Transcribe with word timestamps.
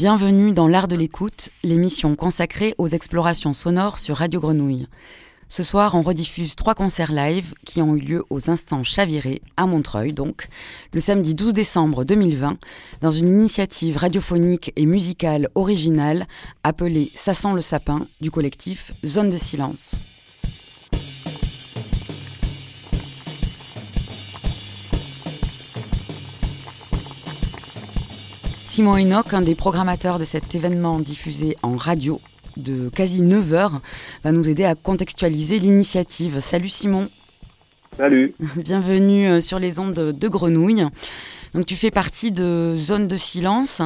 Bienvenue 0.00 0.52
dans 0.52 0.66
l'art 0.66 0.88
de 0.88 0.96
l'écoute, 0.96 1.50
l'émission 1.62 2.16
consacrée 2.16 2.74
aux 2.78 2.88
explorations 2.88 3.52
sonores 3.52 3.98
sur 3.98 4.16
Radio 4.16 4.40
Grenouille. 4.40 4.88
Ce 5.50 5.62
soir, 5.62 5.94
on 5.94 6.00
rediffuse 6.00 6.56
trois 6.56 6.74
concerts 6.74 7.12
live 7.12 7.52
qui 7.66 7.82
ont 7.82 7.94
eu 7.94 8.00
lieu 8.00 8.24
aux 8.30 8.48
Instants 8.48 8.82
Chavirés, 8.82 9.42
à 9.58 9.66
Montreuil 9.66 10.14
donc, 10.14 10.48
le 10.94 11.00
samedi 11.00 11.34
12 11.34 11.52
décembre 11.52 12.04
2020, 12.04 12.56
dans 13.02 13.10
une 13.10 13.28
initiative 13.28 13.98
radiophonique 13.98 14.72
et 14.74 14.86
musicale 14.86 15.50
originale 15.54 16.26
appelée 16.64 17.10
Ça 17.14 17.32
le 17.52 17.60
sapin 17.60 18.06
du 18.22 18.30
collectif 18.30 18.94
Zone 19.04 19.28
de 19.28 19.36
silence. 19.36 19.96
Simon 28.80 28.96
Enoch, 28.96 29.34
un 29.34 29.42
des 29.42 29.54
programmateurs 29.54 30.18
de 30.18 30.24
cet 30.24 30.54
événement 30.54 31.00
diffusé 31.00 31.54
en 31.62 31.76
radio 31.76 32.18
de 32.56 32.88
quasi 32.88 33.20
9 33.20 33.52
heures, 33.52 33.82
va 34.24 34.32
nous 34.32 34.48
aider 34.48 34.64
à 34.64 34.74
contextualiser 34.74 35.58
l'initiative. 35.58 36.40
Salut 36.40 36.70
Simon, 36.70 37.10
Salut. 37.94 38.34
bienvenue 38.56 39.28
euh, 39.28 39.40
sur 39.40 39.58
les 39.58 39.80
ondes 39.80 39.92
de 39.92 40.28
Grenouille. 40.28 40.86
Donc 41.52 41.66
tu 41.66 41.76
fais 41.76 41.90
partie 41.90 42.32
de 42.32 42.72
Zone 42.74 43.06
de 43.06 43.16
Silence 43.16 43.82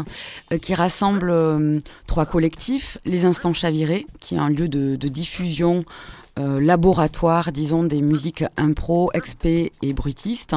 euh, 0.52 0.58
qui 0.58 0.74
rassemble 0.74 1.28
euh, 1.28 1.80
trois 2.06 2.24
collectifs, 2.24 2.98
les 3.04 3.24
Instants 3.24 3.52
Chavirés, 3.52 4.06
qui 4.20 4.36
est 4.36 4.38
un 4.38 4.48
lieu 4.48 4.68
de, 4.68 4.94
de 4.94 5.08
diffusion 5.08 5.84
euh, 6.38 6.60
laboratoire, 6.60 7.52
disons, 7.52 7.84
des 7.84 8.02
musiques 8.02 8.44
impro, 8.56 9.10
expé 9.14 9.70
et 9.82 9.92
bruitistes. 9.92 10.56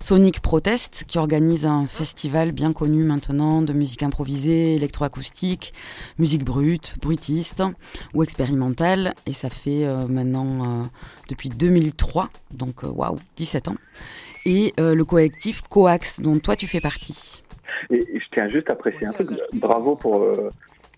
Sonic 0.00 0.40
Protest, 0.40 1.04
qui 1.06 1.18
organise 1.18 1.66
un 1.66 1.86
festival 1.86 2.52
bien 2.52 2.72
connu 2.72 3.02
maintenant 3.04 3.60
de 3.60 3.72
musique 3.72 4.02
improvisée, 4.02 4.74
électroacoustique, 4.74 5.74
musique 6.18 6.44
brute, 6.44 6.96
bruitiste 7.02 7.62
ou 8.14 8.22
expérimentale. 8.22 9.14
Et 9.26 9.34
ça 9.34 9.50
fait 9.50 9.84
euh, 9.84 10.06
maintenant 10.08 10.82
euh, 10.82 10.84
depuis 11.28 11.50
2003, 11.50 12.30
donc 12.52 12.82
waouh, 12.82 13.18
17 13.36 13.68
ans. 13.68 13.76
Et 14.46 14.72
le 14.78 15.02
collectif 15.02 15.60
Coax, 15.68 16.20
dont 16.20 16.38
toi 16.38 16.56
tu 16.56 16.66
fais 16.66 16.80
partie. 16.80 17.42
Et, 17.90 17.96
et 17.96 18.18
je 18.18 18.24
tiens 18.32 18.48
juste 18.48 18.70
à 18.70 18.76
préciser 18.76 19.04
un 19.04 19.12
truc. 19.12 19.28
Bravo 19.52 19.94
pour, 19.94 20.24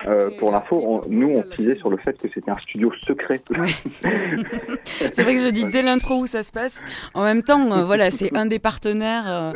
euh, 0.06 0.30
pour 0.38 0.50
l'info. 0.50 1.02
Nous, 1.08 1.28
on 1.28 1.42
teasait 1.42 1.76
sur 1.78 1.90
le 1.90 1.96
fait 1.98 2.16
que 2.20 2.28
c'était 2.32 2.50
un 2.50 2.56
studio 2.58 2.92
secret. 3.06 3.40
C'est 4.84 5.22
vrai 5.22 5.34
que 5.34 5.40
je 5.42 5.48
dis 5.48 5.64
dès 5.66 5.82
l'intro 5.82 6.20
où 6.20 6.26
ça 6.26 6.42
se 6.42 6.52
passe. 6.52 6.82
En 7.14 7.24
même 7.24 7.42
temps, 7.42 7.72
euh, 7.72 7.84
voilà, 7.84 8.10
c'est 8.10 8.36
un 8.36 8.46
des 8.46 8.58
partenaires. 8.58 9.24
euh, 9.26 9.52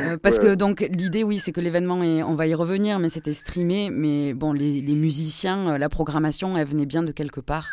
euh, 0.00 0.16
parce 0.16 0.36
Ouais. 0.38 0.44
que 0.50 0.54
donc 0.54 0.80
l'idée, 0.90 1.24
oui, 1.24 1.38
c'est 1.38 1.52
que 1.52 1.60
l'événement, 1.60 2.02
est, 2.02 2.22
on 2.22 2.34
va 2.34 2.46
y 2.46 2.54
revenir, 2.54 2.98
mais 2.98 3.08
c'était 3.08 3.32
streamé. 3.32 3.90
Mais 3.90 4.32
bon, 4.34 4.52
les, 4.52 4.80
les 4.80 4.94
musiciens, 4.94 5.76
la 5.78 5.88
programmation, 5.88 6.56
elle 6.56 6.66
venait 6.66 6.86
bien 6.86 7.02
de 7.02 7.12
quelque 7.12 7.40
part. 7.40 7.68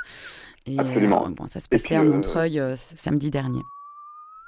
Et 0.66 0.78
Absolument. 0.80 1.30
bon, 1.30 1.48
ça 1.48 1.60
se 1.60 1.70
passait 1.70 1.86
puis, 1.86 1.96
à 1.96 2.04
Montreuil 2.04 2.62
samedi 2.76 3.30
dernier. 3.30 3.62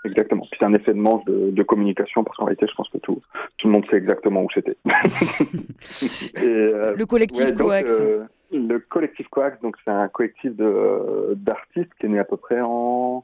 Exactement. 0.06 0.42
Puis 0.50 0.58
c'est 0.60 0.66
un 0.66 0.74
effet 0.74 0.94
de 0.94 1.00
manche 1.00 1.26
de, 1.26 1.52
de 1.52 1.64
communication 1.64 2.24
parce 2.24 2.38
qu'en 2.38 2.46
réalité, 2.46 2.68
je 2.70 2.74
pense 2.76 2.90
que 2.90 2.98
tout, 3.00 3.22
tout 3.58 3.68
le 3.68 3.74
monde 3.74 3.86
sait 3.90 3.98
exactement 3.98 4.44
où 4.44 4.48
c'était. 4.54 4.78
Euh, 6.38 6.96
Le 6.96 7.06
collectif 7.06 7.46
ouais, 7.46 7.52
donc, 7.52 7.68
Coax. 7.68 7.92
euh, 7.92 8.24
le 8.52 8.80
collectif 8.80 9.28
Coax, 9.30 9.59
donc 9.62 9.76
c'est 9.84 9.92
un 9.92 10.08
collectif 10.08 10.56
de- 10.56 11.34
d'artistes 11.36 11.92
qui 12.00 12.06
est 12.06 12.09
né 12.09 12.20
à 12.20 12.24
peu 12.24 12.38
près 12.38 12.62
en 12.62 13.24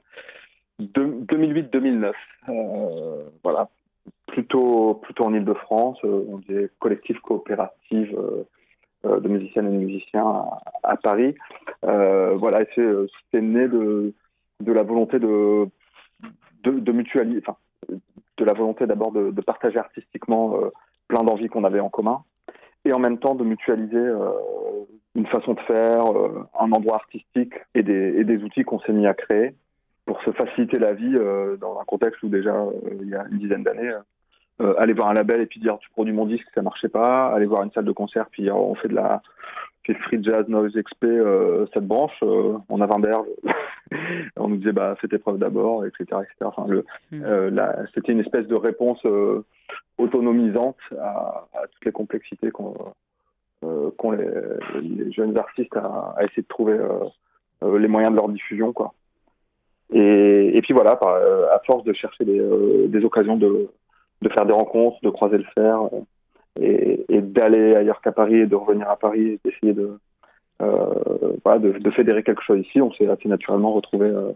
deux- 0.80 1.22
2008-2009. 1.28 2.14
Euh, 2.50 3.24
voilà, 3.44 3.69
plutôt 4.28 4.96
plutôt 4.96 5.25
en 5.25 5.34
Île-de-France. 5.34 5.97
Euh, 6.03 6.25
on 6.30 6.38
disait 6.40 6.69
collectif 6.80 7.19
coopératif 7.19 8.09
euh, 8.14 9.19
de 9.19 9.28
musiciennes 9.28 9.68
et 9.68 9.78
de 9.78 9.84
musiciens 9.84 10.25
à, 10.25 10.62
à 10.84 10.97
Paris. 10.97 11.35
Voilà, 11.84 12.62
et 12.64 12.68
c'est 12.75 12.85
c'est 13.31 13.41
né 13.41 13.68
de 13.68 14.14
de 14.62 14.72
la 14.72 14.84
volonté 14.84 15.19
de 15.19 15.68
de, 16.72 16.80
de 16.80 16.92
de 18.38 18.46
la 18.46 18.53
volonté 18.53 18.86
d'abord 18.86 19.12
de, 19.12 19.42
partager 19.42 19.78
artistiquement 19.78 20.58
euh, 20.58 20.70
plein 21.08 21.24
d'envies 21.24 21.48
qu'on 21.48 21.64
avait 21.64 21.80
en 21.80 21.90
commun, 21.90 22.24
et 22.84 22.94
en 22.94 23.00
même 23.00 23.18
temps 23.18 23.36
de 23.36 23.44
mutualiser 23.44 23.96
euh, 23.96 24.31
une 25.16 25.28
façon 25.28 25.53
de 25.53 25.59
faire, 25.62 26.12
euh, 26.12 26.48
un 26.59 26.72
endroit 26.72 26.96
artistique 26.96 27.53
et 27.74 27.84
des, 27.84 28.16
et 28.18 28.24
des 28.24 28.44
outils 28.44 28.64
qu'on 28.64 28.80
s'est 28.80 28.94
mis 28.94 29.08
à 29.08 29.14
créer 29.14 29.56
pour 30.06 30.22
se 30.22 30.31
faciliter 30.31 30.78
la 30.78 30.94
vie 30.94 31.18
dans 31.59 31.80
un 31.80 31.84
contexte 31.86 32.22
où 32.22 32.30
déjà, 32.30 32.53
il 33.02 33.09
y 33.09 33.16
a 33.16 33.26
une 33.32 33.40
dizaine 33.40 33.64
d'années, 33.64 33.92
aller 34.78 34.94
voir 34.94 35.08
un 35.08 35.16
label 35.16 35.42
et 35.42 35.47
puis 35.47 35.59
dire 35.59 35.80
tu 35.80 35.90
produis 35.90 36.14
mon 36.14 36.28
disque, 36.28 36.46
ça 36.53 36.62
marchait 36.62 36.90
pas, 36.90 37.34
aller 37.34 37.47
voir 37.47 37.64
une 37.64 37.72
salle 37.72 37.86
de 37.86 37.92
concert 37.92 38.28
puis 38.30 38.44
dire 38.44 38.56
on 38.56 38.76
fait 38.76 38.88
de 38.88 38.94
la 38.94 39.24
fait 39.85 39.94
free 39.96 40.23
jazz, 40.23 40.47
noise 40.47 40.73
XP, 40.73 41.03
euh, 41.03 41.66
cette 41.73 41.85
branche, 41.85 42.18
euh, 42.23 42.57
on 42.69 42.81
a 42.81 42.85
20 42.88 43.00
berges. 43.00 43.28
on 44.38 44.50
nous 44.50 44.57
disait 44.57 44.72
bah 44.72 44.96
faites 45.00 45.12
tes 45.12 45.18
preuves 45.18 45.38
d'abord, 45.38 45.85
etc., 45.85 46.03
etc. 46.23 46.25
Enfin, 46.41 46.66
le, 46.68 46.85
Mm. 47.12 47.85
c'était 47.94 48.12
une 48.12 48.19
espèce 48.19 48.47
de 48.47 48.56
réponse 48.56 49.06
autonomisante 49.97 50.78
à, 51.00 51.46
à 51.53 51.68
toutes 51.72 51.85
les 51.85 51.91
complexités 51.91 52.51
qu'ont 52.51 54.12
les, 54.12 54.29
les 54.81 55.12
jeunes 55.12 55.38
artistes 55.38 55.75
à, 55.78 56.16
à 56.17 56.23
essayer 56.23 56.44
de 56.44 56.47
trouver 56.47 56.78
les 57.62 57.88
moyens 57.88 58.12
de 58.12 58.17
leur 58.17 58.29
diffusion, 58.29 58.73
quoi. 58.73 58.94
Et, 59.94 60.57
et 60.57 60.62
puis 60.62 60.73
voilà, 60.73 60.96
par, 60.96 61.09
euh, 61.09 61.47
à 61.53 61.59
force 61.66 61.84
de 61.84 61.94
chercher 61.94 62.25
des, 62.25 62.40
euh, 62.40 62.88
des 62.88 63.03
occasions 63.06 63.38
de, 63.38 63.69
de 64.22 64.29
faire 64.29 64.46
des 64.46 64.53
rencontres, 64.53 64.97
de 65.03 65.09
croiser 65.09 65.38
le 65.38 65.46
fer, 65.53 65.84
euh, 65.84 66.00
et, 66.59 67.05
et 67.09 67.21
d'aller 67.21 67.75
ailleurs 67.75 68.01
qu'à 68.01 68.11
Paris 68.11 68.35
et 68.35 68.45
de 68.47 68.55
revenir 68.55 68.89
à 68.89 68.95
Paris 68.95 69.27
et 69.27 69.39
d'essayer 69.43 69.73
de, 69.73 69.97
euh, 70.61 70.93
voilà, 71.43 71.59
de, 71.59 71.72
de 71.73 71.91
fédérer 71.91 72.23
quelque 72.23 72.43
chose 72.43 72.59
ici, 72.59 72.81
on 72.81 72.91
s'est 72.93 73.07
assez 73.07 73.28
naturellement 73.28 73.73
retrouvé, 73.73 74.07
euh, 74.07 74.31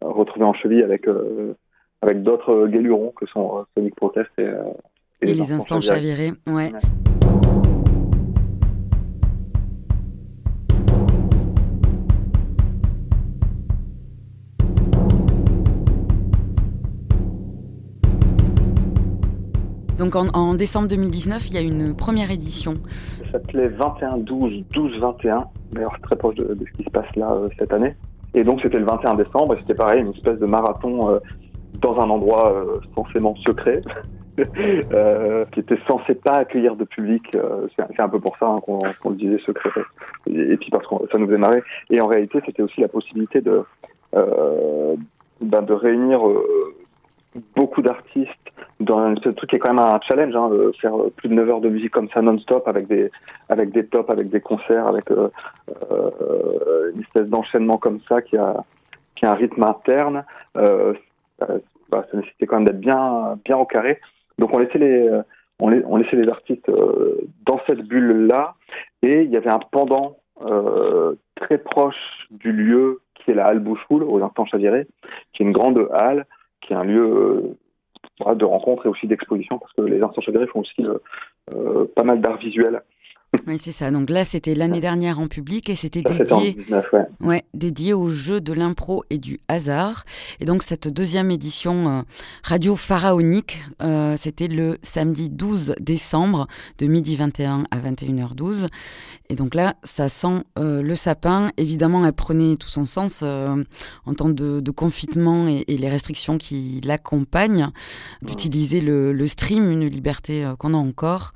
retrouvé 0.00 0.44
en 0.44 0.54
cheville 0.54 0.82
avec, 0.82 1.08
euh, 1.08 1.54
avec 2.02 2.22
d'autres 2.22 2.66
guélurons 2.68 3.12
que 3.16 3.26
sont 3.26 3.64
Sonic 3.76 3.94
Protest 3.96 4.30
et, 4.38 4.48
Et 5.22 5.34
les 5.34 5.52
instants 5.52 5.80
chavirés. 5.80 6.28
chavirés, 6.28 6.32
ouais. 6.46 6.72
Ouais. 6.72 7.67
Donc 19.98 20.14
en, 20.14 20.54
décembre 20.54 20.86
2019, 20.88 21.48
il 21.48 21.54
y 21.54 21.58
a 21.58 21.60
une 21.60 21.94
première 21.94 22.30
édition. 22.30 22.74
Ça 23.18 23.32
s'appelait 23.32 23.68
21-12, 23.68 24.64
12-21. 24.72 25.44
D'ailleurs, 25.72 25.98
très 26.02 26.16
proche 26.16 26.36
de, 26.36 26.56
ce 26.64 26.76
qui 26.76 26.84
se 26.84 26.90
passe 26.90 27.14
là 27.16 27.32
euh, 27.32 27.48
cette 27.58 27.72
année. 27.72 27.94
Et 28.34 28.44
donc, 28.44 28.60
c'était 28.62 28.78
le 28.78 28.84
21 28.84 29.14
décembre 29.16 29.54
et 29.54 29.58
c'était 29.60 29.74
pareil, 29.74 30.02
une 30.02 30.12
espèce 30.12 30.38
de 30.38 30.46
marathon 30.46 31.10
euh, 31.10 31.18
dans 31.80 31.98
un 32.00 32.08
endroit 32.10 32.52
euh, 32.52 33.34
secret. 33.44 33.82
euh, 34.92 35.44
qui 35.50 35.58
était 35.58 35.78
censé 35.88 36.14
pas 36.14 36.36
accueillir 36.36 36.76
de 36.76 36.84
public. 36.84 37.36
C'est 37.74 38.00
un 38.00 38.08
peu 38.08 38.20
pour 38.20 38.36
ça 38.36 38.46
hein, 38.46 38.60
qu'on 38.60 39.10
le 39.10 39.16
disait 39.16 39.40
secret. 39.44 39.70
Et, 40.28 40.56
puis 40.56 40.70
parce 40.70 40.86
que 40.86 40.94
ça 41.10 41.18
nous 41.18 41.26
faisait 41.26 41.38
marrer. 41.38 41.60
Et 41.90 42.00
en 42.00 42.06
réalité, 42.06 42.38
c'était 42.46 42.62
aussi 42.62 42.80
la 42.80 42.86
possibilité 42.86 43.40
de 43.40 43.64
ben, 44.12 45.62
de 45.62 45.72
réunir 45.72 46.20
beaucoup 47.54 47.82
d'artistes 47.82 48.30
dans 48.80 49.14
ce 49.16 49.28
truc 49.30 49.50
qui 49.50 49.56
est 49.56 49.58
quand 49.58 49.74
même 49.74 49.84
un 49.84 50.00
challenge, 50.00 50.34
hein, 50.34 50.48
de 50.50 50.72
faire 50.80 50.94
plus 51.16 51.28
de 51.28 51.34
9 51.34 51.50
heures 51.50 51.60
de 51.60 51.68
musique 51.68 51.90
comme 51.90 52.08
ça 52.10 52.22
non-stop 52.22 52.66
avec 52.66 52.86
des 52.86 53.10
avec 53.48 53.70
des 53.70 53.86
tops, 53.86 54.10
avec 54.10 54.30
des 54.30 54.40
concerts, 54.40 54.86
avec 54.86 55.10
euh, 55.10 55.28
une 56.94 57.02
espèce 57.02 57.26
d'enchaînement 57.26 57.78
comme 57.78 58.00
ça 58.08 58.22
qui 58.22 58.36
a 58.36 58.64
qui 59.14 59.26
a 59.26 59.32
un 59.32 59.34
rythme 59.34 59.62
interne. 59.62 60.24
Euh, 60.56 60.94
bah, 61.90 62.04
ça 62.10 62.16
nécessitait 62.16 62.46
quand 62.46 62.56
même 62.56 62.66
d'être 62.66 62.80
bien 62.80 63.38
bien 63.44 63.56
au 63.56 63.66
carré. 63.66 64.00
Donc 64.38 64.52
on 64.52 64.58
laissait 64.58 64.78
les 64.78 65.20
on, 65.60 65.96
laissait 65.96 66.16
les 66.16 66.28
artistes 66.28 66.68
euh, 66.68 67.20
dans 67.44 67.60
cette 67.66 67.82
bulle 67.82 68.26
là 68.26 68.54
et 69.02 69.22
il 69.22 69.30
y 69.30 69.36
avait 69.36 69.50
un 69.50 69.58
pendant 69.58 70.18
euh, 70.42 71.14
très 71.34 71.58
proche 71.58 72.28
du 72.30 72.52
lieu 72.52 73.00
qui 73.14 73.32
est 73.32 73.34
la 73.34 73.46
halle 73.46 73.58
Bouchoul 73.58 74.04
aux 74.04 74.22
instants 74.22 74.46
Chaviré, 74.46 74.86
qui 75.32 75.42
est 75.42 75.46
une 75.46 75.52
grande 75.52 75.88
halle 75.92 76.26
qui 76.68 76.74
est 76.74 76.76
un 76.76 76.84
lieu 76.84 77.56
euh, 78.26 78.34
de 78.34 78.44
rencontre 78.44 78.86
et 78.86 78.88
aussi 78.90 79.06
d'exposition, 79.06 79.58
parce 79.58 79.72
que 79.72 79.80
les 79.82 80.02
instants 80.02 80.20
chavirés 80.20 80.46
font 80.46 80.60
aussi 80.60 80.84
euh, 80.84 80.98
euh, 81.54 81.86
pas 81.96 82.04
mal 82.04 82.20
d'art 82.20 82.36
visuel. 82.36 82.82
Oui, 83.46 83.58
c'est 83.58 83.72
ça. 83.72 83.90
Donc 83.90 84.08
là, 84.08 84.24
c'était 84.24 84.54
l'année 84.54 84.80
dernière 84.80 85.20
en 85.20 85.28
public 85.28 85.68
et 85.68 85.74
c'était 85.74 86.00
dédié, 86.00 86.56
ouais. 86.70 87.06
ouais. 87.20 87.44
dédié 87.52 87.92
au 87.92 88.08
jeu 88.08 88.40
de 88.40 88.54
l'impro 88.54 89.04
et 89.10 89.18
du 89.18 89.38
hasard. 89.48 90.06
Et 90.40 90.46
donc 90.46 90.62
cette 90.62 90.88
deuxième 90.88 91.30
édition 91.30 91.88
euh, 91.88 92.02
radio 92.42 92.74
pharaonique, 92.74 93.62
euh, 93.82 94.16
c'était 94.16 94.48
le 94.48 94.78
samedi 94.82 95.28
12 95.28 95.74
décembre 95.78 96.46
de 96.78 96.86
midi 96.86 97.16
21 97.16 97.64
à 97.70 97.78
21h12. 97.78 98.68
Et 99.28 99.34
donc 99.34 99.54
là, 99.54 99.76
ça 99.84 100.08
sent 100.08 100.44
euh, 100.58 100.80
le 100.80 100.94
sapin. 100.94 101.50
Évidemment, 101.58 102.06
elle 102.06 102.14
prenait 102.14 102.56
tout 102.56 102.68
son 102.68 102.86
sens 102.86 103.22
en 103.22 104.14
temps 104.16 104.30
de, 104.30 104.60
de 104.60 104.70
confinement 104.70 105.46
et, 105.48 105.64
et, 105.68 105.76
les 105.76 105.90
restrictions 105.90 106.38
qui 106.38 106.80
l'accompagnent, 106.82 107.68
d'utiliser 108.22 108.80
le, 108.80 109.12
le, 109.12 109.26
stream, 109.26 109.70
une 109.70 109.86
liberté 109.86 110.50
qu'on 110.58 110.72
a 110.72 110.78
encore. 110.78 111.32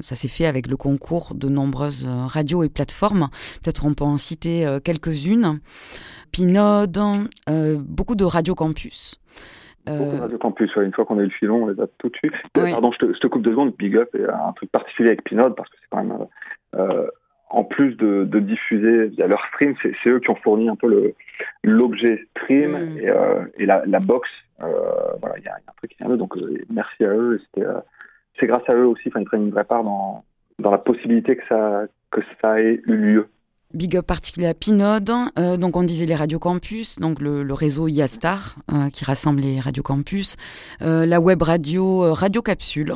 Ça 0.00 0.16
s'est 0.16 0.28
fait 0.28 0.46
avec 0.46 0.66
le 0.66 0.76
concours 0.76 1.19
de 1.34 1.48
nombreuses 1.48 2.06
euh, 2.06 2.26
radios 2.26 2.62
et 2.62 2.68
plateformes. 2.68 3.28
Peut-être 3.62 3.84
on 3.86 3.94
peut 3.94 4.04
en 4.04 4.16
citer 4.16 4.66
euh, 4.66 4.80
quelques-unes. 4.80 5.60
Pinode, 6.32 6.98
euh, 7.48 7.76
beaucoup 7.80 8.14
de 8.14 8.24
Radio 8.24 8.54
Campus. 8.54 9.20
Beaucoup 9.86 10.16
de 10.16 10.20
Radio 10.20 10.38
Campus, 10.38 10.76
ouais. 10.76 10.84
une 10.84 10.92
fois 10.92 11.04
qu'on 11.04 11.18
a 11.18 11.22
eu 11.22 11.26
le 11.26 11.30
filon, 11.30 11.64
on 11.64 11.66
les 11.66 11.80
a 11.80 11.86
tout 11.98 12.08
de 12.08 12.16
suite. 12.16 12.32
Oui. 12.56 12.70
Pardon, 12.70 12.92
je 12.92 12.98
te, 12.98 13.12
je 13.12 13.18
te, 13.18 13.26
coupe 13.26 13.42
deux 13.42 13.50
secondes, 13.50 13.74
Big 13.76 13.96
Up 13.96 14.14
et 14.14 14.24
un 14.24 14.52
truc 14.52 14.70
particulier 14.70 15.08
avec 15.08 15.24
Pinode, 15.24 15.56
parce 15.56 15.68
que 15.68 15.76
c'est 15.80 15.88
quand 15.90 16.04
même, 16.04 16.26
euh, 16.76 17.06
en 17.48 17.64
plus 17.64 17.96
de, 17.96 18.24
de, 18.24 18.38
diffuser 18.38 19.08
via 19.08 19.26
leur 19.26 19.44
stream, 19.46 19.74
c'est 19.82 20.10
eux 20.10 20.20
qui 20.20 20.30
ont 20.30 20.36
fourni 20.36 20.68
un 20.68 20.76
peu 20.76 21.12
l'objet 21.64 22.22
stream 22.36 22.72
mm. 22.72 22.98
et, 22.98 23.08
euh, 23.08 23.44
et 23.56 23.66
la, 23.66 23.84
la, 23.86 23.98
box. 23.98 24.28
Voilà, 24.58 25.38
il 25.38 25.42
y, 25.42 25.46
y, 25.46 25.48
a 25.48 25.54
un 25.54 25.72
truc 25.78 25.90
qui 25.90 25.96
vient 25.98 26.08
d'eux, 26.08 26.18
donc 26.18 26.36
merci 26.68 27.04
à 27.04 27.08
eux. 27.08 27.40
C'est 28.38 28.46
grâce 28.46 28.68
à 28.68 28.74
eux 28.74 28.86
aussi, 28.86 29.08
enfin, 29.08 29.20
ils 29.20 29.26
prennent 29.26 29.46
une 29.46 29.50
vraie 29.50 29.64
part 29.64 29.82
dans, 29.82 30.24
dans 30.60 30.70
la 30.70 30.78
possibilité 30.78 31.36
que 31.36 31.42
ça, 31.48 31.82
que 32.10 32.20
ça 32.40 32.60
ait 32.60 32.80
eu 32.86 32.96
lieu. 32.96 33.28
Big 33.72 33.96
up 33.96 34.06
particulier 34.06 34.48
à 34.48 34.54
Pinode, 34.54 35.12
euh, 35.38 35.56
donc 35.56 35.76
on 35.76 35.84
disait 35.84 36.04
les 36.04 36.16
Radio 36.16 36.40
Campus, 36.40 36.98
donc 36.98 37.20
le, 37.20 37.52
réseau 37.52 37.86
IASTAR 37.86 38.56
euh, 38.72 38.90
qui 38.90 39.04
rassemble 39.04 39.40
les 39.42 39.60
Radio 39.60 39.84
Campus, 39.84 40.36
euh, 40.82 41.06
la 41.06 41.20
web 41.20 41.40
radio 41.40 42.12
Radio 42.12 42.42
Capsule, 42.42 42.94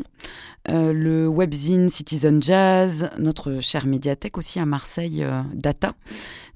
le 0.67 1.27
webzine 1.29 1.89
Citizen 1.89 2.43
Jazz, 2.43 3.11
notre 3.19 3.61
chère 3.61 3.87
médiathèque 3.87 4.39
aussi 4.39 4.59
à 4.61 4.67
Marseille 4.67 5.27
Data, 5.53 5.93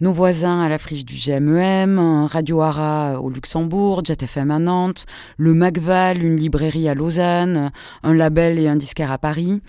nos 0.00 0.12
voisins 0.12 0.60
à 0.60 0.68
la 0.68 0.78
friche 0.78 1.04
du 1.04 1.14
GMEM, 1.14 1.98
Radio 2.30 2.60
Ara 2.62 3.20
au 3.20 3.30
Luxembourg, 3.30 4.04
JetFM 4.04 4.50
à 4.50 4.58
Nantes, 4.58 5.06
le 5.36 5.54
Macval, 5.54 6.22
une 6.22 6.36
librairie 6.36 6.88
à 6.88 6.94
Lausanne, 6.94 7.70
un 8.02 8.14
label 8.14 8.58
et 8.58 8.68
un 8.68 8.76
disquaire 8.76 9.12
à 9.12 9.18
Paris. 9.18 9.60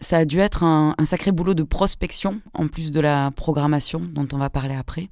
Ça 0.00 0.18
a 0.18 0.24
dû 0.24 0.38
être 0.38 0.62
un, 0.64 0.94
sacré 1.04 1.32
boulot 1.32 1.54
de 1.54 1.62
prospection 1.62 2.40
en 2.54 2.68
plus 2.68 2.92
de 2.92 3.00
la 3.00 3.30
programmation 3.34 4.00
dont 4.00 4.28
on 4.32 4.38
va 4.38 4.50
parler 4.50 4.74
après. 4.74 5.08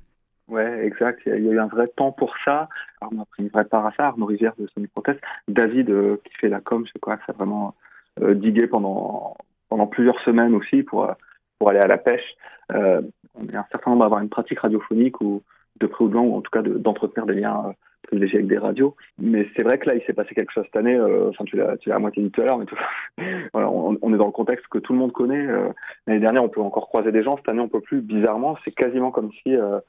Ouais, 0.48 0.86
exact. 0.86 1.20
Il 1.26 1.44
y 1.44 1.48
a 1.48 1.52
eu 1.52 1.58
un 1.58 1.66
vrai 1.66 1.88
temps 1.96 2.12
pour 2.12 2.34
ça. 2.44 2.68
Alors, 3.00 3.12
on 3.16 3.20
a 3.20 3.24
pris 3.24 3.42
une 3.42 3.48
vraie 3.48 3.64
part 3.64 3.84
à 3.84 3.92
ça. 3.96 4.06
Arnaud 4.06 4.26
Rivière 4.26 4.52
de 4.58 4.68
Sony 4.68 4.86
Protest. 4.86 5.18
David, 5.48 5.90
euh, 5.90 6.20
qui 6.24 6.32
fait 6.36 6.48
la 6.48 6.60
com, 6.60 6.84
je 6.86 6.98
quoi, 7.00 7.18
ça 7.26 7.32
vraiment 7.32 7.74
euh, 8.22 8.34
digué 8.34 8.66
pendant, 8.66 9.36
pendant 9.68 9.86
plusieurs 9.86 10.20
semaines 10.20 10.54
aussi 10.54 10.82
pour, 10.82 11.10
pour 11.58 11.70
aller 11.70 11.78
à 11.78 11.86
la 11.86 11.98
pêche. 11.98 12.36
Euh, 12.72 13.02
on 13.34 13.46
est 13.48 13.56
un 13.56 13.66
certain 13.70 13.90
nombre 13.90 14.04
d'avoir 14.04 14.20
une 14.20 14.28
pratique 14.28 14.60
radiophonique 14.60 15.20
ou 15.20 15.42
de 15.80 15.86
près 15.86 16.04
ou 16.04 16.08
de 16.08 16.14
loin, 16.14 16.22
ou 16.22 16.36
en 16.36 16.40
tout 16.40 16.50
cas 16.50 16.62
d'entretenir 16.62 17.26
de, 17.26 17.34
des 17.34 17.40
liens 17.40 17.74
privilégiés 18.02 18.38
avec 18.38 18.48
des 18.48 18.58
radios. 18.58 18.96
Mais 19.18 19.46
c'est 19.54 19.62
vrai 19.62 19.78
que 19.78 19.86
là, 19.86 19.94
il 19.94 20.02
s'est 20.02 20.12
passé 20.12 20.34
quelque 20.34 20.52
chose 20.52 20.64
cette 20.64 20.76
année. 20.76 20.96
Euh, 20.96 21.28
enfin, 21.28 21.44
tu 21.44 21.56
l'as, 21.56 21.76
à 21.90 21.98
moitié 21.98 22.22
dit 22.22 22.30
tout 22.30 22.40
à 22.40 22.44
l'heure, 22.44 22.58
mais 22.58 22.66
tout, 22.66 22.76
voilà, 23.52 23.68
on, 23.68 23.98
on, 24.00 24.14
est 24.14 24.18
dans 24.18 24.26
le 24.26 24.32
contexte 24.32 24.66
que 24.68 24.78
tout 24.78 24.92
le 24.92 24.98
monde 24.98 25.12
connaît. 25.12 25.46
Euh, 25.46 25.68
l'année 26.06 26.20
dernière, 26.20 26.42
on 26.42 26.48
peut 26.48 26.60
encore 26.60 26.88
croiser 26.88 27.12
des 27.12 27.22
gens. 27.22 27.36
Cette 27.36 27.48
année, 27.48 27.60
on 27.60 27.68
peut 27.68 27.80
plus. 27.80 28.00
Bizarrement, 28.00 28.56
c'est 28.64 28.72
quasiment 28.72 29.10
comme 29.10 29.30
si 29.42 29.54
euh, 29.54 29.80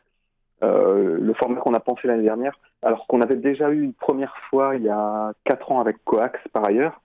euh, 0.64 1.18
le 1.20 1.34
format 1.34 1.60
qu'on 1.60 1.74
a 1.74 1.80
pensé 1.80 2.08
l'année 2.08 2.24
dernière, 2.24 2.58
alors 2.82 3.06
qu'on 3.08 3.22
avait 3.22 3.36
déjà 3.36 3.70
eu 3.70 3.84
une 3.84 3.94
première 3.94 4.36
fois 4.50 4.76
il 4.76 4.84
y 4.84 4.90
a 4.90 5.34
quatre 5.44 5.72
ans 5.72 5.80
avec 5.80 5.98
Coax 6.04 6.40
par 6.52 6.66
ailleurs, 6.66 7.02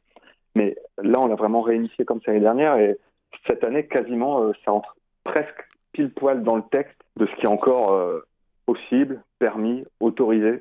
mais 0.55 0.77
là, 1.03 1.21
on 1.21 1.27
l'a 1.27 1.35
vraiment 1.35 1.63
réinitié 1.63 2.05
comme 2.05 2.21
l'année 2.27 2.41
dernière 2.41 2.77
et 2.77 2.99
cette 3.47 3.65
année, 3.65 3.87
quasiment, 3.87 4.43
euh, 4.43 4.53
ça 4.65 4.73
entre 4.73 4.97
presque 5.25 5.69
pile 5.93 6.11
poil 6.11 6.43
dans 6.43 6.57
le 6.57 6.63
texte 6.71 6.99
de 7.17 7.27
ce 7.27 7.35
qui 7.37 7.43
est 7.43 7.49
encore 7.49 7.93
euh, 7.93 8.21
possible, 8.67 9.23
permis, 9.39 9.85
autorisé, 10.01 10.61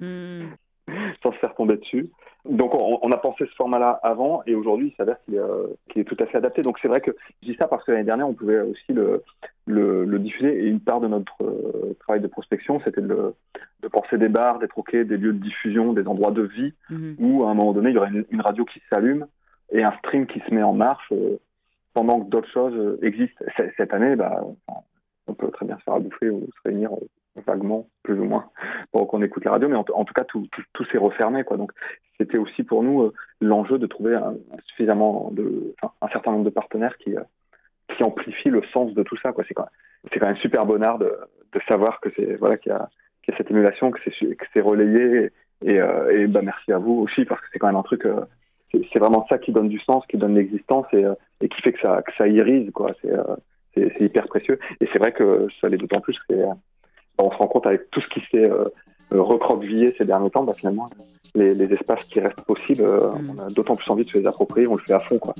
mmh. 0.00 0.44
sans 1.22 1.32
se 1.32 1.38
faire 1.38 1.54
tomber 1.54 1.76
dessus. 1.76 2.10
Donc 2.44 2.74
on, 2.74 2.98
on 3.02 3.12
a 3.12 3.16
pensé 3.16 3.46
ce 3.46 3.54
format-là 3.54 4.00
avant 4.02 4.42
et 4.46 4.54
aujourd'hui 4.54 4.88
il 4.88 4.96
s'avère 4.96 5.16
qu'il 5.24 5.34
est, 5.34 5.38
euh, 5.38 5.68
qu 5.88 6.00
est, 6.00 6.04
tout 6.04 6.16
à 6.18 6.26
fait 6.26 6.38
adapté. 6.38 6.62
Donc 6.62 6.78
c'est 6.82 6.88
vrai 6.88 7.00
que 7.00 7.12
je 7.42 7.50
dis 7.50 7.56
ça 7.56 7.68
parce 7.68 7.84
que 7.84 7.92
l'année 7.92 8.04
dernière 8.04 8.28
on 8.28 8.34
pouvait 8.34 8.60
aussi 8.60 8.92
le, 8.92 9.22
le, 9.66 10.04
le, 10.04 10.18
diffuser 10.18 10.64
et 10.64 10.66
une 10.66 10.80
part 10.80 11.00
de 11.00 11.06
notre 11.06 11.36
euh, 11.42 11.96
travail 12.00 12.20
de 12.20 12.26
prospection 12.26 12.80
c'était 12.84 13.00
de, 13.00 13.34
de, 13.82 13.88
penser 13.88 14.18
des 14.18 14.28
bars, 14.28 14.58
des 14.58 14.66
troquets, 14.66 15.04
des 15.04 15.18
lieux 15.18 15.32
de 15.32 15.42
diffusion, 15.42 15.92
des 15.92 16.08
endroits 16.08 16.32
de 16.32 16.42
vie 16.42 16.74
mmh. 16.90 17.12
où 17.20 17.44
à 17.44 17.50
un 17.50 17.54
moment 17.54 17.72
donné 17.72 17.90
il 17.90 17.94
y 17.94 17.98
aurait 17.98 18.10
une, 18.10 18.24
une 18.30 18.40
radio 18.40 18.64
qui 18.64 18.82
s'allume 18.90 19.26
et 19.70 19.84
un 19.84 19.92
stream 19.98 20.26
qui 20.26 20.40
se 20.40 20.52
met 20.52 20.62
en 20.64 20.74
marche 20.74 21.12
euh, 21.12 21.38
pendant 21.94 22.20
que 22.20 22.30
d'autres 22.30 22.50
choses 22.50 22.98
existent. 23.02 23.44
Cette 23.76 23.92
année, 23.92 24.16
bah, 24.16 24.42
on 25.26 25.34
peut 25.34 25.50
très 25.50 25.66
bien 25.66 25.76
se 25.78 25.82
faire 25.82 26.00
bouffer 26.00 26.30
ou 26.30 26.46
se 26.46 26.68
réunir 26.68 26.90
vaguement, 27.46 27.88
plus 28.02 28.18
ou 28.18 28.24
moins, 28.24 28.50
pour 28.92 29.08
qu'on 29.08 29.22
écoute 29.22 29.44
la 29.44 29.52
radio, 29.52 29.68
mais 29.68 29.76
en, 29.76 30.04
tout 30.04 30.14
cas, 30.14 30.24
tout, 30.24 30.46
tout, 30.72 30.84
s'est 30.86 30.98
refermé. 30.98 31.44
Quoi. 31.44 31.56
Donc, 31.56 31.72
c'était 32.18 32.38
aussi 32.38 32.62
pour 32.62 32.82
nous 32.82 33.02
euh, 33.02 33.12
l'enjeu 33.40 33.78
de 33.78 33.86
trouver 33.86 34.14
un, 34.14 34.34
suffisamment 34.66 35.30
de, 35.32 35.74
un 36.00 36.08
certain 36.08 36.32
nombre 36.32 36.44
de 36.44 36.50
partenaires 36.50 36.96
qui, 36.98 37.16
euh, 37.16 37.22
qui 37.96 38.02
amplifient 38.02 38.50
le 38.50 38.62
sens 38.72 38.92
de 38.94 39.02
tout 39.02 39.16
ça. 39.18 39.32
Quoi. 39.32 39.44
C'est, 39.48 39.54
quand 39.54 39.62
même, 39.62 40.10
c'est 40.12 40.18
quand 40.18 40.26
même 40.26 40.36
super 40.36 40.66
bonheur 40.66 40.98
de, 40.98 41.12
de 41.52 41.60
savoir 41.68 42.00
que 42.00 42.10
c'est, 42.16 42.34
voilà, 42.34 42.58
qu'il 42.58 42.72
y 42.72 42.74
a, 42.74 42.88
qu'il 43.22 43.32
y 43.32 43.34
a 43.34 43.38
cette 43.38 43.50
émulation, 43.50 43.90
que 43.90 44.00
c'est, 44.04 44.36
que 44.36 44.46
c'est 44.52 44.60
relayé. 44.60 45.30
Et, 45.64 45.80
euh, 45.80 46.22
et 46.22 46.26
bah, 46.26 46.42
merci 46.42 46.72
à 46.72 46.78
vous 46.78 46.94
aussi, 46.94 47.24
parce 47.24 47.40
que 47.40 47.46
c'est 47.52 47.58
quand 47.58 47.68
même 47.68 47.76
un 47.76 47.82
truc, 47.82 48.06
c'est, 48.72 48.82
c'est 48.92 48.98
vraiment 48.98 49.26
ça 49.28 49.38
qui 49.38 49.52
donne 49.52 49.68
du 49.68 49.78
sens, 49.80 50.04
qui 50.06 50.18
donne 50.18 50.34
l'existence 50.34 50.86
et, 50.92 51.04
et 51.40 51.48
qui 51.48 51.62
fait 51.62 51.72
que 51.72 51.80
ça, 51.80 52.02
que 52.02 52.12
ça 52.18 52.28
irise. 52.28 52.70
Quoi. 52.72 52.92
C'est, 53.00 53.10
c'est, 53.74 54.00
hyper 54.00 54.26
précieux. 54.26 54.58
Et 54.80 54.88
c'est 54.92 54.98
vrai 54.98 55.12
que 55.12 55.46
ça 55.60 55.68
l'est 55.68 55.78
d'autant 55.78 56.00
plus 56.00 56.18
c'est 56.28 56.44
on 57.18 57.30
se 57.30 57.36
rend 57.36 57.46
compte 57.46 57.66
avec 57.66 57.90
tout 57.90 58.00
ce 58.00 58.08
qui 58.08 58.20
s'est 58.30 58.50
euh, 58.50 58.68
recroquevillé 59.10 59.94
ces 59.96 60.04
derniers 60.04 60.30
temps, 60.30 60.44
bah, 60.44 60.54
finalement, 60.56 60.88
les, 61.34 61.54
les, 61.54 61.72
espaces 61.72 62.04
qui 62.04 62.20
restent 62.20 62.42
possibles, 62.42 62.84
euh, 62.84 63.10
mmh. 63.10 63.30
on 63.36 63.42
a 63.42 63.48
d'autant 63.48 63.76
plus 63.76 63.90
envie 63.90 64.04
de 64.04 64.10
se 64.10 64.18
les 64.18 64.26
approprier, 64.26 64.66
on 64.66 64.74
le 64.74 64.80
fait 64.80 64.92
à 64.92 65.00
fond. 65.00 65.18
Quoi. 65.18 65.34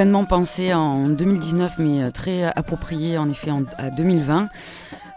Événement 0.00 0.24
pensé 0.24 0.72
en 0.72 1.00
2019 1.08 1.72
mais 1.78 2.02
euh, 2.04 2.10
très 2.10 2.44
approprié 2.44 3.18
en 3.18 3.28
effet 3.28 3.50
en, 3.50 3.64
à 3.76 3.90
2020. 3.90 4.48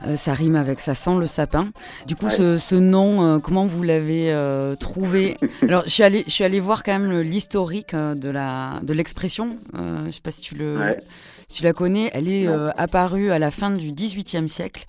Euh, 0.06 0.18
ça 0.18 0.34
rime 0.34 0.58
avec 0.58 0.82
ça 0.82 0.94
sent 0.94 1.18
le 1.18 1.26
sapin. 1.26 1.68
Du 2.06 2.18
coup, 2.18 2.26
Ouais. 2.26 2.32
ce, 2.32 2.58
ce 2.58 2.76
nom, 2.76 3.26
euh, 3.26 3.40
comment 3.40 3.66
vous 3.66 3.82
l'avez 3.82 4.34
euh, 4.34 4.76
trouvé? 4.76 5.38
Alors, 5.62 5.84
je 5.86 5.90
suis 5.90 6.04
allée, 6.04 6.26
je 6.28 6.32
suis 6.32 6.44
allée 6.44 6.60
voir 6.60 6.84
quand 6.84 7.00
même 7.00 7.22
l'historique 7.22 7.96
de 7.96 8.30
la 8.30 8.82
de 8.84 8.92
l'expression. 8.94 9.58
Je 9.74 10.12
sais 10.12 10.20
pas 10.22 10.32
si 10.32 10.42
tu 10.42 10.56
le, 10.56 10.78
Ouais. 10.78 11.00
si 11.48 11.60
tu 11.60 11.64
la 11.64 11.72
connais. 11.72 12.12
Elle 12.14 12.28
est 12.28 12.46
apparue 12.76 13.32
à 13.32 13.40
la 13.40 13.52
fin 13.52 13.72
du 13.72 13.94
XVIIIe 13.94 14.50
siècle, 14.50 14.84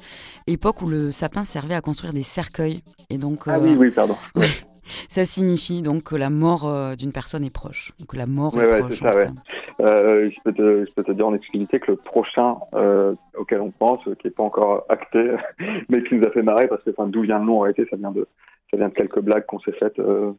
époque 0.49 0.83
où 0.83 0.87
le 0.89 1.13
sapin 1.13 1.45
servait 1.45 1.77
à 1.77 1.81
construire 1.81 2.13
des 2.13 2.25
cercueils. 2.25 2.83
Et 3.11 3.19
donc, 3.19 3.43
Ah 3.47 3.61
oui, 3.61 3.77
oui, 3.79 3.93
pardon. 3.93 4.17
ça 5.09 5.25
signifie 5.25 5.83
donc 5.83 6.03
que 6.05 6.17
la 6.17 6.31
mort 6.31 6.67
euh, 6.69 6.95
d'une 6.97 7.13
personne 7.13 7.45
est 7.45 7.55
proche. 7.55 7.93
Que 8.09 8.17
la 8.17 8.27
mort 8.27 8.55
Ouais, 8.55 8.65
est 8.65 8.73
ouais, 8.73 8.81
proche. 8.81 8.99
ça, 9.01 9.11
ouais. 9.17 9.27
cas. 9.27 9.33
Euh, 9.81 10.31
je, 10.31 10.37
peux 10.45 10.53
te, 10.53 10.85
je 10.89 10.95
peux 10.95 11.03
te 11.03 11.13
dire 11.13 11.27
en 11.27 11.35
exclusivité 11.35 11.81
que 11.81 11.91
le 11.93 11.97
prochain 11.97 12.57
euh, 12.75 13.15
auquel 13.37 13.61
on 13.61 13.71
pense, 13.71 14.07
euh, 14.07 14.15
qui 14.15 14.27
n'est 14.29 14.33
pas 14.33 14.45
encore 14.45 14.85
acté, 14.89 15.33
mais 15.89 16.03
qui 16.05 16.15
nous 16.15 16.25
a 16.27 16.31
fait 16.31 16.43
marrer, 16.43 16.69
parce 16.69 16.83
que 16.85 16.91
enfin, 16.91 17.07
d'où 17.09 17.23
vient 17.23 17.39
le 17.41 17.45
nom 17.47 17.57
en 17.59 17.61
réalité, 17.61 17.87
ça 17.91 17.97
vient 17.97 18.13
de, 18.13 18.27
ça 18.71 18.77
vient 18.77 18.89
de 18.89 18.95
quelques 18.95 19.21
blagues 19.21 19.47
qu'on 19.47 19.59
s'est 19.61 19.73
faites 19.73 19.99
euh, 19.99 20.33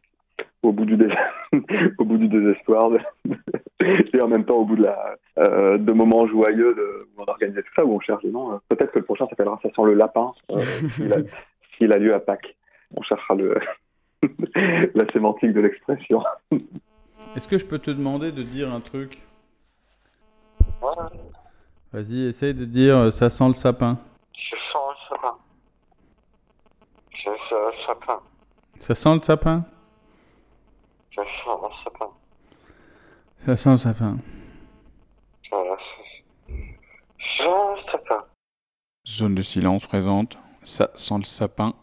au, 0.62 0.72
bout 0.72 0.86
du 0.86 0.96
dés- 0.96 1.12
au 1.98 2.04
bout 2.04 2.16
du 2.16 2.28
désespoir, 2.28 2.90
et 3.80 4.20
en 4.20 4.28
même 4.28 4.44
temps 4.44 4.56
au 4.56 4.64
bout 4.64 4.76
de, 4.76 4.84
la, 4.84 5.16
euh, 5.38 5.76
de 5.78 5.92
moments 5.92 6.26
joyeux 6.26 6.74
de, 6.74 7.06
où 7.16 7.22
on 7.22 7.24
organisait 7.30 7.62
tout 7.62 7.72
ça, 7.76 7.84
où 7.84 7.92
on 7.94 8.00
cherche 8.00 8.22
des 8.22 8.30
noms. 8.30 8.52
Euh, 8.52 8.56
Peut-être 8.70 8.92
que 8.92 8.98
le 9.00 9.04
prochain 9.04 9.26
s'appellera 9.28 9.58
Ça 9.62 9.68
sent 9.68 9.82
le 9.84 9.94
lapin, 9.94 10.32
euh, 10.52 10.58
s'il 10.88 11.12
a, 11.12 11.16
s'il 11.76 11.92
a 11.92 11.98
lieu 11.98 12.14
à 12.14 12.20
Pâques. 12.20 12.56
On 12.96 13.02
cherchera 13.02 13.34
le, 13.34 13.58
la 14.94 15.12
sémantique 15.12 15.52
de 15.52 15.60
l'expression. 15.60 16.22
Est-ce 17.36 17.48
que 17.48 17.58
je 17.58 17.66
peux 17.66 17.78
te 17.78 17.90
demander 17.90 18.32
de 18.32 18.42
dire 18.42 18.72
un 18.72 18.80
truc 18.80 19.22
Vas-y, 21.92 22.26
essaye 22.26 22.54
de 22.54 22.64
dire 22.64 22.96
euh, 22.96 23.10
ça 23.10 23.30
sent 23.30 23.48
le 23.48 23.54
sapin. 23.54 23.98
Je 24.34 24.56
sens 24.72 24.94
le 25.10 25.16
sapin. 25.16 25.38
Je 27.10 27.24
sens 27.24 27.44
le 27.50 27.86
sapin. 27.86 28.20
Ça 28.80 28.94
sent 28.94 29.14
le 29.14 29.20
sapin 29.20 29.64
Je 31.10 31.16
sens 31.16 31.60
le 31.62 31.84
sapin. 31.84 32.10
Ça 33.46 33.56
sent 33.56 33.70
le 33.70 33.78
sapin. 33.78 34.16
Je 35.42 35.50
sens 37.42 37.78
le 37.78 37.92
sapin. 37.92 38.24
Zone 39.06 39.34
de 39.34 39.42
silence 39.42 39.86
présente. 39.86 40.38
Ça 40.62 40.90
sent 40.94 41.18
le 41.18 41.24
sapin. 41.24 41.74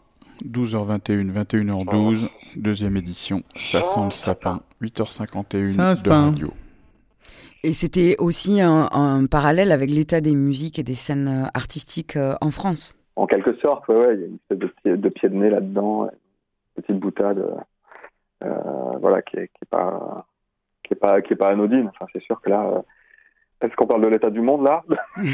12h21, 0.42 1.32
21h12. 1.32 2.28
Deuxième 2.56 2.96
édition. 2.96 3.42
Ça 3.58 3.82
sent 3.82 4.04
le 4.04 4.10
sapin. 4.10 4.60
8h51 4.82 5.66
Ça, 5.74 5.94
de 5.94 6.10
radio. 6.10 6.48
Et 7.62 7.72
c'était 7.72 8.16
aussi 8.18 8.60
un, 8.60 8.88
un 8.92 9.26
parallèle 9.26 9.72
avec 9.72 9.90
l'état 9.90 10.20
des 10.20 10.34
musiques 10.34 10.78
et 10.78 10.82
des 10.82 10.94
scènes 10.94 11.28
euh, 11.28 11.46
artistiques 11.54 12.16
euh, 12.16 12.34
en 12.42 12.50
France. 12.50 12.98
En 13.16 13.26
quelque 13.26 13.54
sorte, 13.56 13.88
ouais, 13.88 13.94
ouais, 13.96 14.14
il 14.14 14.20
y 14.20 14.24
a 14.24 14.26
une 14.26 14.34
espèce 14.34 14.58
de 14.58 14.66
pied 14.66 14.96
de, 14.96 15.08
pied 15.08 15.28
de 15.28 15.34
nez 15.34 15.50
là-dedans, 15.50 16.04
une 16.04 16.82
petite 16.82 16.98
boutade, 17.00 17.42
euh, 18.42 18.98
voilà, 19.00 19.22
qui 19.22 19.36
est, 19.36 19.48
qui 19.48 19.60
est 19.62 19.70
pas, 19.70 20.26
qui 20.82 20.92
est 20.94 20.96
pas, 20.96 21.22
qui 21.22 21.32
est 21.32 21.36
pas 21.36 21.50
anodine. 21.50 21.88
Enfin, 21.88 22.06
c'est 22.12 22.22
sûr 22.22 22.40
que 22.40 22.50
là, 22.50 22.64
euh, 22.66 22.82
est-ce 23.64 23.74
qu'on 23.76 23.86
parle 23.86 24.02
de 24.02 24.06
l'état 24.08 24.30
du 24.30 24.40
monde 24.40 24.64
là 24.64 24.82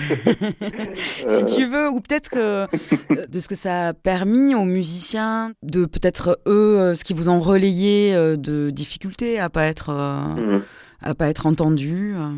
si 0.95 1.45
tu 1.57 1.67
veux, 1.67 1.89
ou 1.91 2.01
peut-être 2.01 2.29
que 2.31 2.39
euh, 2.65 3.27
de 3.29 3.41
ce 3.41 3.49
que 3.49 3.55
ça 3.55 3.89
a 3.89 3.93
permis 3.95 4.55
aux 4.55 4.65
musiciens, 4.65 5.53
de 5.63 5.85
peut-être 5.85 6.39
eux, 6.47 6.79
euh, 6.79 6.95
ce 6.95 7.05
qui 7.05 7.15
vous 7.15 7.29
ont 7.29 7.41
relayé 7.41 8.15
euh, 8.15 8.37
de 8.37 8.71
difficultés 8.71 9.39
à 9.41 9.49
pas 9.51 9.65
être, 9.67 9.91
euh, 9.91 10.21
Mhm. 10.37 10.63
à 11.03 11.15
pas 11.15 11.29
être 11.29 11.47
entendus. 11.47 12.15
euh. 12.17 12.31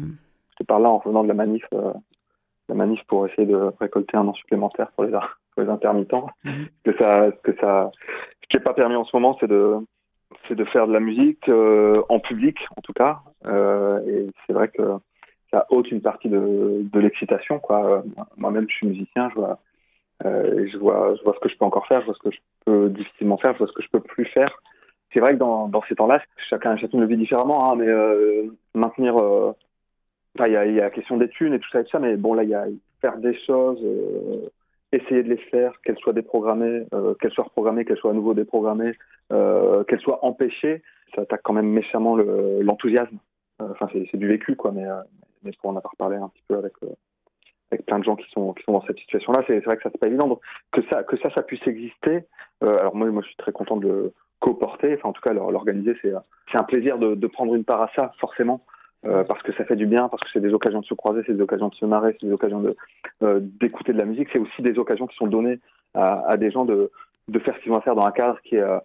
Je 0.59 0.65
par 0.65 0.81
là 0.81 0.89
en 0.91 0.99
revenant 0.99 1.23
de 1.25 1.29
la 1.29 1.35
manif, 1.35 1.65
euh, 1.75 1.93
la 2.69 2.75
manif 2.75 3.01
pour 3.09 3.27
essayer 3.27 3.47
de 3.47 3.57
récolter 3.81 4.17
un 4.17 4.29
an 4.29 4.35
supplémentaire 4.35 4.89
pour 4.95 5.05
les, 5.05 5.11
pour 5.11 5.63
les 5.63 5.69
intermittents. 5.69 6.29
Mhm. 6.45 6.67
Que 6.85 6.97
ça, 6.99 7.27
que 7.43 7.53
ça, 7.61 7.91
ce 8.43 8.49
qui 8.49 8.57
est 8.57 8.61
pas 8.61 8.75
permis 8.75 8.97
en 8.97 9.05
ce 9.05 9.15
moment, 9.17 9.37
c'est 9.41 9.49
de, 9.49 9.75
c'est 10.49 10.55
de 10.55 10.65
faire 10.67 10.87
de 10.87 10.93
la 10.93 11.01
musique 11.01 11.49
euh, 11.49 12.03
en 12.09 12.21
public, 12.21 12.57
en 12.77 12.81
tout 12.83 12.93
cas. 12.93 13.21
Euh, 13.47 14.01
et 14.07 14.31
c'est 14.47 14.53
vrai 14.53 14.69
que 14.69 14.83
ça 15.53 15.67
ôte 15.71 15.91
une 15.91 16.01
partie 16.01 16.29
de, 16.29 16.89
l'excitation, 16.95 17.61
Moi-même, 18.37 18.67
je 18.69 18.75
suis 18.75 18.87
musicien, 18.87 19.29
je 19.31 19.35
vois, 19.35 19.59
euh, 20.25 20.67
je 20.73 20.77
vois, 20.79 21.15
je 21.17 21.23
vois 21.23 21.35
ce 21.35 21.41
que 21.41 21.49
je 21.49 21.57
peux 21.59 21.65
encore 21.65 21.87
faire, 21.87 22.01
je 22.01 22.07
vois 22.07 22.15
ce 22.15 22.29
que 22.29 22.35
je 22.35 22.41
peux 22.65 22.89
difficilement 22.89 23.37
faire, 23.37 23.53
je 23.53 23.59
vois 23.59 23.67
ce 23.67 23.73
que 23.73 23.83
je 23.83 23.91
peux 23.91 24.01
plus 24.01 24.25
faire. 24.27 24.63
C'est 25.13 25.21
vrai 25.21 25.35
que 25.35 25.39
dans, 25.39 25.71
ces 25.89 25.95
temps-là, 25.95 26.23
chacun, 26.49 26.77
chacun 26.77 26.99
le 26.99 27.07
vit 27.07 27.19
différemment, 27.19 27.71
hein, 27.71 27.77
mais 27.77 27.87
euh, 27.87 28.47
maintenir 28.75 29.19
euh, 29.19 29.53
il 30.39 30.53
y 30.53 30.57
a, 30.57 30.65
la 30.65 30.91
question 30.91 31.19
des 31.19 31.29
thunes 31.29 31.53
et 31.53 31.59
tout 31.59 31.69
ça 31.71 31.81
et 31.81 31.85
tout 31.85 31.91
ça, 31.91 31.99
mais 31.99 32.17
bon, 32.17 32.33
là, 32.33 32.45
il 32.45 32.49
y 32.49 32.55
a 32.55 32.65
faire 33.03 33.19
des 33.19 33.39
choses, 33.41 33.79
euh, 33.85 34.49
essayer 34.93 35.23
de 35.23 35.29
les 35.29 35.37
faire, 35.37 35.79
qu'elles 35.85 35.99
soient 35.99 36.15
déprogrammées, 36.15 36.87
qu'elles 37.21 37.33
soient 37.33 37.45
reprogrammées, 37.45 37.85
qu'elles 37.85 37.99
soient 37.99 38.13
à 38.13 38.15
nouveau 38.15 38.33
déprogrammées, 38.33 38.95
qu'elles 39.29 40.01
soient 40.01 40.25
empêchées, 40.25 40.83
ça 41.15 41.23
attaque 41.23 41.43
quand 41.43 41.53
même 41.53 41.69
méchamment 41.69 42.17
le- 42.17 42.63
l'enthousiasme. 42.63 43.19
Enfin, 43.59 43.89
c'est 43.93 44.17
du 44.17 44.29
vécu, 44.29 44.57
quoi, 44.57 44.73
mais, 44.73 44.85
mais 45.45 45.53
pour 45.61 45.71
en 45.71 45.77
avoir 45.77 45.95
parlé 45.97 46.17
un 46.17 46.29
petit 46.29 46.43
peu 46.49 46.57
avec, 46.57 46.73
euh, 46.83 46.89
avec 47.71 47.87
plein 47.87 47.99
de 47.99 48.05
gens 48.05 48.17
qui 48.17 48.29
sont, 48.31 48.53
qui 48.53 48.63
sont 48.65 48.73
dans 48.73 48.83
cette 48.87 48.99
situation-là, 48.99 49.43
c'est 49.47 49.61
vrai 49.61 49.77
que 49.77 49.83
ça, 49.83 49.91
c'est 49.93 49.99
pas 50.01 50.07
évident. 50.09 50.29
Donc, 50.29 50.41
que 50.73 50.83
ça, 50.89 51.03
que 51.03 51.17
ça, 51.19 51.31
ça 51.31 51.43
puisse 51.43 51.67
exister, 51.67 52.25
euh, 52.63 52.79
alors 52.79 52.95
moi, 52.95 53.09
moi, 53.11 53.23
je 53.23 53.29
suis 53.29 53.37
très 53.37 53.53
content 53.53 53.77
de 53.77 53.87
le 53.89 54.13
co-porter, 54.41 54.95
enfin, 54.95 55.11
en 55.11 55.13
tout 55.13 55.23
cas, 55.23 55.33
l'or- 55.33 55.53
l'organiser, 55.53 55.95
c'est 56.03 56.13
c'est 56.51 56.59
un 56.59 56.65
plaisir 56.65 56.99
de, 56.99 57.15
de 57.15 57.27
prendre 57.27 57.55
une 57.55 57.65
part 57.65 57.83
à 57.83 57.91
ça, 57.95 58.13
forcément. 58.19 58.61
Euh, 59.05 59.25
parce 59.25 59.43
que 59.43 59.53
ça 59.55 59.65
fait 59.65 59.75
du 59.75 59.87
bien, 59.87 60.09
parce 60.09 60.23
que 60.23 60.29
c'est 60.33 60.41
des 60.41 60.55
occasions 60.55 60.79
de 60.81 60.85
se 60.85 60.95
croiser, 60.95 61.23
c'est 61.27 61.35
des 61.35 61.43
occasions 61.43 61.69
de 61.69 61.75
se 61.75 61.85
marrer, 61.85 62.17
c'est 62.21 62.27
des 62.29 62.33
occasions 62.33 62.61
de 62.61 62.77
euh, 63.25 63.41
d'écouter 63.43 63.93
de 63.93 63.99
la 63.99 64.05
musique, 64.05 64.29
c'est 64.33 64.39
aussi 64.39 64.63
des 64.63 64.79
occasions 64.79 65.09
qui 65.09 65.17
sont 65.17 65.27
données 65.27 65.59
à, 65.95 66.21
à 66.29 66.37
des 66.37 66.53
gens 66.53 66.65
de, 66.65 66.93
de 67.27 67.39
faire 67.41 67.57
ce 67.57 67.61
qu'ils 67.63 67.73
vont 67.73 67.81
faire 67.81 67.97
dans 67.97 68.05
un 68.05 68.13
cadre 68.13 68.41
qui 68.43 68.55
est 68.55 68.61
euh, 68.61 68.79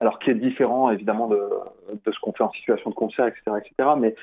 alors 0.00 0.18
qui 0.18 0.30
est 0.30 0.34
différent 0.34 0.90
évidemment 0.90 1.28
de, 1.28 1.40
de 2.04 2.10
ce 2.12 2.18
qu'on 2.18 2.32
fait 2.32 2.42
en 2.42 2.50
situation 2.50 2.90
de 2.90 2.96
concert, 2.96 3.28
etc., 3.28 3.42
etc. 3.58 3.90
Mais 3.96 4.16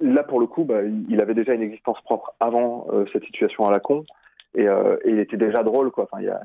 là 0.00 0.22
pour 0.22 0.40
le 0.40 0.46
coup, 0.46 0.64
bah, 0.64 0.82
il 0.82 1.20
avait 1.20 1.34
déjà 1.34 1.54
une 1.54 1.62
existence 1.62 2.00
propre 2.02 2.34
avant 2.40 2.86
euh, 2.92 3.04
cette 3.12 3.24
situation 3.24 3.66
à 3.66 3.70
la 3.70 3.80
con, 3.80 4.04
et, 4.54 4.68
euh, 4.68 4.96
il 5.04 5.18
était 5.18 5.36
déjà 5.36 5.62
drôle, 5.62 5.90
quoi. 5.90 6.04
Enfin, 6.04 6.22
il 6.22 6.26
y 6.26 6.30
a 6.30 6.40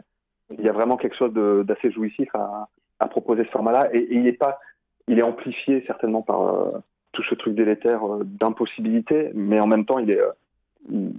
y 0.60 0.68
a 0.68 0.74
vraiment 0.74 0.98
quelque 0.98 1.16
chose 1.16 1.34
d'assez 1.66 1.92
jouissif 1.92 2.30
à, 2.36 2.68
à 3.00 3.08
proposer 3.08 3.46
ce 3.46 3.50
format-là, 3.52 3.90
et, 3.94 4.08
il 4.12 4.28
est 4.28 4.34
pas, 4.34 4.60
il 5.08 5.20
est 5.20 5.24
amplifié 5.24 5.84
certainement 5.88 6.22
par 6.22 6.42
euh, 6.42 6.72
tout 7.12 7.24
ce 7.24 7.36
truc 7.36 7.56
délétère 7.56 8.04
euh, 8.06 8.24
d'impossibilité, 8.24 9.32
mais 9.34 9.60
en 9.60 9.68
même 9.68 9.86
temps, 9.86 10.00
il 10.00 10.12
est, 10.12 10.20
euh, 10.20 10.32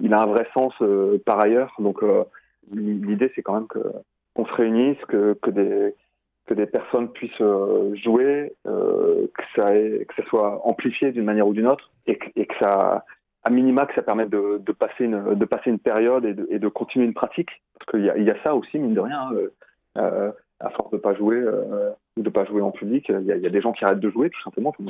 il, 0.00 0.12
a 0.14 0.20
un 0.20 0.26
vrai 0.26 0.46
sens 0.54 0.72
euh, 0.80 1.18
par 1.24 1.40
ailleurs. 1.40 1.74
Donc, 1.78 2.02
l'idée, 2.72 3.30
c'est 3.34 3.42
quand 3.42 3.54
même 3.54 3.68
que 3.68 3.80
qu'on 4.34 4.46
se 4.46 4.52
réunisse, 4.54 4.98
que, 5.08 5.36
que 5.42 5.50
des 5.50 5.94
que 6.46 6.54
des 6.54 6.66
personnes 6.66 7.08
puissent 7.11 7.40
euh, 7.40 7.94
jouer, 7.94 8.52
euh, 8.66 9.26
que 9.34 10.14
ça 10.16 10.28
soit 10.28 10.66
amplifié 10.66 11.12
d'une 11.12 11.25
manière 11.25 11.46
ou 11.46 11.52
d'une 11.52 11.66
autre, 11.66 11.90
et 12.06 12.16
que, 12.16 12.54
ça, 12.58 13.04
à 13.44 13.50
minima, 13.50 13.87
que 13.87 13.94
ça 13.94 14.02
permette 14.02 14.30
de, 14.30 14.72
passer 14.72 15.04
une 15.04 15.78
période 15.78 16.25
et 16.25 16.58
de, 16.58 16.68
continuer 16.68 17.06
une 17.06 17.14
pratique, 17.14 17.50
parce 17.78 17.90
qu'il 17.90 18.25
y 18.25 18.30
a, 18.30 18.42
ça 18.42 18.54
aussi 18.54 18.78
mine 18.78 18.94
de 18.94 19.00
rien. 19.00 19.30
hein, 19.30 19.32
euh, 19.99 20.32
à 20.61 20.70
force 20.70 20.92
de 20.92 20.96
pas 20.96 21.12
jouer 21.12 21.44
ou 22.16 22.22
de 22.22 22.30
pas 22.30 22.44
jouer 22.44 22.62
en 22.62 22.70
public, 22.70 23.06
il 23.08 23.25
y, 23.25 23.32
a, 23.32 23.50
des 23.50 23.61
gens 23.61 23.72
qui 23.72 23.84
arrêtent 23.84 23.99
de 23.99 24.11
jouer 24.11 24.30
tout 24.30 24.40
simplement. 24.42 24.72
Tout 24.72 24.84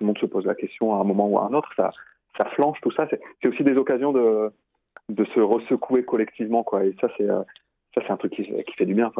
le 0.00 0.06
monde 0.06 0.18
se 0.18 0.24
pose 0.24 0.46
la 0.46 0.54
question 0.54 0.94
à 0.94 1.00
un 1.00 1.04
moment 1.04 1.28
ou 1.28 1.38
à 1.38 1.44
un 1.44 1.52
autre. 1.52 1.70
Ça, 1.76 2.44
flanche 2.54 2.78
tout 2.80 2.92
ça. 2.92 3.06
C'est 3.10 3.48
aussi 3.48 3.62
des 3.62 3.76
occasions 3.76 4.10
de, 4.10 4.50
de 5.10 5.24
se 5.26 5.40
ressecouer 5.40 6.02
collectivement, 6.04 6.62
quoi. 6.62 6.84
Et 6.84 6.96
ça, 6.98 7.08
c'est 7.18 7.28
ça, 7.94 8.00
c'est 8.06 8.12
un 8.12 8.16
truc 8.16 8.32
qui, 8.32 8.44
fait 8.44 8.86
du 8.86 8.94
bien. 8.94 9.12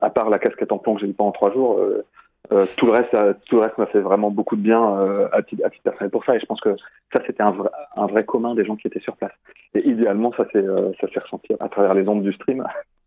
À 0.00 0.10
part 0.10 0.30
la 0.30 0.38
casquette 0.38 0.72
en 0.72 0.78
plomb 0.78 0.94
que 0.94 1.00
j'ai 1.00 1.08
eu 1.08 1.12
pendant 1.12 1.32
trois 1.32 1.52
jours, 1.52 1.78
euh, 1.78 2.04
euh, 2.52 2.66
tout 2.76 2.86
le 2.86 2.92
reste, 2.92 3.10
ça- 3.10 3.34
tout 3.34 3.56
le 3.56 3.62
reste 3.62 3.78
m'a 3.78 3.86
fait 3.86 4.00
vraiment 4.00 4.30
beaucoup 4.30 4.56
de 4.56 4.60
bien 4.60 4.98
euh, 4.98 5.28
à 5.32 5.42
titre 5.42 5.64
à 5.64 5.70
personnel 5.70 6.10
pour 6.10 6.24
ça. 6.24 6.36
Et 6.36 6.40
je 6.40 6.46
pense 6.46 6.60
que 6.60 6.76
ça, 7.12 7.20
c'était 7.26 7.42
un 7.42 7.52
vrai, 7.52 7.70
un 7.96 8.06
vrai 8.06 8.24
commun 8.24 8.54
des 8.54 8.64
gens 8.64 8.76
qui 8.76 8.86
étaient 8.86 9.00
sur 9.00 9.16
place. 9.16 9.32
Et 9.74 9.88
idéalement, 9.88 10.32
ça 10.36 10.44
s'est 10.50 10.58
euh, 10.58 10.92
ça 11.00 11.06
ressenti 11.20 11.52
à 11.58 11.68
travers 11.68 11.94
les 11.94 12.06
ondes 12.08 12.22
du 12.22 12.32
stream, 12.32 12.64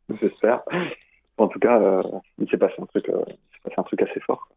j'espère. 0.22 0.62
En 1.38 1.48
tout 1.48 1.60
cas, 1.60 1.80
euh, 1.80 2.02
il 2.40 2.50
s'est 2.50 2.58
passé 2.58 2.76
un 2.82 2.86
truc, 2.86 3.10
euh, 3.10 3.24
assez 4.02 4.20
fort. 4.22 4.48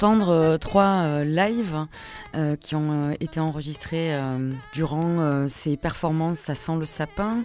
Entendre 0.00 0.30
euh, 0.30 0.56
trois 0.56 1.02
euh, 1.04 1.24
lives 1.24 1.76
euh, 2.34 2.56
qui 2.56 2.74
ont 2.74 3.10
été 3.20 3.38
enregistrés 3.38 4.18
durant 4.72 5.46
ces 5.46 5.76
performances 5.76 6.38
Ça 6.38 6.54
sent 6.54 6.76
le 6.78 6.86
sapin. 6.86 7.42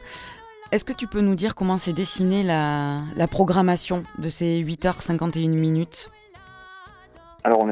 Est-ce 0.72 0.86
que 0.86 0.94
tu 0.94 1.06
peux 1.06 1.20
nous 1.20 1.36
dire 1.36 1.54
comment 1.54 1.76
s'est 1.76 1.92
dessinée 1.92 2.44
la, 2.44 3.28
programmation 3.30 4.04
de 4.20 4.30
ces 4.30 4.64
8h51 4.64 5.50
minutes? 5.50 6.12
Alors 7.44 7.60
on 7.60 7.70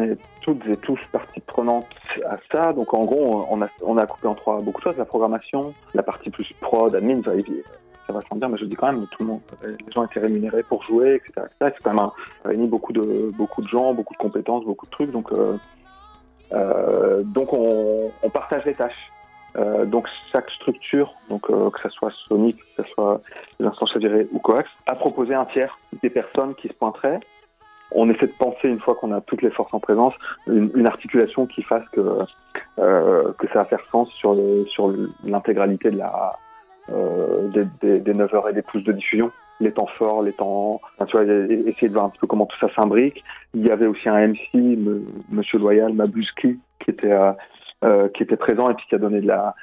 est, 0.00 0.16
toutes 0.40 0.66
et 0.66 0.76
tous 0.76 0.98
parties 1.12 1.42
prenantes 1.46 1.86
à 2.24 2.38
ça. 2.50 2.72
Donc 2.72 2.94
en 2.94 3.04
gros, 3.04 3.46
on 3.50 3.60
a, 3.60 3.68
on 3.82 3.98
a 3.98 4.06
coupé 4.06 4.26
en 4.26 4.34
trois 4.34 4.62
beaucoup 4.62 4.80
de 4.80 4.84
choses. 4.84 4.96
La 4.96 5.04
programmation, 5.04 5.74
la 5.92 6.02
partie 6.02 6.30
plus 6.30 6.50
prod, 6.60 6.94
admin, 6.94 7.20
ça, 8.08 8.12
ça 8.12 8.18
va 8.18 8.20
sans 8.28 8.36
dire, 8.36 8.48
mais 8.48 8.58
je 8.58 8.64
dis 8.64 8.74
quand 8.74 8.92
même, 8.92 9.06
tout 9.08 9.22
le 9.22 9.26
monde, 9.26 9.40
les 9.62 9.92
gens 9.92 10.04
étaient 10.04 10.20
rémunérés 10.20 10.62
pour 10.62 10.82
jouer, 10.82 11.16
etc. 11.16 11.46
C'est 11.60 11.82
quand 11.82 11.90
même 11.90 11.98
un, 11.98 12.12
ça 12.42 12.48
réunit 12.48 12.66
beaucoup 12.66 12.92
de, 12.92 13.30
beaucoup 13.36 13.62
de 13.62 13.68
gens, 13.68 13.94
beaucoup 13.94 14.14
de 14.14 14.18
compétences, 14.18 14.64
beaucoup 14.64 14.86
de 14.86 14.90
trucs. 14.90 15.10
Donc, 15.10 15.32
euh, 15.32 15.56
euh, 16.52 17.22
donc 17.22 17.52
on, 17.52 18.10
partage 18.32 18.64
les 18.64 18.74
tâches. 18.74 19.10
Euh, 19.56 19.86
donc 19.86 20.06
chaque 20.30 20.50
structure, 20.50 21.14
donc 21.30 21.50
euh, 21.50 21.70
que 21.70 21.80
ce 21.80 21.88
soit 21.88 22.12
Sonic, 22.28 22.58
que 22.76 22.82
ce 22.82 22.90
soit 22.90 23.20
les 23.58 23.66
instances 23.66 23.92
chavirées 23.92 24.28
ou 24.32 24.38
Coax, 24.38 24.68
a 24.86 24.94
proposé 24.94 25.34
un 25.34 25.46
tiers 25.46 25.76
des 26.02 26.10
personnes 26.10 26.54
qui 26.54 26.68
se 26.68 26.74
pointeraient. 26.74 27.20
On 27.90 28.10
essaie 28.10 28.26
de 28.26 28.34
penser, 28.38 28.68
une 28.68 28.80
fois 28.80 28.94
qu'on 28.94 29.12
a 29.12 29.22
toutes 29.22 29.40
les 29.40 29.50
forces 29.50 29.72
en 29.72 29.80
présence, 29.80 30.12
une, 30.46 30.86
articulation 30.86 31.46
qui 31.46 31.62
fasse 31.62 31.88
que, 31.92 32.18
euh, 32.78 33.32
que 33.38 33.48
ça 33.48 33.60
va 33.60 33.64
faire 33.64 33.82
sens 33.90 34.10
sur 34.12 34.36
sur 34.68 34.92
l'intégralité 35.24 35.90
de 35.90 35.96
la, 35.96 36.34
euh, 36.34 36.47
des, 37.52 37.64
des, 37.80 38.00
des 38.00 38.14
9 38.14 38.34
heures 38.34 38.48
et 38.48 38.52
des 38.52 38.62
pouces 38.62 38.84
de 38.84 38.92
diffusion. 38.92 39.30
Les 39.60 39.72
temps 39.72 39.86
forts, 39.86 40.22
les 40.22 40.32
temps... 40.32 40.80
Enfin, 40.96 41.06
tu 41.06 41.16
vois, 41.16 41.24
essayer 41.24 41.88
de 41.88 41.92
voir 41.92 42.04
un 42.04 42.10
petit 42.10 42.20
peu 42.20 42.26
comment 42.28 42.46
tout 42.46 42.56
ça 42.60 42.72
s'imbrique. 42.74 43.24
Il 43.54 43.66
y 43.66 43.70
avait 43.70 43.86
aussi 43.86 44.08
un 44.08 44.28
MC, 44.28 44.54
M- 44.54 45.04
Monsieur 45.30 45.58
Loyal, 45.58 45.92
Mabuski, 45.92 46.58
qui 46.78 46.90
était, 46.90 47.10
euh, 47.10 47.32
euh, 47.84 48.08
qui 48.10 48.22
était 48.22 48.36
présent 48.36 48.70
et 48.70 48.74
puis 48.74 48.86
qui 48.88 48.94
a 48.94 48.98
donné 48.98 49.20
de 49.20 49.26
la, 49.26 49.54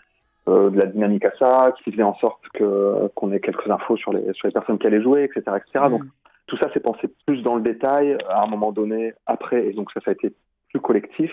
euh, 0.50 0.70
de 0.70 0.77
la 0.77 0.88
dynamique 0.88 1.24
à 1.25 1.32
ça, 1.39 1.74
qui 1.77 1.91
faisait 1.91 2.03
en 2.03 2.15
sorte 2.15 2.41
que 2.53 3.08
qu'on 3.15 3.32
ait 3.32 3.39
quelques 3.39 3.70
infos 3.70 3.96
sur 3.96 4.12
les, 4.12 4.34
sur 4.34 4.48
les 4.48 4.53
personnes 4.53 4.77
qui 4.77 4.86
allaient 4.86 5.01
jouer, 5.01 5.24
etc. 5.24 5.44
etc. 5.58 5.86
Donc, 5.89 6.03
tout 6.48 6.58
ça 6.58 6.72
s'est 6.74 6.82
pensé 6.82 7.10
plus 7.25 7.41
dans 7.41 7.55
le 7.55 7.62
détail 7.62 8.17
à 8.29 8.44
un 8.44 8.48
moment 8.48 8.72
donné 8.72 9.13
après, 9.25 9.65
et 9.65 9.74
donc 9.74 9.91
ça, 9.94 10.01
ça 10.03 10.12
a 10.12 10.13
été 10.13 10.34
plus 10.70 10.82
collectif. 10.82 11.32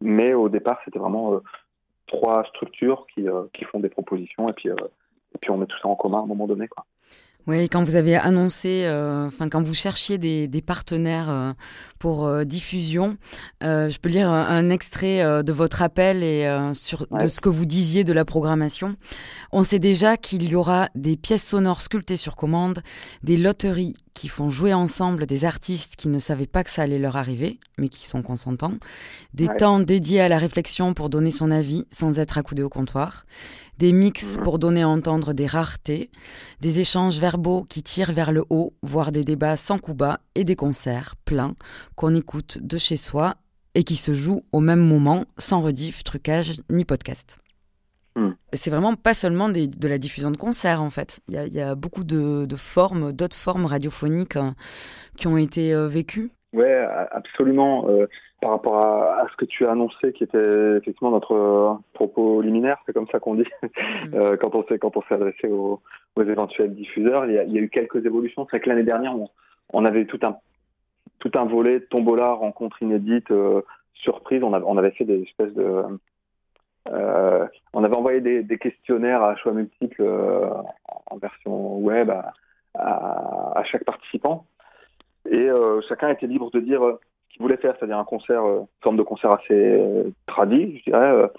Mais 0.00 0.32
au 0.32 0.48
départ, 0.48 0.78
c'était 0.84 0.98
vraiment 0.98 1.34
euh, 1.34 1.40
trois 2.06 2.44
structures 2.44 3.04
qui, 3.12 3.28
euh, 3.28 3.42
qui 3.52 3.64
font 3.64 3.80
des 3.80 3.88
propositions 3.88 4.48
et 4.48 4.52
puis, 4.52 4.70
euh, 4.70 4.76
et 5.36 5.38
puis 5.38 5.50
on 5.50 5.58
met 5.58 5.66
tout 5.66 5.76
ça 5.80 5.88
en 5.88 5.96
commun 5.96 6.18
à 6.18 6.22
un 6.22 6.26
moment 6.26 6.46
donné. 6.46 6.66
Quoi. 6.66 6.84
Oui, 7.46 7.68
quand 7.68 7.84
vous 7.84 7.94
avez 7.94 8.16
annoncé, 8.16 8.86
euh, 8.86 9.28
enfin 9.28 9.48
quand 9.48 9.62
vous 9.62 9.74
cherchiez 9.74 10.18
des, 10.18 10.48
des 10.48 10.62
partenaires 10.62 11.30
euh, 11.30 11.52
pour 12.00 12.26
euh, 12.26 12.42
diffusion, 12.42 13.18
je 13.60 13.96
peux 13.98 14.08
lire 14.08 14.28
un, 14.28 14.44
un 14.46 14.70
extrait 14.70 15.22
de 15.44 15.52
votre 15.52 15.80
appel 15.82 16.24
et 16.24 16.48
sur 16.72 17.06
de 17.08 17.28
ce 17.28 17.40
que 17.40 17.48
vous 17.48 17.64
disiez 17.64 18.02
de 18.02 18.12
la 18.12 18.24
programmation. 18.24 18.96
On 19.52 19.62
sait 19.62 19.78
déjà 19.78 20.16
qu'il 20.16 20.48
y 20.48 20.56
aura 20.56 20.88
des 20.96 21.16
pièces 21.16 21.46
sonores 21.46 21.82
sculptées 21.82 22.16
sur 22.16 22.34
commande, 22.34 22.80
des 23.22 23.36
loteries 23.36 23.94
qui 24.16 24.28
font 24.28 24.48
jouer 24.48 24.72
ensemble 24.72 25.26
des 25.26 25.44
artistes 25.44 25.94
qui 25.94 26.08
ne 26.08 26.18
savaient 26.18 26.46
pas 26.46 26.64
que 26.64 26.70
ça 26.70 26.82
allait 26.82 26.98
leur 26.98 27.16
arriver, 27.16 27.60
mais 27.78 27.88
qui 27.90 28.08
sont 28.08 28.22
consentants, 28.22 28.72
des 29.34 29.46
Ouais. 29.46 29.56
temps 29.58 29.78
dédiés 29.78 30.22
à 30.22 30.28
la 30.30 30.38
réflexion 30.38 30.94
pour 30.94 31.10
donner 31.10 31.30
son 31.30 31.50
avis 31.50 31.84
sans 31.92 32.18
être 32.18 32.38
accoudé 32.38 32.62
au 32.62 32.70
comptoir, 32.70 33.26
des 33.76 33.92
mix 33.92 34.36
Mhm. 34.38 34.42
pour 34.44 34.58
donner 34.58 34.82
à 34.82 34.88
entendre 34.88 35.34
des 35.34 35.44
raretés, 35.46 36.10
des 36.62 36.80
échanges 36.80 37.18
verbaux 37.20 37.64
qui 37.68 37.82
tirent 37.82 38.12
vers 38.12 38.32
le 38.32 38.42
haut, 38.48 38.72
voire 38.82 39.12
des 39.12 39.22
débats 39.22 39.58
sans 39.58 39.78
coup 39.78 39.92
bas 39.94 40.20
et 40.34 40.44
des 40.44 40.56
concerts 40.56 41.14
pleins 41.26 41.54
qu'on 41.94 42.14
écoute 42.14 42.58
de 42.62 42.78
chez 42.78 42.96
soi 42.96 43.34
et 43.74 43.84
qui 43.84 43.96
se 43.96 44.14
jouent 44.14 44.44
au 44.52 44.60
même 44.60 44.80
moment 44.80 45.26
sans 45.36 45.60
rediff, 45.60 46.02
trucage 46.04 46.62
ni 46.70 46.86
podcast. 46.86 47.38
C'est 48.56 48.70
vraiment 48.70 48.94
pas 48.94 49.14
seulement 49.14 49.48
des- 49.48 49.68
de 49.68 49.88
la 49.88 49.98
diffusion 49.98 50.30
de 50.30 50.36
concerts 50.36 50.82
en 50.82 50.90
fait. 50.90 51.20
Il 51.28 51.34
y 51.34 51.38
a, 51.38 51.46
il 51.46 51.54
y 51.54 51.60
a 51.60 51.74
beaucoup 51.74 52.04
de, 52.04 52.44
de 52.46 52.56
formes, 52.56 53.12
d'autres 53.12 53.36
formes 53.36 53.66
radiophoniques 53.66 54.36
euh, 54.36 54.50
qui 55.16 55.26
ont 55.28 55.36
été 55.36 55.72
euh, 55.74 55.86
vécues. 55.86 56.30
Ouais, 56.52 56.72
a- 56.74 57.08
absolument. 57.12 57.88
Euh, 57.88 58.06
par 58.42 58.50
rapport 58.50 58.76
à, 58.76 59.22
à 59.22 59.28
ce 59.30 59.36
que 59.36 59.46
tu 59.46 59.64
as 59.66 59.70
annoncé, 59.72 60.12
qui 60.12 60.22
était 60.22 60.76
effectivement 60.76 61.10
notre 61.10 61.32
euh, 61.34 61.72
propos 61.94 62.42
liminaire, 62.42 62.76
c'est 62.84 62.92
comme 62.92 63.06
ça 63.10 63.18
qu'on 63.18 63.34
dit, 63.34 63.44
euh, 64.14 64.36
quand 64.36 64.54
on 64.54 64.62
s'est 64.66 64.78
quand 64.78 64.94
on 64.96 65.02
s'est 65.02 65.14
adressé 65.14 65.48
aux, 65.48 65.80
aux 66.16 66.22
éventuels 66.22 66.74
diffuseurs, 66.74 67.24
il 67.24 67.32
y, 67.32 67.38
a, 67.38 67.44
il 67.44 67.52
y 67.52 67.58
a 67.58 67.62
eu 67.62 67.70
quelques 67.70 68.04
évolutions. 68.04 68.46
C'est 68.50 68.60
que 68.60 68.68
l'année 68.68 68.82
dernière, 68.82 69.16
on, 69.16 69.30
on 69.72 69.84
avait 69.86 70.04
tout 70.04 70.20
un 70.22 70.36
tout 71.18 71.30
un 71.34 71.46
volet 71.46 71.80
tombola, 71.80 72.32
rencontre 72.32 72.82
inédite, 72.82 73.28
surprise. 73.94 74.42
On 74.42 74.76
avait 74.78 74.90
fait 74.90 75.06
des 75.06 75.22
espèces 75.22 75.54
de 75.54 75.82
euh, 76.92 77.46
on 77.72 77.84
avait 77.84 77.94
envoyé 77.94 78.20
des, 78.20 78.58
questionnaires 78.58 79.22
à 79.22 79.36
choix 79.36 79.52
multiples 79.52 80.02
euh, 80.02 80.48
en 81.06 81.16
version 81.18 81.78
web 81.78 82.10
à, 82.74 83.62
chaque 83.70 83.84
participant. 83.84 84.46
Et 85.28 85.48
euh, 85.48 85.80
chacun 85.88 86.10
était 86.10 86.26
libre 86.26 86.50
de 86.50 86.60
dire 86.60 86.84
euh, 86.84 87.00
ce 87.28 87.34
qu'il 87.34 87.42
voulait 87.42 87.56
faire, 87.56 87.74
c'est-à-dire 87.78 87.98
un 87.98 88.04
concert, 88.04 88.42
une 88.44 88.66
forme 88.82 88.96
de 88.96 89.02
concert 89.02 89.32
assez 89.32 89.82
tradit, 90.26 90.78
je 90.78 90.90
dirais, 90.90 91.30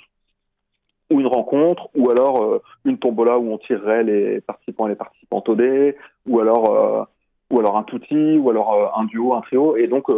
ou 1.10 1.22
une 1.22 1.28
rencontre, 1.28 1.90
ou 1.96 2.10
alors 2.10 2.62
une 2.84 2.98
tombola 2.98 3.40
où 3.40 3.52
on 3.52 3.58
tirerait 3.58 4.04
les 4.04 4.42
participants 4.42 4.88
et 4.88 4.92
les 4.92 4.96
participantes 4.96 5.48
au 5.48 5.56
dé, 5.56 5.96
ou 6.26 6.40
alors, 6.40 7.08
ou 7.50 7.60
alors 7.60 7.78
un 7.78 7.84
touti, 7.84 8.38
ou 8.38 8.50
alors 8.50 8.98
un 9.00 9.06
duo, 9.06 9.34
un 9.34 9.42
trio. 9.42 9.78
Et 9.78 9.88
donc, 9.88 10.10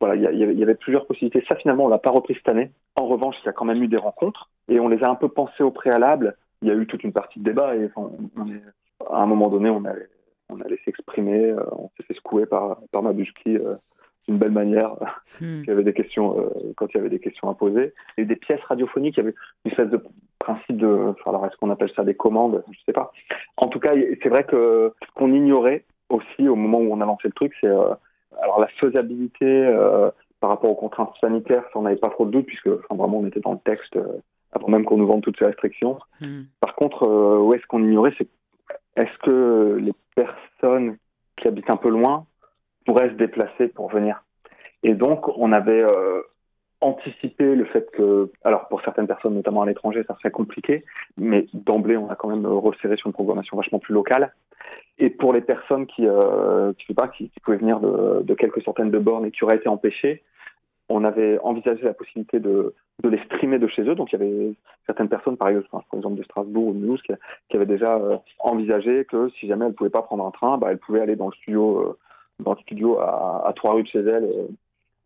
voilà, 0.00 0.14
il 0.14 0.22
y, 0.38 0.62
avait- 0.62 0.74
plusieurs 0.74 1.06
possibilités. 1.06 1.44
Ça, 1.48 1.56
finalement, 1.56 1.84
on 1.86 1.88
l'a 1.88 1.98
pas 1.98 2.10
repris 2.10 2.34
cette 2.34 2.48
année. 2.48 2.70
En 2.96 3.06
revanche, 3.06 3.36
il 3.42 3.46
y 3.46 3.48
a 3.48 3.52
quand 3.52 3.64
même 3.64 3.82
eu 3.82 3.88
des 3.88 3.96
rencontres, 3.96 4.48
et 4.68 4.78
on 4.80 4.88
les 4.88 5.02
a 5.02 5.10
un 5.10 5.14
peu 5.16 5.28
pensées 5.28 5.62
au 5.62 5.70
préalable. 5.70 6.36
Il 6.62 6.68
y 6.68 6.70
a 6.70 6.74
eu 6.74 6.86
toute 6.86 7.02
une 7.04 7.12
partie 7.12 7.38
de 7.40 7.44
débat, 7.44 7.74
et 7.76 7.86
enfin, 7.94 8.10
on 8.36 8.46
est- 8.48 8.62
à 9.10 9.22
un 9.22 9.26
moment 9.26 9.48
donné, 9.48 9.70
on 9.70 9.84
allait, 9.84 10.08
on 10.50 10.60
allait 10.60 10.78
s'exprimer, 10.84 11.50
euh, 11.50 11.60
on 11.72 11.88
s'est 11.96 12.02
fait 12.04 12.14
secouer 12.14 12.46
par, 12.46 12.78
par 12.92 13.02
Mabushki 13.02 13.56
euh, 13.58 13.74
d'une 14.26 14.38
belle 14.38 14.50
manière. 14.52 14.92
Hmm. 15.40 15.62
Il 15.64 15.66
y 15.66 15.70
avait 15.70 15.84
des 15.84 15.92
questions, 15.94 16.38
euh, 16.38 16.72
quand 16.76 16.86
il 16.92 16.96
y 16.96 17.00
avait 17.00 17.08
des 17.10 17.18
questions 17.20 17.48
à 17.48 17.54
poser. 17.54 17.92
Il 18.16 18.20
y 18.20 18.20
a 18.20 18.24
eu 18.24 18.26
des 18.26 18.36
pièces 18.36 18.62
radiophoniques, 18.64 19.16
il 19.16 19.20
y 19.20 19.22
avait 19.26 19.34
une 19.64 19.70
espèce 19.70 19.88
de 19.90 20.02
principe 20.38 20.76
de, 20.76 20.86
enfin, 21.10 21.30
alors 21.30 21.46
est-ce 21.46 21.56
qu'on 21.56 21.70
appelle 21.70 21.90
ça 21.96 22.04
des 22.04 22.14
commandes? 22.14 22.62
Je 22.70 22.78
sais 22.86 22.92
pas. 22.92 23.10
En 23.56 23.68
tout 23.68 23.80
cas, 23.80 23.92
c'est 24.22 24.28
vrai 24.28 24.44
que 24.44 24.92
ce 25.06 25.12
qu'on 25.14 25.32
ignorait 25.32 25.84
aussi 26.10 26.48
au 26.48 26.56
moment 26.56 26.78
où 26.78 26.92
on 26.92 27.00
a 27.00 27.06
lancé 27.06 27.28
le 27.28 27.32
truc, 27.32 27.52
c'est 27.60 27.66
euh, 27.68 27.94
alors 28.40 28.60
la 28.60 28.68
faisabilité 28.68 29.46
euh, 29.46 30.10
par 30.40 30.50
rapport 30.50 30.70
aux 30.70 30.74
contraintes 30.74 31.12
sanitaires, 31.20 31.64
ça 31.72 31.78
on 31.78 31.82
n'avait 31.82 31.96
pas 31.96 32.10
trop 32.10 32.26
de 32.26 32.30
doute 32.30 32.46
puisque 32.46 32.68
enfin, 32.68 32.96
vraiment 32.96 33.18
on 33.18 33.26
était 33.26 33.40
dans 33.40 33.52
le 33.52 33.58
texte 33.58 33.96
euh, 33.96 34.22
avant 34.52 34.68
même 34.68 34.84
qu'on 34.84 34.96
nous 34.96 35.06
vende 35.06 35.22
toutes 35.22 35.38
ces 35.38 35.46
restrictions. 35.46 35.98
Hmm. 36.20 36.42
Par 36.60 36.74
contre, 36.74 37.04
euh, 37.04 37.38
où 37.38 37.54
est-ce 37.54 37.66
qu'on 37.66 37.82
ignorait, 37.82 38.14
c'est 38.18 38.28
est-ce 38.96 39.18
que 39.18 39.78
les 39.80 39.92
personnes 40.14 40.96
qui 41.36 41.48
habitent 41.48 41.70
un 41.70 41.76
peu 41.76 41.88
loin 41.88 42.26
pourraient 42.84 43.10
se 43.10 43.14
déplacer 43.14 43.68
pour 43.68 43.88
venir? 43.90 44.24
Et 44.82 44.94
donc, 44.94 45.28
on 45.36 45.52
avait 45.52 45.84
anticipé 46.80 47.54
le 47.54 47.64
fait 47.64 47.90
que, 47.90 48.30
alors 48.44 48.68
pour 48.68 48.82
certaines 48.82 49.06
personnes, 49.06 49.34
notamment 49.34 49.62
à 49.62 49.66
l'étranger, 49.66 50.04
ça 50.06 50.14
serait 50.16 50.30
compliqué, 50.30 50.84
mais 51.16 51.46
d'emblée, 51.52 51.96
on 51.96 52.08
a 52.08 52.14
quand 52.14 52.28
même 52.28 52.46
resserré 52.46 52.96
sur 52.96 53.08
une 53.08 53.12
programmation 53.12 53.56
vachement 53.56 53.78
plus 53.78 53.94
locale. 53.94 54.32
Et 54.98 55.10
pour 55.10 55.32
les 55.32 55.40
personnes 55.40 55.86
qui, 55.86 56.06
euh, 56.06 56.72
qui, 56.74 56.82
je 56.82 56.86
sais 56.88 56.94
pas, 56.94 57.08
qui, 57.08 57.30
qui 57.30 57.40
pouvaient 57.40 57.56
venir 57.56 57.80
de, 57.80 58.22
de 58.22 58.34
quelques 58.34 58.62
centaines 58.62 58.90
de 58.90 58.98
bornes 58.98 59.26
et 59.26 59.30
qui 59.30 59.44
auraient 59.44 59.56
été 59.56 59.68
empêchées, 59.68 60.22
on 60.88 61.04
avait 61.04 61.38
envisagé 61.40 61.82
la 61.84 61.92
possibilité 61.92 62.40
de, 62.40 62.74
de 63.02 63.08
les 63.08 63.22
streamer 63.24 63.58
de 63.58 63.66
chez 63.68 63.82
eux. 63.82 63.94
Donc, 63.94 64.12
il 64.12 64.18
y 64.18 64.22
avait 64.22 64.52
certaines 64.86 65.08
personnes, 65.08 65.36
par 65.36 65.48
exemple, 65.48 66.16
de 66.16 66.22
Strasbourg 66.22 66.68
ou 66.68 66.72
de 66.72 66.78
Mulhouse, 66.78 67.02
qui, 67.02 67.12
avaient 67.56 67.66
déjà 67.66 67.96
euh, 67.96 68.16
envisagé 68.38 69.04
que 69.04 69.28
si 69.30 69.46
jamais 69.46 69.66
elles 69.66 69.72
ne 69.72 69.76
pouvaient 69.76 69.90
pas 69.90 70.02
prendre 70.02 70.26
un 70.26 70.30
train, 70.30 70.58
bah, 70.58 70.68
elles 70.70 70.78
pouvaient 70.78 71.00
aller 71.00 71.16
dans 71.16 71.26
le 71.26 71.34
studio, 71.34 71.80
euh, 71.80 71.98
dans 72.40 72.54
le 72.54 72.60
studio 72.60 72.98
à, 72.98 73.46
à 73.46 73.52
trois 73.52 73.74
rues 73.74 73.82
de 73.82 73.88
chez 73.88 74.00
elles, 74.00 74.24
euh, 74.24 74.48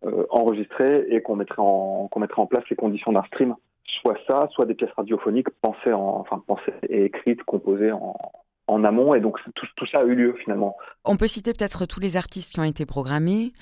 euh, 0.04 0.26
enregistrer 0.30 1.06
et 1.08 1.22
qu'on 1.22 1.36
mettrait 1.36 1.62
en 1.62 2.08
qu'on 2.08 2.20
mettrait 2.20 2.42
en 2.42 2.46
place 2.46 2.64
les 2.70 2.76
conditions 2.76 3.12
d'un 3.12 3.24
stream. 3.24 3.54
Soit 4.00 4.16
ça, 4.26 4.48
soit 4.52 4.66
des 4.66 4.74
pièces 4.74 4.92
radiophoniques 4.96 5.50
pensées 5.60 5.92
en, 5.92 6.18
enfin 6.18 6.42
pensées 6.46 6.72
et 6.88 7.04
écrites, 7.04 7.42
composées 7.44 7.92
en, 7.92 8.16
en 8.66 8.84
amont. 8.84 9.14
Et 9.14 9.20
donc 9.20 9.38
tout, 9.54 9.66
tout 9.76 9.86
ça 9.86 10.00
a 10.00 10.04
eu 10.04 10.14
lieu 10.14 10.34
finalement. 10.42 10.76
On 11.04 11.16
peut 11.16 11.26
citer 11.26 11.52
peut-être 11.52 11.86
tous 11.86 12.00
les 12.00 12.16
artistes 12.16 12.54
qui 12.54 12.60
ont 12.60 12.64
été 12.64 12.86
programmés. 12.86 13.52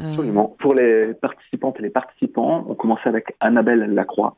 Euh, 0.00 0.10
Absolument. 0.10 0.56
Pour 0.58 0.74
les 0.74 1.14
participantes 1.14 1.78
et 1.78 1.82
les 1.82 1.90
participants, 1.90 2.64
on 2.68 2.74
commençait 2.74 3.08
avec 3.08 3.34
Annabelle 3.40 3.92
Lacroix. 3.94 4.36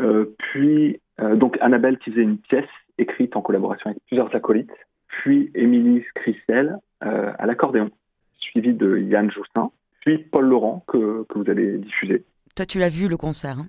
Euh, 0.00 0.34
puis, 0.38 1.00
euh, 1.20 1.36
donc 1.36 1.58
Annabelle 1.60 1.98
qui 1.98 2.10
faisait 2.10 2.22
une 2.22 2.38
pièce 2.38 2.68
écrite 2.98 3.36
en 3.36 3.42
collaboration 3.42 3.90
avec 3.90 4.02
plusieurs 4.06 4.34
acolytes. 4.34 4.72
Puis 5.08 5.50
Émilie 5.54 6.04
Scrissel 6.10 6.78
à 7.00 7.46
l'accordéon, 7.46 7.90
suivi 8.38 8.72
de 8.72 8.98
Yann 8.98 9.30
Joussin. 9.30 9.70
Puis 10.06 10.18
Paul 10.18 10.46
Laurent 10.46 10.84
que, 10.86 11.24
que 11.24 11.36
vous 11.38 11.50
allez 11.50 11.78
diffuser. 11.78 12.24
Toi, 12.54 12.64
tu 12.64 12.78
l'as 12.78 12.88
vu 12.88 13.08
le 13.08 13.16
concert. 13.16 13.58
hein? 13.58 13.66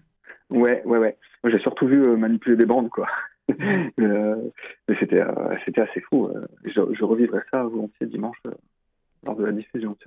Ouais, 0.51 0.83
ouais, 0.85 0.99
ouais. 0.99 1.17
Moi, 1.43 1.51
j'ai 1.51 1.59
surtout 1.59 1.87
vu 1.87 2.01
euh, 2.01 2.15
manipuler 2.15 2.55
des 2.55 2.65
bandes, 2.67 2.89
quoi. 2.89 3.07
euh, 3.99 4.35
mais 4.87 4.95
c'était, 4.99 5.19
euh, 5.21 5.55
c'était 5.65 5.81
assez 5.81 5.99
fou. 6.01 6.29
Je, 6.63 6.71
je 6.93 7.03
revivrai 7.03 7.39
ça 7.49 7.63
volontiers 7.63 8.05
dimanche 8.05 8.37
euh, 8.45 8.51
lors 9.25 9.35
de 9.35 9.45
la 9.45 9.51
diffusion. 9.51 9.97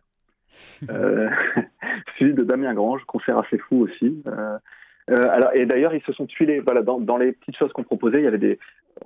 suivi 2.16 2.32
de 2.34 2.44
Damien 2.44 2.74
Grange, 2.74 3.02
concert 3.06 3.36
assez 3.38 3.58
fou 3.58 3.82
aussi. 3.82 4.22
Alors, 5.08 5.52
et 5.54 5.66
d'ailleurs, 5.66 5.94
ils 5.94 6.02
se 6.02 6.12
sont 6.12 6.26
tuilés. 6.26 6.60
Voilà, 6.60 6.82
dans, 6.82 7.00
dans 7.00 7.16
les 7.16 7.32
petites 7.32 7.56
choses 7.56 7.72
qu'on 7.72 7.82
proposait, 7.82 8.18
il 8.20 8.24
y 8.24 8.28
avait 8.28 8.38
des. 8.38 8.58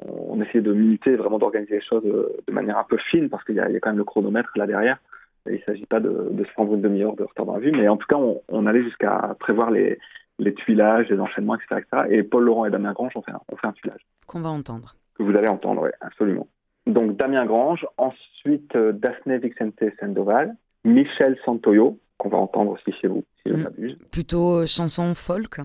On 0.06 0.40
essayait 0.42 0.60
de 0.60 0.72
minuter, 0.74 1.16
vraiment 1.16 1.38
d'organiser 1.38 1.76
les 1.76 1.80
choses 1.82 2.02
de 2.04 2.52
manière 2.52 2.76
un 2.76 2.84
peu 2.84 2.98
fine, 3.10 3.30
parce 3.30 3.42
qu'il 3.44 3.54
y, 3.54 3.60
a- 3.60 3.68
il 3.70 3.72
y 3.72 3.76
a 3.76 3.80
quand 3.80 3.90
même 3.90 3.98
le 3.98 4.04
chronomètre 4.04 4.50
là 4.56 4.66
derrière. 4.66 4.98
Il 5.46 5.52
ne 5.52 5.58
s'agit 5.66 5.86
pas 5.86 6.00
de, 6.00 6.28
de 6.30 6.44
se 6.44 6.52
prendre 6.52 6.72
une 6.74 6.80
demi-heure 6.80 7.16
de 7.16 7.22
retard 7.24 7.46
dans 7.46 7.54
la 7.54 7.60
vue, 7.60 7.72
mais 7.72 7.86
en 7.88 7.96
tout 7.96 8.06
cas, 8.06 8.16
on, 8.16 8.40
on 8.48 8.66
allait 8.66 8.82
jusqu'à 8.82 9.36
prévoir 9.38 9.70
les, 9.70 9.98
les 10.38 10.54
tuilages, 10.54 11.08
les 11.10 11.20
enchaînements, 11.20 11.54
etc., 11.56 11.80
etc. 11.82 12.06
Et 12.10 12.22
Paul 12.22 12.44
Laurent 12.44 12.64
et 12.64 12.70
Damien 12.70 12.92
Grange 12.92 13.12
ont 13.16 13.22
fait 13.22 13.32
un, 13.32 13.40
ont 13.52 13.56
fait 13.56 13.66
un 13.66 13.72
tuilage 13.72 14.00
Qu'on 14.26 14.40
va 14.40 14.50
entendre. 14.50 14.94
que 15.16 15.22
vous 15.22 15.36
allez 15.36 15.48
entendre, 15.48 15.82
oui, 15.82 15.90
absolument. 16.00 16.46
Donc 16.86 17.16
Damien 17.16 17.46
Grange, 17.46 17.86
ensuite 17.98 18.74
euh, 18.76 18.92
Daphné 18.92 19.38
Vicente 19.38 19.74
Sandoval, 20.00 20.54
Michel 20.84 21.38
Santoyo, 21.44 21.98
qu'on 22.18 22.28
va 22.28 22.38
entendre 22.38 22.72
aussi 22.72 22.92
chez 23.00 23.08
vous, 23.08 23.24
si 23.42 23.50
je 23.50 23.54
ne 23.54 23.58
Mm. 23.58 23.62
m'abuse. 23.64 23.98
Plutôt 24.10 24.60
euh, 24.60 24.66
chanson 24.66 25.14
folk. 25.14 25.60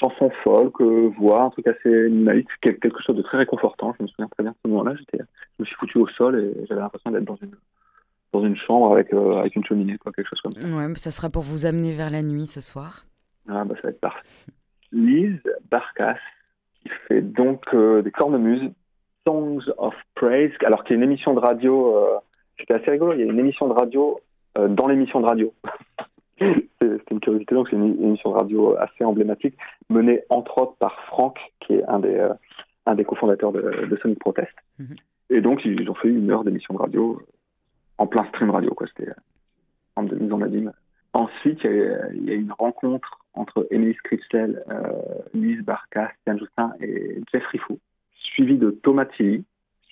Chanson 0.00 0.30
folk, 0.42 0.80
euh, 0.80 1.10
voix, 1.18 1.42
un 1.44 1.50
truc 1.50 1.66
assez 1.68 2.10
quel- 2.60 2.78
quelque 2.80 3.00
chose 3.02 3.16
de 3.16 3.22
très 3.22 3.38
réconfortant. 3.38 3.94
Je 3.98 4.02
me 4.02 4.08
souviens 4.08 4.28
très 4.28 4.42
bien 4.42 4.52
de 4.52 4.56
ce 4.64 4.68
moment-là. 4.68 4.94
Je 4.96 5.18
me 5.60 5.64
suis 5.64 5.76
foutu 5.76 5.98
au 5.98 6.06
sol 6.08 6.38
et 6.38 6.66
j'avais 6.66 6.80
l'impression 6.80 7.10
d'être 7.10 7.24
dans 7.24 7.36
une 7.36 7.52
dans 8.32 8.44
une 8.44 8.56
chambre 8.56 8.92
avec 8.92 9.12
euh, 9.12 9.36
avec 9.38 9.56
une 9.56 9.64
cheminée, 9.64 9.96
quoi, 9.98 10.12
quelque 10.12 10.28
chose 10.28 10.40
comme 10.40 10.52
ça. 10.52 10.66
Ouais, 10.66 10.88
mais 10.88 10.96
ça 10.96 11.10
sera 11.10 11.30
pour 11.30 11.42
vous 11.42 11.66
amener 11.66 11.92
vers 11.92 12.10
la 12.10 12.22
nuit 12.22 12.46
ce 12.46 12.60
soir. 12.60 13.04
Ah 13.48 13.64
bah 13.64 13.74
ça 13.76 13.82
va 13.84 13.88
être 13.90 14.00
parfait. 14.00 14.26
Lise 14.92 15.40
Barkas, 15.70 16.18
qui 16.82 16.88
fait 17.08 17.22
donc 17.22 17.62
euh, 17.74 18.02
des 18.02 18.10
cornemuses, 18.10 18.70
Songs 19.26 19.62
of 19.78 19.94
Praise, 20.14 20.52
alors 20.64 20.84
qu'il 20.84 20.96
y 20.96 20.98
a 20.98 21.02
une 21.02 21.08
émission 21.10 21.34
de 21.34 21.40
radio, 21.40 21.96
euh, 21.96 22.16
c'était 22.58 22.74
assez 22.74 22.90
rigolo, 22.90 23.12
il 23.14 23.20
y 23.20 23.22
a 23.22 23.26
une 23.32 23.38
émission 23.38 23.68
de 23.68 23.72
radio 23.72 24.20
euh, 24.58 24.68
dans 24.68 24.86
l'émission 24.86 25.20
de 25.20 25.26
radio. 25.26 25.52
C'est- 26.38 27.10
une 27.10 27.20
curiosité, 27.20 27.54
donc 27.54 27.68
c'est 27.70 27.76
une 27.76 28.02
émission 28.02 28.30
de 28.30 28.34
radio 28.34 28.76
assez 28.76 29.04
emblématique, 29.04 29.56
menée 29.88 30.22
entre 30.28 30.58
autres 30.58 30.76
par 30.78 31.00
Franck, 31.06 31.38
qui 31.60 31.74
est 31.74 31.84
un 31.84 31.98
des, 32.00 32.14
euh, 32.14 32.34
un 32.84 32.94
des 32.94 33.04
cofondateurs 33.04 33.52
de, 33.52 33.86
de 33.86 33.96
Sonic 33.96 34.18
Protest. 34.18 34.52
Mhm. 34.78 34.96
Et 35.30 35.40
donc 35.40 35.64
ils 35.64 35.88
ont 35.88 35.94
fait 35.94 36.08
une 36.08 36.30
heure 36.30 36.44
d'émission 36.44 36.74
de 36.74 36.78
radio 36.78 37.18
euh, 37.20 37.26
en 37.98 38.06
plein 38.06 38.24
stream 38.26 38.50
radio, 38.50 38.70
quoi. 38.74 38.86
C'était 38.88 39.10
euh, 39.10 39.14
en 39.96 40.04
de 40.04 40.14
mise 40.16 40.32
en 40.32 40.42
abîme. 40.42 40.72
Ensuite, 41.12 41.60
il 41.64 41.70
y, 41.70 41.82
a, 41.82 42.12
il 42.12 42.24
y 42.24 42.30
a 42.30 42.34
une 42.34 42.52
rencontre 42.52 43.20
entre 43.34 43.66
Émilie 43.70 43.94
Scritzel, 43.94 44.62
euh, 44.68 44.92
Lise 45.34 45.62
Barcas, 45.62 46.10
Yann 46.26 46.38
Justin 46.38 46.72
et 46.80 47.22
Jeffrey 47.32 47.58
Fou, 47.58 47.78
suivi 48.14 48.58
de 48.58 48.70
Thomas 48.70 49.06
Tilly, 49.06 49.44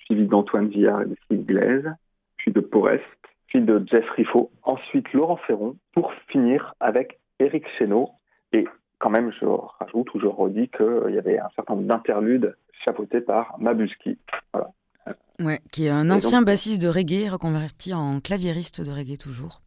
suivi 0.05 0.27
d'Antoine 0.27 0.67
Villard 0.67 1.01
et 1.01 1.05
de 1.05 1.15
Philippe 1.27 1.47
Glaise, 1.47 1.91
puis 2.37 2.51
de 2.51 2.59
Porest, 2.59 3.03
puis 3.47 3.61
de 3.61 3.83
Jeffrey 3.87 4.23
Faux, 4.23 4.51
ensuite 4.63 5.11
Laurent 5.13 5.37
Ferron, 5.37 5.75
pour 5.93 6.13
finir 6.27 6.73
avec 6.79 7.19
Eric 7.39 7.65
Chéneau. 7.77 8.09
Et 8.53 8.67
quand 8.99 9.09
même, 9.09 9.31
je 9.39 9.45
rajoute 9.45 10.13
ou 10.13 10.19
je 10.19 10.27
redis 10.27 10.69
qu'il 10.69 11.13
y 11.13 11.17
avait 11.17 11.39
un 11.39 11.49
certain 11.55 11.75
nombre 11.75 11.87
d'interludes 11.87 12.55
chapeautés 12.83 13.21
par 13.21 13.55
Mabuski. 13.59 14.17
Voilà. 14.53 14.69
Ouais, 15.39 15.59
qui 15.71 15.85
est 15.85 15.89
un 15.89 16.05
donc- 16.05 16.17
ancien 16.23 16.41
bassiste 16.41 16.81
de 16.81 16.87
reggae 16.87 17.29
reconverti 17.29 17.93
en 17.93 18.19
claviériste 18.21 18.81
de 18.81 18.91
reggae 18.91 19.17
toujours. 19.17 19.61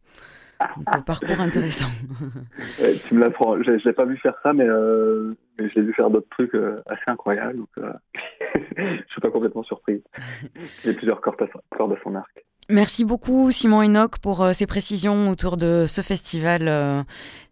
Donc, 0.75 0.87
euh, 0.93 1.01
parcours 1.01 1.39
intéressant. 1.39 1.87
Tu 3.07 3.13
me 3.15 3.21
l'apprends. 3.21 3.61
Je 3.63 3.71
ne 3.71 3.77
l'ai 3.77 3.93
pas 3.93 4.03
vu 4.05 4.17
faire 4.17 4.33
ça, 4.43 4.51
mais, 4.51 4.65
euh, 4.67 5.33
mais 5.57 5.69
je 5.69 5.75
l'ai 5.75 5.85
vu 5.85 5.93
faire 5.93 6.09
d'autres 6.09 6.27
trucs 6.31 6.53
euh, 6.53 6.81
assez 6.87 7.03
incroyables. 7.07 7.57
Donc, 7.59 7.69
euh, 7.77 7.93
je 8.77 9.11
suis 9.11 9.21
pas 9.21 9.31
complètement 9.31 9.63
surpris. 9.63 10.03
Il 10.83 10.87
y 10.87 10.89
a 10.89 10.93
plusieurs 10.95 11.21
cordes 11.21 11.41
à, 11.41 11.45
son- 11.53 11.61
cordes 11.77 11.93
à 11.93 11.97
son 12.03 12.13
arc. 12.15 12.45
Merci 12.69 13.05
beaucoup 13.05 13.51
Simon 13.51 13.83
Enoch 13.83 14.19
pour 14.19 14.41
euh, 14.43 14.51
ces 14.53 14.67
précisions 14.67 15.29
autour 15.29 15.55
de 15.55 15.85
ce 15.87 16.01
festival. 16.01 17.05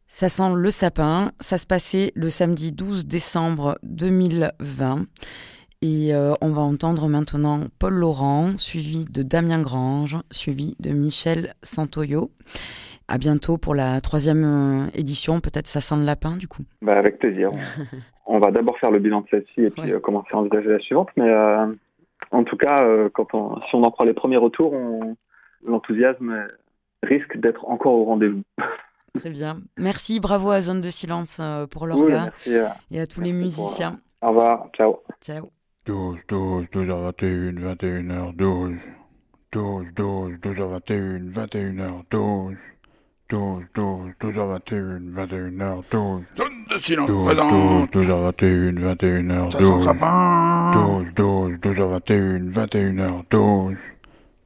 ça 0.08 0.28
sent 0.28 0.52
le 0.56 0.70
sapin. 0.70 1.32
Ça 1.40 1.58
se 1.58 1.66
passait 1.66 2.12
le 2.16 2.28
samedi 2.28 2.74
12 2.74 3.06
décembre 3.08 3.78
2020. 3.84 5.06
Et 5.82 6.14
euh, 6.14 6.34
on 6.42 6.50
va 6.50 6.62
entendre 6.64 7.08
maintenant 7.08 7.60
Paul 7.78 7.94
Laurent, 7.94 8.58
suivi 8.58 9.06
de 9.06 9.22
Damien 9.22 9.62
Grange, 9.62 10.18
suivi 10.32 10.76
de 10.80 10.90
Michel 10.92 11.54
Santoyo. 11.62 12.32
À 13.08 13.18
bientôt 13.18 13.58
pour 13.58 13.76
la 13.76 14.02
troisième 14.02 14.44
euh, 14.44 14.88
édition. 14.96 15.40
Peut-être 15.40 15.68
ça 15.68 15.80
sent 15.80 15.96
le 15.98 16.04
lapin 16.04 16.36
du 16.36 16.48
coup. 16.48 16.64
Bah, 16.82 16.98
avec 16.98 17.20
plaisir. 17.20 17.52
On, 18.26 18.40
va 18.40 18.52
d'abord 18.52 18.78
faire 18.80 18.92
le 18.92 19.00
bilan 19.00 19.22
de 19.22 19.28
celle-ci 19.32 19.62
et 19.62 19.70
puis 19.70 19.84
Ouais. 19.84 19.92
euh, 19.94 20.00
commencer 20.00 20.28
à 20.34 20.38
envisager 20.38 20.68
la 20.68 20.80
suivante. 20.80 21.10
Mais 21.16 21.30
euh, 21.30 21.68
en 22.32 22.44
tout 22.44 22.58
cas, 22.58 22.84
euh, 22.84 23.10
quand 23.14 23.34
on, 23.34 23.62
si 23.70 23.76
on 23.76 23.84
en 23.84 23.92
prend 23.92 24.04
les 24.04 24.14
premiers 24.14 24.38
retours, 24.38 24.74
on- 24.74 25.16
l'enthousiasme 25.66 26.48
risque 27.04 27.38
d'être 27.38 27.66
encore 27.68 27.94
au 27.94 28.06
rendez-vous. 28.06 28.42
Très 29.20 29.30
bien. 29.30 29.62
Merci, 29.78 30.20
bravo 30.20 30.52
à 30.52 30.62
Zone 30.62 30.82
de 30.82 30.90
Silence 30.90 31.40
pour 31.72 31.84
Oui, 31.84 31.90
l'orga 31.90 32.24
merci. 32.26 32.52
et 32.92 33.00
à 33.00 33.08
tous 33.08 33.22
les 33.22 33.32
pour, 33.32 33.40
musiciens. 33.42 34.00
Au 34.22 34.30
revoir. 34.30 34.68
Ciao. 34.76 34.98
Ciao. 35.22 35.50
12, 35.88 36.26
12, 36.28 36.68
12h21, 36.70 37.60
21h12. 37.64 38.80
12, 39.54 39.94
12, 39.96 40.38
12h21, 40.42 41.32
21h12. 41.32 42.58
12, 43.30 43.64
12, 43.74 44.12
12h21, 44.20 45.14
21h12. 45.16 46.24
Zone 46.36 46.66
de 46.70 46.78
silence 46.78 47.10
12, 47.10 47.26
présente. 47.26 47.92
12, 47.94 48.06
12h21, 48.06 49.52
Ça 49.52 49.60
sent 49.60 49.64
le 49.64 49.70
21h12. 49.70 49.84
sapin. 49.84 50.72
12, 50.74 51.14
12, 51.16 51.54
12h21, 51.60 52.52
21h12. 52.52 53.78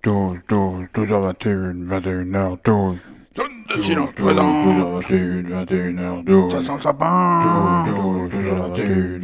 12, 0.03 0.39
12, 0.47 0.85
12h21, 0.93 1.87
21h12. 1.87 2.97
Zone 3.35 3.47
de 3.67 3.75
12, 3.77 3.85
silence 3.85 4.13
12, 4.13 4.25
présente. 4.25 5.03
12h21, 5.09 5.65
21h12. 5.65 6.51
Ça 6.51 6.61
sent 6.61 6.73
le 6.75 6.81
sapin. 6.81 7.83
12, 7.87 8.29
12, 8.29 8.45
12h21, 8.45 9.21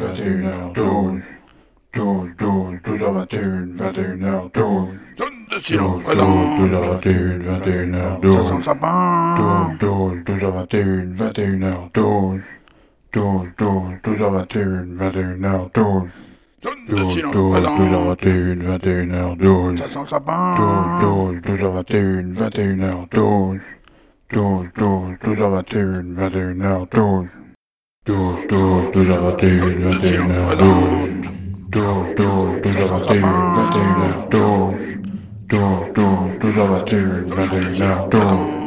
21h12. 0.74 1.22
12, 1.98 2.36
12, 2.38 2.78
12h21, 2.86 3.76
21h12. 3.76 4.88
Zone 5.18 5.48
de 5.50 5.58
silence 5.58 6.06
12, 6.06 6.14
présente. 6.14 7.04
12h21, 7.04 7.42
Ça 7.42 8.44
sent 8.44 8.54
21h12. 8.54 8.58
le 8.58 8.62
sapin. 8.64 9.36
12, 9.80 9.80
12, 9.80 10.24
12h21, 10.28 11.16
21h12. 11.18 12.42
12, 13.14 13.48
12, 13.58 13.94
12h21, 14.04 14.96
21h12. 14.96 16.08
Zone 16.62 16.86
de 16.88 16.96
12, 16.96 17.14
silence 17.16 17.34
12, 17.34 17.54
présente. 17.54 17.80
12h21, 17.80 18.62
21h12. 18.78 19.78
Ça 19.78 19.88
sent 19.88 20.00
le 20.02 20.08
sapin. 20.08 21.00
12, 21.02 21.42
12, 21.42 21.60
12h21, 21.60 22.34
21h12. 22.36 23.60
12, 24.34 24.68
12, 24.78 25.16
12h21, 25.24 26.14
21h12. 26.14 27.28
12, 28.06 28.48
12, 28.48 28.92
12h21, 28.92 29.98
21h12. 29.98 31.47
12, 31.78 32.16
12, 32.16 32.62
12h21, 32.64 34.32
21h12. 34.32 34.98
12, 35.48 35.94
12, 35.94 36.40
12h21, 36.40 37.30
21h12. 37.30 38.67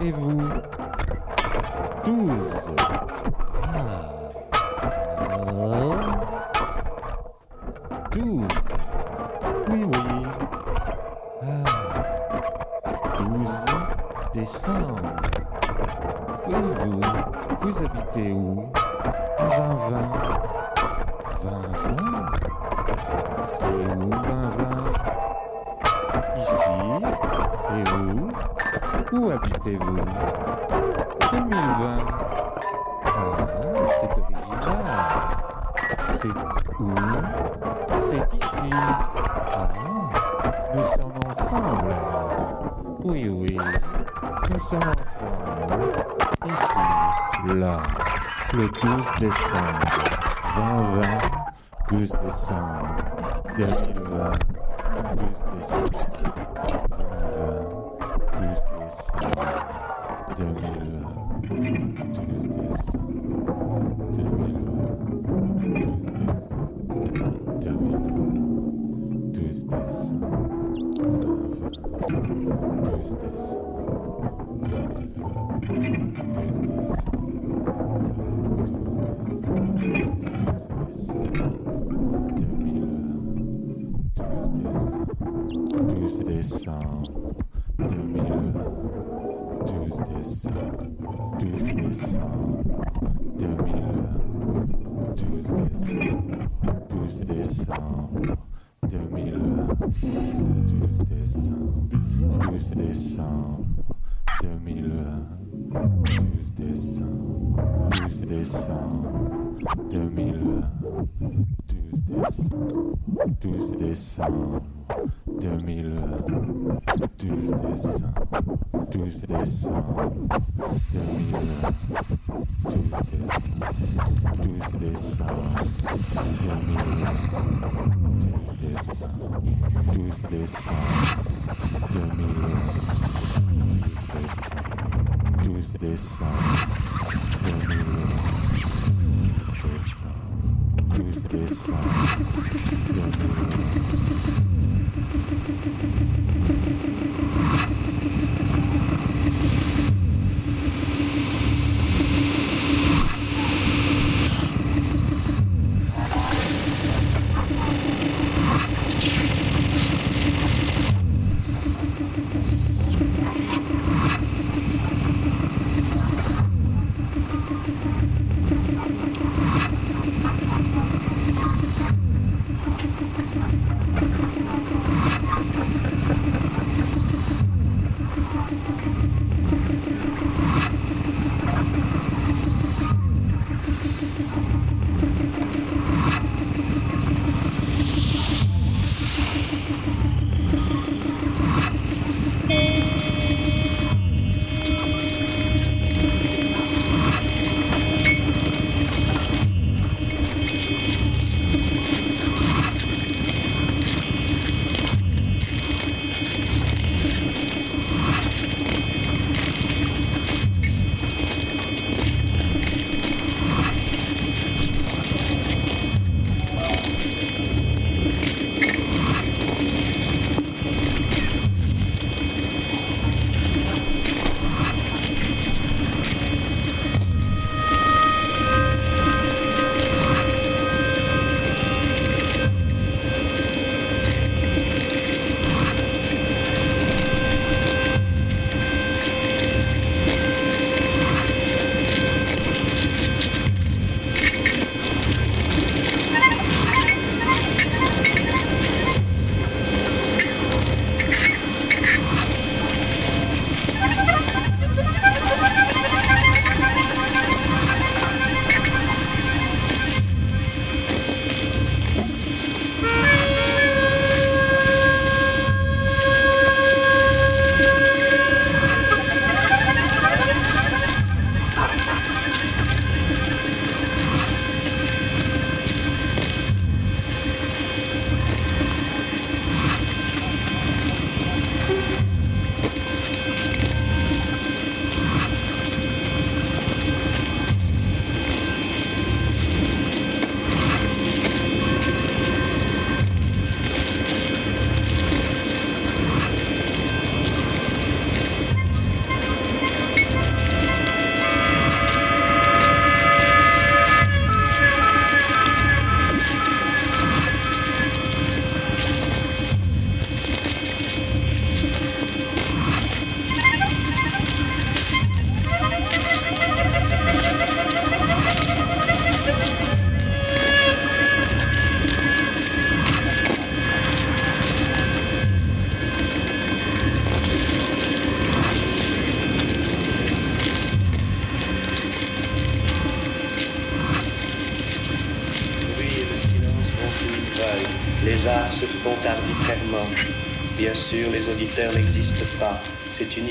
et 0.00 0.12
vous. 0.12 0.47
le 48.58 48.66
12 48.66 48.80
décembre. 49.20 49.86
2020, 50.56 51.20
12 51.90 52.08
décembre. 52.24 52.96
2020, 53.56 54.32
12 55.16 55.30
décembre. 55.60 56.00
2020, 56.18 57.68
12 58.40 58.62
décembre. 58.78 59.56
2020. 60.36 60.87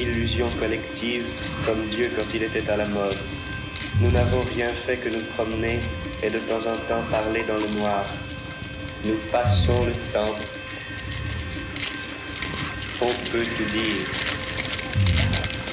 Illusion 0.01 0.49
collective, 0.59 1.25
comme 1.65 1.87
Dieu 1.89 2.11
quand 2.15 2.33
il 2.33 2.43
était 2.43 2.69
à 2.69 2.77
la 2.77 2.87
mode. 2.87 3.17
Nous 3.99 4.11
n'avons 4.11 4.41
rien 4.55 4.69
fait 4.85 4.97
que 4.97 5.09
nous 5.09 5.23
promener 5.35 5.79
et 6.21 6.29
de 6.29 6.39
temps 6.39 6.59
en 6.59 6.77
temps 6.87 7.03
parler 7.09 7.43
dans 7.47 7.57
le 7.57 7.67
noir. 7.79 8.05
Nous 9.03 9.17
passons 9.31 9.85
le 9.85 9.93
temps. 10.13 10.35
On 13.01 13.13
peut 13.31 13.45
tout 13.57 13.71
dire. 13.71 14.05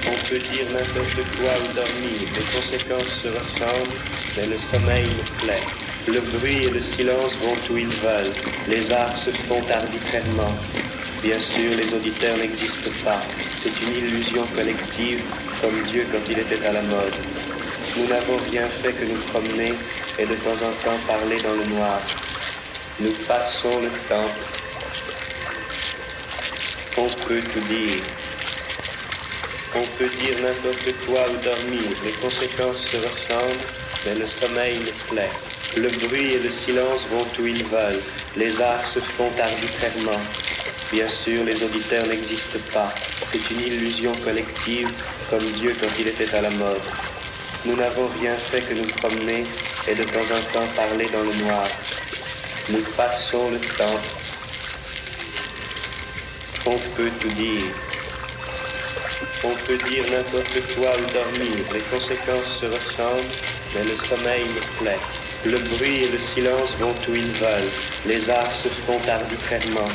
On 0.07 0.29
peut 0.29 0.39
dire 0.39 0.67
n'importe 0.73 1.23
quoi 1.37 1.53
ou 1.63 1.75
dormir. 1.75 2.21
Les 2.35 2.61
conséquences 2.61 3.23
se 3.23 3.29
ressemblent, 3.29 4.01
mais 4.37 4.47
le 4.47 4.59
sommeil 4.59 5.05
me 5.05 5.45
plaît. 5.45 5.67
Le 6.07 6.21
bruit 6.21 6.65
et 6.65 6.71
le 6.71 6.83
silence 6.83 7.35
vont 7.43 7.75
où 7.75 7.79
ils 7.79 7.89
veulent. 7.89 8.33
Les 8.69 8.93
arts 8.93 9.17
se 9.17 9.31
font 9.31 9.63
arbitrairement. 9.71 10.55
Bien 11.23 11.39
sûr, 11.39 11.77
les 11.77 11.95
auditeurs 11.95 12.37
n'existent 12.37 12.91
pas. 13.03 13.23
C'est 13.65 13.83
une 13.83 13.97
illusion 13.97 14.45
collective, 14.55 15.23
comme 15.63 15.81
Dieu 15.85 16.07
quand 16.13 16.19
il 16.29 16.39
était 16.39 16.67
à 16.67 16.73
la 16.73 16.83
mode. 16.83 17.15
Nous 17.97 18.07
n'avons 18.09 18.37
rien 18.51 18.69
fait 18.83 18.93
que 18.93 19.07
nous 19.07 19.19
promener 19.33 19.73
et 20.19 20.27
de 20.27 20.35
temps 20.35 20.53
en 20.53 20.73
temps 20.85 20.99
parler 21.07 21.39
dans 21.41 21.55
le 21.55 21.65
noir. 21.75 21.99
Nous 23.01 23.13
passons 23.27 23.81
le 23.81 23.89
temps. 24.07 24.31
On 26.99 27.09
peut 27.27 27.41
tout 27.41 27.61
dire. 27.61 28.03
On 29.75 29.87
peut 29.97 30.11
dire 30.11 30.43
n'importe 30.43 31.07
quoi 31.07 31.21
ou 31.31 31.43
dormir. 31.43 31.89
Les 32.05 32.13
conséquences 32.21 32.87
se 32.93 32.99
ressemblent, 32.99 33.65
mais 34.05 34.15
le 34.17 34.27
sommeil 34.27 34.79
me 34.81 35.09
plaît. 35.09 35.33
Le 35.79 35.89
bruit 36.07 36.35
et 36.35 36.39
le 36.39 36.51
silence 36.51 37.07
vont 37.11 37.27
où 37.41 37.47
ils 37.47 37.65
veulent. 37.65 38.03
Les 38.37 38.61
arts 38.61 38.87
se 38.87 39.01
font 39.01 39.33
arbitrairement. 39.41 40.21
Bien 40.95 41.09
sûr, 41.09 41.43
les 41.43 41.61
auditeurs 41.61 42.07
n'existent 42.07 42.61
pas. 42.73 42.95
C'est 43.27 43.51
une 43.51 43.63
illusion 43.63 44.13
collective, 44.25 44.89
comme 45.29 45.45
Dieu 45.59 45.75
quand 45.81 45.89
il 45.99 46.07
était 46.07 46.33
à 46.33 46.43
la 46.43 46.51
mode. 46.51 46.87
Nous 47.65 47.75
n'avons 47.75 48.07
rien 48.21 48.37
fait 48.37 48.61
que 48.61 48.75
nous 48.75 48.87
promener 49.03 49.45
et 49.89 49.95
de 49.97 50.05
temps 50.05 50.21
en 50.21 50.53
temps 50.53 50.73
parler 50.77 51.09
dans 51.13 51.25
le 51.25 51.35
noir. 51.43 51.67
Nous 52.69 52.83
passons 52.97 53.51
le 53.51 53.59
temps. 53.77 54.01
On 56.65 56.79
peut 56.95 57.11
tout 57.21 57.35
dire. 57.43 57.75
On 59.43 59.55
peut 59.67 59.79
dire 59.89 60.05
n'importe 60.13 60.61
quoi 60.77 60.93
ou 60.97 61.13
dormir. 61.13 61.57
Les 61.73 61.81
conséquences 61.91 62.61
se 62.61 62.67
ressemblent, 62.67 63.35
mais 63.75 63.83
le 63.83 63.97
sommeil 63.97 64.45
me 64.45 64.79
plaît. 64.79 65.01
Le 65.45 65.59
bruit 65.59 66.05
et 66.05 66.09
le 66.09 66.21
silence 66.21 66.71
vont 66.79 66.95
où 67.09 67.17
ils 67.17 67.33
veulent. 67.33 67.73
Les 68.07 68.31
arts 68.31 68.53
se 68.53 68.69
font 68.69 69.01
arbitrairement. 69.09 69.91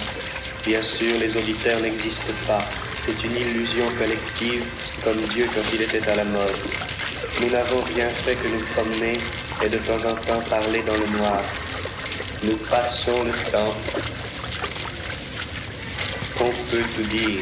Bien 0.66 0.84
sûr, 0.84 1.18
les 1.20 1.36
auditeurs 1.38 1.80
n'existent 1.80 2.34
pas. 2.46 2.64
C'est 3.06 3.24
une 3.24 3.36
illusion 3.36 3.86
collective, 3.98 4.64
comme 5.04 5.18
Dieu 5.34 5.48
quand 5.56 5.62
il 5.74 5.82
était 5.82 6.08
à 6.10 6.16
la 6.16 6.26
mode. 6.26 6.58
Nous 7.42 7.50
n'avons 7.50 7.82
rien 7.82 8.10
fait 8.10 8.36
que 8.36 8.48
nous 8.50 8.66
promener 8.76 9.18
et 9.64 9.70
de 9.70 9.78
temps 9.78 10.04
en 10.06 10.16
temps 10.16 10.42
parler 10.50 10.84
dans 10.84 10.94
le 10.94 11.18
noir. 11.18 11.42
Nous 12.44 12.58
passons 12.70 13.24
le 13.24 13.32
temps. 13.52 13.74
On 16.42 16.50
peut 16.50 16.84
tout 16.96 17.04
dire. 17.04 17.42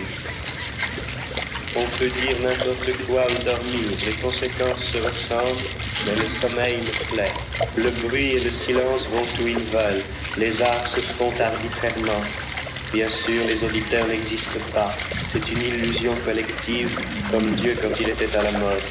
On 1.75 1.85
peut 1.97 2.09
dire 2.09 2.37
n'importe 2.41 3.05
quoi 3.07 3.25
ou 3.27 3.43
dormir. 3.43 3.97
Les 4.05 4.13
conséquences 4.13 4.83
se 4.91 4.97
ressemblent, 4.99 5.67
mais 6.05 6.15
le 6.15 6.29
sommeil 6.39 6.77
me 6.77 7.15
plaît. 7.15 7.33
Le 7.75 7.89
bruit 8.07 8.35
et 8.35 8.39
le 8.39 8.51
silence 8.51 9.07
vont 9.11 9.43
où 9.43 9.47
ils 9.47 9.57
veulent. 9.57 10.03
Les 10.37 10.61
arts 10.61 10.87
se 10.87 11.01
font 11.01 11.33
arbitrairement. 11.39 12.23
Bien 12.93 13.09
sûr, 13.09 13.45
les 13.45 13.63
auditeurs 13.63 14.07
n'existent 14.07 14.59
pas. 14.73 14.91
C'est 15.29 15.51
une 15.51 15.61
illusion 15.61 16.13
collective, 16.25 16.97
comme 17.29 17.51
Dieu 17.55 17.75
quand 17.81 17.99
il 17.99 18.09
était 18.09 18.35
à 18.35 18.43
la 18.43 18.51
mode. 18.53 18.81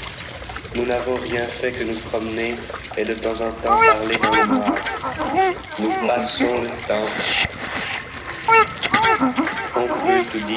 Nous 0.75 0.85
n'avons 0.85 1.17
rien 1.17 1.47
fait 1.47 1.73
que 1.73 1.85
nous 1.85 1.95
promener 2.11 2.55
et 2.97 3.05
de 3.05 3.15
temps 3.15 3.41
en 3.41 3.51
temps 3.53 3.79
parler 3.79 4.17
dans 4.23 4.31
le. 4.31 4.47
Nous 5.79 6.07
passons 6.07 6.63
le 6.63 6.69
temps. 6.87 7.07
On 9.77 9.83
peut 9.83 10.25
tout 10.33 10.47
dire. 10.47 10.57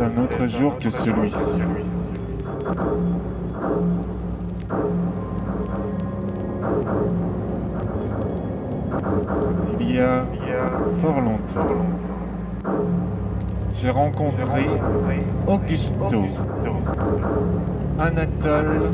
un 0.00 0.22
autre 0.22 0.46
jour 0.46 0.76
que 0.78 0.90
celui-ci. 0.90 1.62
Il 9.80 9.94
y 9.94 10.00
a 10.00 10.24
fort 11.00 11.20
longtemps, 11.20 11.76
j'ai 13.80 13.90
rencontré 13.90 14.66
Augusto, 15.46 16.24
Anatole, 17.98 18.90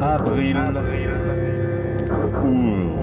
Avril 0.00 0.56
ou 2.46 3.02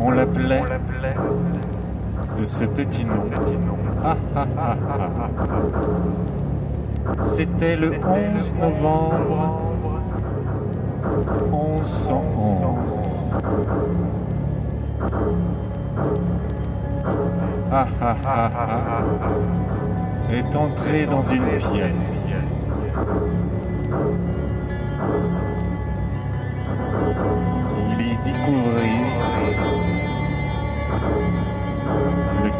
on 0.00 0.10
l'appelait 0.10 0.62
de 2.38 2.44
ce 2.44 2.64
petit 2.64 3.04
nom. 3.04 3.24
Ah, 4.04 4.16
ah, 4.34 4.46
ah, 4.58 4.76
ah, 4.88 5.10
ah. 5.18 5.30
C'était 7.36 7.76
le 7.76 7.92
11 7.92 8.54
novembre 8.60 9.60
1111. 11.50 12.76
Ah 17.72 17.88
ah 18.00 18.16
ah 18.24 18.50
ah 18.54 18.68
ah 18.68 19.02
est 20.32 20.56
entré 20.56 21.06
dans 21.06 21.22
une 21.22 21.44
pièce. 21.44 22.25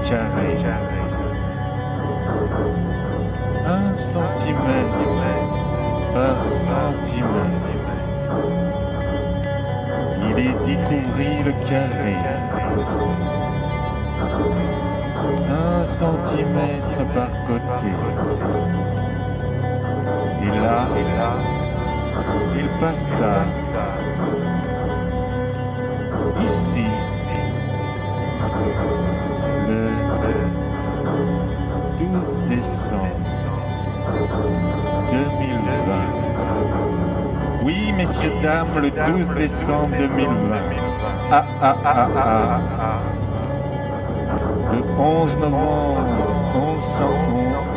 Carré. 0.08 0.56
Un 3.66 3.94
centimètre 3.94 5.02
par 6.14 6.38
centimètre. 6.46 7.96
Il 10.28 10.38
y 10.38 10.52
découvrit 10.64 11.42
le 11.44 11.52
carré. 11.68 12.16
Un 15.50 15.84
centimètre 15.84 17.00
par 17.14 17.32
côté. 17.48 17.92
Et 20.42 20.60
là, 20.60 20.86
il 22.54 22.68
passa 22.78 23.44
ici 26.44 26.84
décembre 32.48 33.16
2020. 35.10 36.26
Oui, 37.64 37.92
messieurs, 37.96 38.32
dames, 38.42 38.78
le 38.80 38.90
12 38.90 39.34
décembre 39.34 39.96
2020. 39.98 40.60
Ah, 41.30 41.44
ah, 41.60 41.76
ah, 41.84 42.08
ah. 42.78 43.00
Le 44.72 44.82
11 44.98 45.38
novembre 45.38 46.04
1111. 46.54 47.75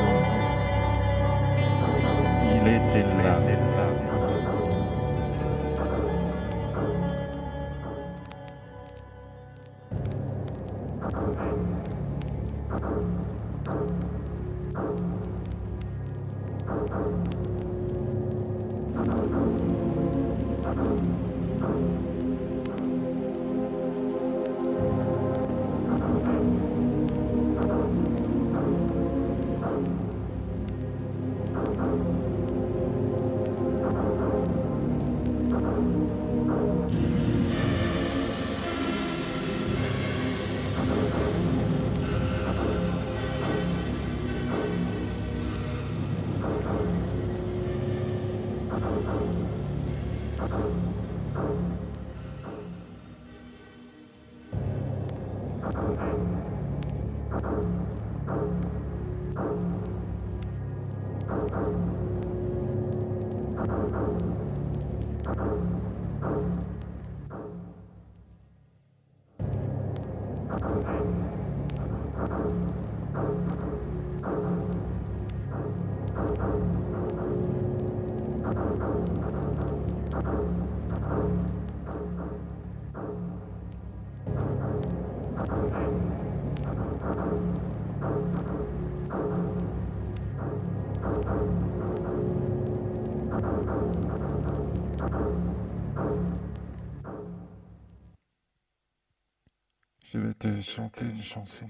Chanter 100.62 101.06
une 101.06 101.24
chanson. 101.24 101.70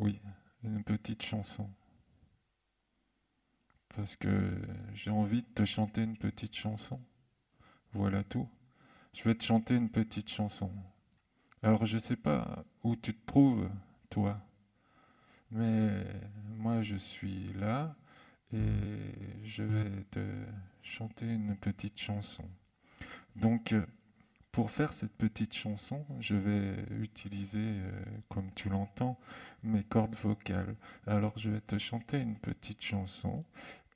Oui, 0.00 0.20
une 0.64 0.82
petite 0.82 1.22
chanson. 1.22 1.70
Parce 3.94 4.16
que 4.16 4.60
j'ai 4.92 5.10
envie 5.10 5.42
de 5.42 5.48
te 5.48 5.64
chanter 5.64 6.02
une 6.02 6.16
petite 6.16 6.54
chanson. 6.56 7.00
Voilà 7.92 8.24
tout. 8.24 8.48
Je 9.14 9.22
vais 9.24 9.34
te 9.34 9.44
chanter 9.44 9.74
une 9.74 9.90
petite 9.90 10.28
chanson. 10.28 10.72
Alors 11.62 11.86
je 11.86 11.98
sais 11.98 12.16
pas 12.16 12.64
où 12.82 12.96
tu 12.96 13.14
te 13.14 13.26
trouves, 13.26 13.70
toi. 14.10 14.40
Mais 15.52 16.04
moi 16.48 16.82
je 16.82 16.96
suis 16.96 17.52
là 17.54 17.94
et 18.52 18.58
je 19.44 19.62
vais 19.62 20.04
te 20.10 20.20
chanter 20.82 21.26
une 21.26 21.56
petite 21.56 21.98
chanson. 21.98 22.44
Donc 23.36 23.72
euh, 23.72 23.86
pour 24.56 24.70
faire 24.70 24.94
cette 24.94 25.12
petite 25.12 25.52
chanson, 25.52 26.02
je 26.18 26.34
vais 26.34 26.76
utiliser, 27.02 27.58
euh, 27.58 27.90
comme 28.30 28.50
tu 28.54 28.70
l'entends, 28.70 29.18
mes 29.62 29.82
cordes 29.82 30.16
vocales. 30.22 30.76
Alors 31.06 31.34
je 31.36 31.50
vais 31.50 31.60
te 31.60 31.76
chanter 31.76 32.18
une 32.18 32.36
petite 32.36 32.80
chanson 32.82 33.44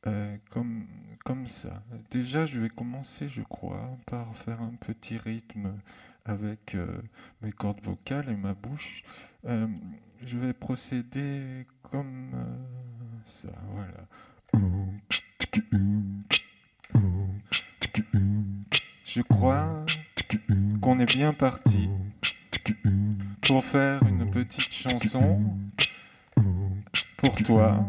euh, 0.07 0.37
comme, 0.51 1.47
ça. 1.47 1.83
Déjà, 2.11 2.45
je 2.45 2.61
vais 2.61 2.69
commencer, 2.69 3.27
je 3.27 3.41
crois, 3.41 3.97
par 4.05 4.37
faire 4.37 4.61
un 4.61 4.75
petit 4.75 5.17
rythme 5.17 5.79
avec 6.27 6.75
euh, 6.75 7.01
mes 7.41 7.53
cordes 7.53 7.83
vocales 7.83 8.29
et 8.29 8.37
ma 8.37 8.53
bouche. 8.53 9.03
Je 9.47 10.37
vais 10.37 10.53
procéder 10.53 11.67
comme 11.91 12.33
ça, 13.25 13.49
voilà. 13.73 14.07
Je 19.07 19.23
crois 19.23 19.87
qu'on 20.81 20.99
est 21.01 21.07
bien 21.17 21.33
parti. 21.33 21.89
Pour 23.43 23.65
faire 23.65 24.03
une 24.07 24.31
petite 24.31 24.73
chanson 24.73 25.41
pour 27.17 27.35
toi, 27.43 27.85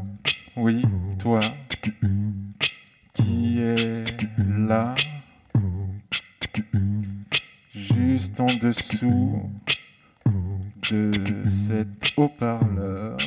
oui, 0.56 0.84
toi, 1.20 1.42
qui 3.14 3.60
est 3.60 4.06
là, 4.38 4.96
juste 7.74 8.40
en 8.40 8.48
dessous 8.48 9.52
de 10.90 11.12
cet 11.48 12.14
haut-parleur, 12.18 13.18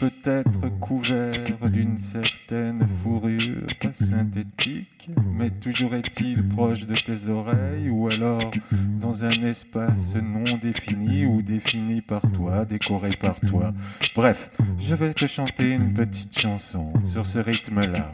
peut-être 0.00 0.68
couvert 0.80 1.68
d'une 1.70 1.98
certaine 1.98 2.86
fourrure 3.02 3.66
synthétique 3.98 5.10
mais 5.34 5.50
toujours 5.50 5.94
est-il 5.94 6.46
proche 6.48 6.86
de 6.86 6.94
tes 6.94 7.28
oreilles 7.28 7.90
ou 7.90 8.08
alors 8.08 8.50
dans 8.98 9.24
un 9.24 9.42
espace 9.44 10.14
non 10.16 10.56
défini 10.62 11.26
ou 11.26 11.42
défini 11.42 12.00
par 12.00 12.22
toi, 12.32 12.64
décoré 12.64 13.10
par 13.10 13.40
toi. 13.40 13.74
Bref, 14.14 14.50
je 14.78 14.94
vais 14.94 15.12
te 15.12 15.26
chanter 15.26 15.72
une 15.72 15.92
petite 15.92 16.38
chanson 16.38 16.92
sur 17.12 17.26
ce 17.26 17.38
rythme-là. 17.38 18.10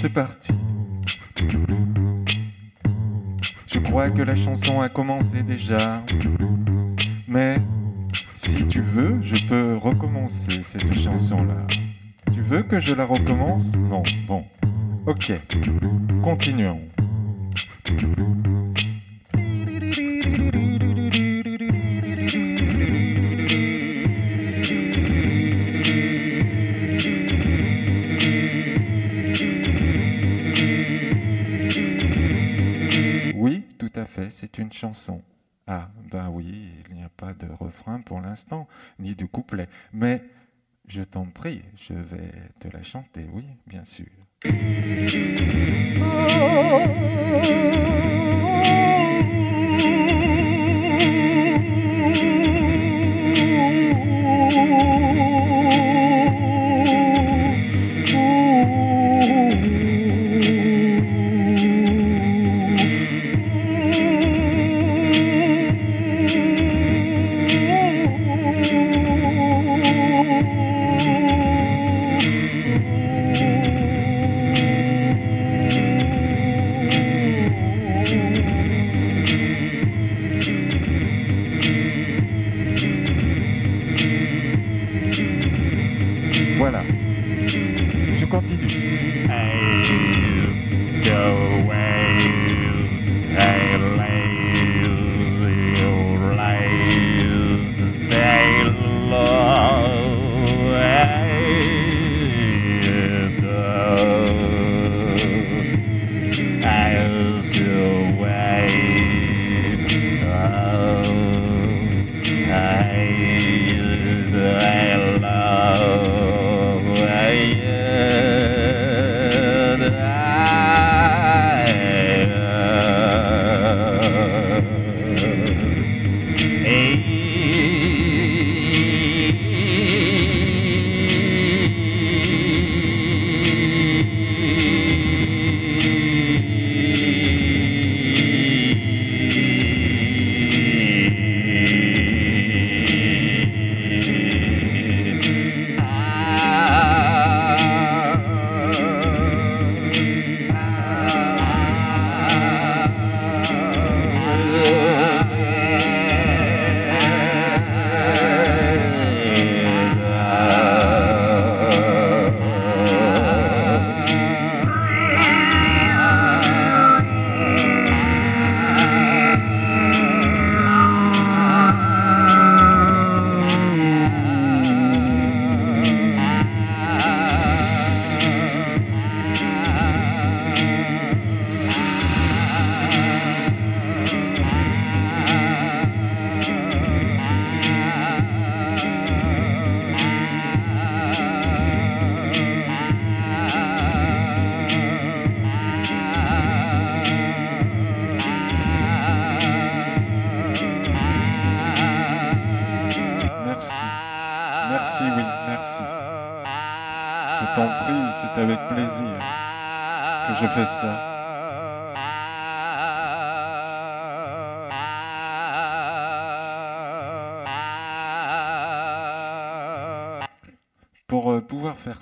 C'est 0.00 0.12
parti. 0.12 0.52
Je 3.88 3.90
crois 3.90 4.10
que 4.10 4.20
la 4.20 4.36
chanson 4.36 4.82
a 4.82 4.90
commencé 4.90 5.42
déjà. 5.42 6.04
Mais 7.26 7.56
si 8.34 8.66
tu 8.66 8.82
veux, 8.82 9.18
je 9.22 9.42
peux 9.46 9.78
recommencer 9.78 10.60
cette 10.62 10.92
chanson-là. 10.92 11.66
Tu 12.30 12.42
veux 12.42 12.62
que 12.64 12.80
je 12.80 12.94
la 12.94 13.06
recommence? 13.06 13.64
Non, 13.88 14.02
bon. 14.26 14.44
Ok. 15.06 15.32
Continuons. 16.22 16.82
Fait, 34.06 34.30
c'est 34.30 34.58
une 34.58 34.72
chanson. 34.72 35.22
Ah, 35.66 35.90
ben 36.10 36.30
oui, 36.30 36.70
il 36.88 36.94
n'y 36.96 37.02
a 37.02 37.10
pas 37.10 37.34
de 37.34 37.46
refrain 37.46 38.00
pour 38.00 38.20
l'instant, 38.20 38.66
ni 38.98 39.14
de 39.14 39.26
couplet. 39.26 39.68
Mais 39.92 40.24
je 40.86 41.02
t'en 41.02 41.26
prie, 41.26 41.62
je 41.76 41.92
vais 41.92 42.32
te 42.60 42.68
la 42.68 42.82
chanter, 42.82 43.26
oui, 43.32 43.44
bien 43.66 43.84
sûr. 43.84 44.06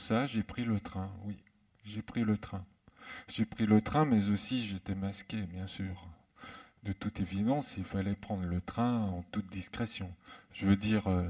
Ça, 0.06 0.24
j'ai 0.26 0.44
pris 0.44 0.62
le 0.62 0.78
train, 0.78 1.10
oui, 1.24 1.36
j'ai 1.84 2.00
pris 2.00 2.22
le 2.22 2.38
train. 2.38 2.64
J'ai 3.26 3.44
pris 3.44 3.66
le 3.66 3.80
train, 3.80 4.04
mais 4.04 4.28
aussi 4.28 4.64
j'étais 4.64 4.94
masqué, 4.94 5.42
bien 5.42 5.66
sûr. 5.66 6.06
De 6.84 6.92
toute 6.92 7.18
évidence, 7.18 7.76
il 7.76 7.82
fallait 7.82 8.14
prendre 8.14 8.44
le 8.44 8.60
train 8.60 9.00
en 9.00 9.24
toute 9.32 9.48
discrétion. 9.48 10.14
Je 10.52 10.66
veux 10.66 10.76
dire, 10.76 11.08
euh, 11.08 11.28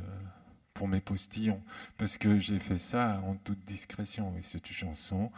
pour 0.74 0.89
mes 0.89 1.01
postillons, 1.01 1.62
parce 1.97 2.18
que 2.18 2.39
j'ai 2.39 2.59
fait 2.59 2.77
ça 2.77 3.22
en 3.24 3.37
toute 3.37 3.64
discrétion. 3.64 4.37
Et 4.37 4.43
cette 4.43 4.66
chanson, 4.66 5.33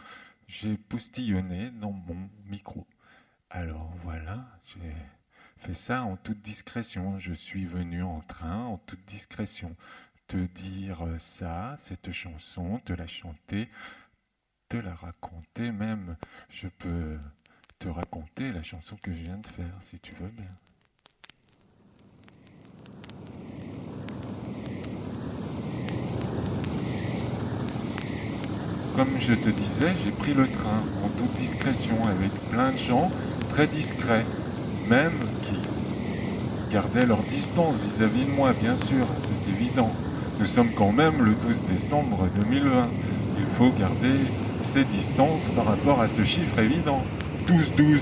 j'ai 0.49 0.75
postillonné 0.75 1.71
dans 1.71 1.93
mon 1.93 2.29
micro. 2.45 2.85
Alors 3.49 3.93
voilà, 4.03 4.45
j'ai 4.67 4.93
fait 5.59 5.75
ça 5.75 6.03
en 6.03 6.17
toute 6.17 6.41
discrétion. 6.41 7.19
Je 7.19 7.31
suis 7.31 7.65
venu 7.65 8.03
en 8.03 8.19
train 8.19 8.65
en 8.65 8.79
toute 8.79 9.05
discrétion. 9.05 9.77
Te 10.29 10.37
dire 10.37 10.99
ça, 11.17 11.75
cette 11.79 12.11
chanson, 12.11 12.79
te 12.85 12.93
la 12.93 13.07
chanter, 13.07 13.67
te 14.67 14.77
la 14.77 14.93
raconter 14.93 15.71
même. 15.71 16.17
Je 16.51 16.67
peux 16.67 17.17
te 17.79 17.87
raconter 17.87 18.51
la 18.51 18.61
chanson 18.61 18.95
que 19.01 19.11
je 19.11 19.23
viens 19.23 19.39
de 19.39 19.47
faire, 19.47 19.73
si 19.81 19.99
tu 19.99 20.13
veux 20.13 20.29
bien. 20.29 20.45
Comme 28.95 29.19
je 29.19 29.33
te 29.33 29.49
disais, 29.49 29.95
j'ai 30.05 30.11
pris 30.11 30.35
le 30.35 30.47
train 30.47 30.83
en 31.03 31.09
toute 31.09 31.31
discrétion 31.37 32.05
avec 32.05 32.31
plein 32.51 32.71
de 32.71 32.77
gens 32.77 33.09
très 33.49 33.65
discrets, 33.65 34.25
même 34.87 35.17
qui 35.41 36.71
gardaient 36.71 37.07
leur 37.07 37.23
distance 37.23 37.77
vis-à-vis 37.77 38.25
de 38.25 38.31
moi, 38.31 38.53
bien 38.53 38.77
sûr, 38.77 39.07
c'est 39.23 39.49
évident. 39.49 39.91
Nous 40.39 40.47
sommes 40.47 40.69
quand 40.73 40.93
même 40.93 41.21
le 41.21 41.31
12 41.31 41.63
décembre 41.69 42.27
2020. 42.47 42.83
Il 43.39 43.45
faut 43.57 43.71
garder 43.77 44.19
ses 44.63 44.85
distances 44.85 45.43
par 45.53 45.65
rapport 45.65 46.01
à 46.01 46.07
ce 46.07 46.23
chiffre 46.23 46.57
évident. 46.59 47.03
12-12, 47.45 47.99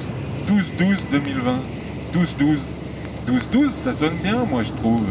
12-12 0.47 0.97
2020, 1.11 1.55
12-12. 2.13 2.57
12-12, 3.27 3.69
ça 3.71 3.93
sonne 3.93 4.17
bien, 4.21 4.45
moi 4.47 4.61
je 4.61 4.69
trouve. 4.69 5.03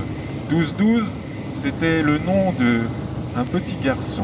12-12, 0.53 1.03
c'était 1.51 2.01
le 2.01 2.19
nom 2.19 2.53
de 2.53 2.83
un 3.37 3.45
petit 3.45 3.77
garçon. 3.83 4.23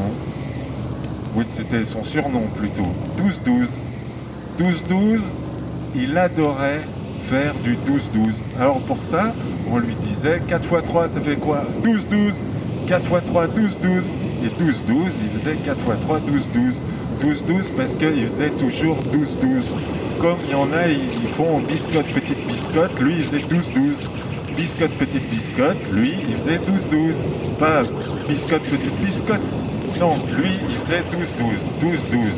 Oui, 1.35 1.43
c'était 1.49 1.83
son 1.83 2.05
surnom 2.05 2.47
plutôt. 2.55 2.87
12-12. 3.17 3.67
12-12, 4.61 5.19
il 5.95 6.17
adorait 6.17 6.81
faire 7.29 7.53
du 7.65 7.75
12-12. 7.75 8.31
Alors 8.57 8.79
pour 8.79 9.01
ça, 9.01 9.33
on 9.69 9.77
lui 9.77 9.95
disait 9.95 10.41
4 10.47 10.63
x 10.63 10.85
3, 10.85 11.09
ça 11.09 11.19
fait 11.19 11.35
quoi? 11.35 11.63
12-12. 11.83 12.33
4 12.87 13.01
x 13.01 13.25
3, 13.27 13.47
12, 13.47 13.77
12. 13.81 14.03
Et 14.43 14.49
12, 14.59 14.83
12, 14.87 15.11
il 15.23 15.39
faisait 15.39 15.55
4 15.55 15.77
x 15.77 15.85
3, 16.05 16.19
12, 16.19 16.49
12. 16.53 16.75
12, 17.21 17.45
12 17.45 17.71
parce 17.77 17.95
qu'il 17.95 18.27
faisait 18.27 18.49
toujours 18.51 18.97
12, 19.11 19.37
12. 19.41 19.75
Comme 20.19 20.37
il 20.45 20.51
y 20.51 20.55
en 20.55 20.71
a, 20.73 20.87
ils 20.87 21.27
font 21.35 21.59
biscotte, 21.59 22.07
petite 22.13 22.45
biscotte, 22.47 22.99
lui 22.99 23.15
il 23.17 23.23
faisait 23.23 23.43
12, 23.49 23.69
12. 23.73 24.09
Biscotte, 24.57 24.91
petite 24.91 25.29
biscotte, 25.29 25.77
lui 25.91 26.15
il 26.27 26.35
faisait 26.37 26.59
12, 26.59 26.89
12. 26.91 27.15
Pas 27.59 27.81
biscotte, 28.27 28.63
petite 28.63 28.95
biscotte. 29.03 29.41
Non, 29.99 30.13
lui 30.37 30.51
il 30.69 30.75
faisait 30.85 31.03
12, 31.11 31.27
12. 31.39 31.59
12, 31.81 31.99
12. 32.11 32.31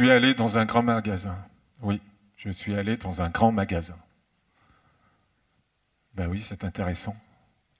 suis 0.00 0.10
allé 0.10 0.32
dans 0.32 0.56
un 0.56 0.64
grand 0.64 0.82
magasin. 0.82 1.36
Oui, 1.82 2.00
je 2.38 2.48
suis 2.48 2.74
allé 2.74 2.96
dans 2.96 3.20
un 3.20 3.28
grand 3.28 3.52
magasin. 3.52 3.98
Ben 6.14 6.26
oui, 6.26 6.40
c'est 6.40 6.64
intéressant, 6.64 7.14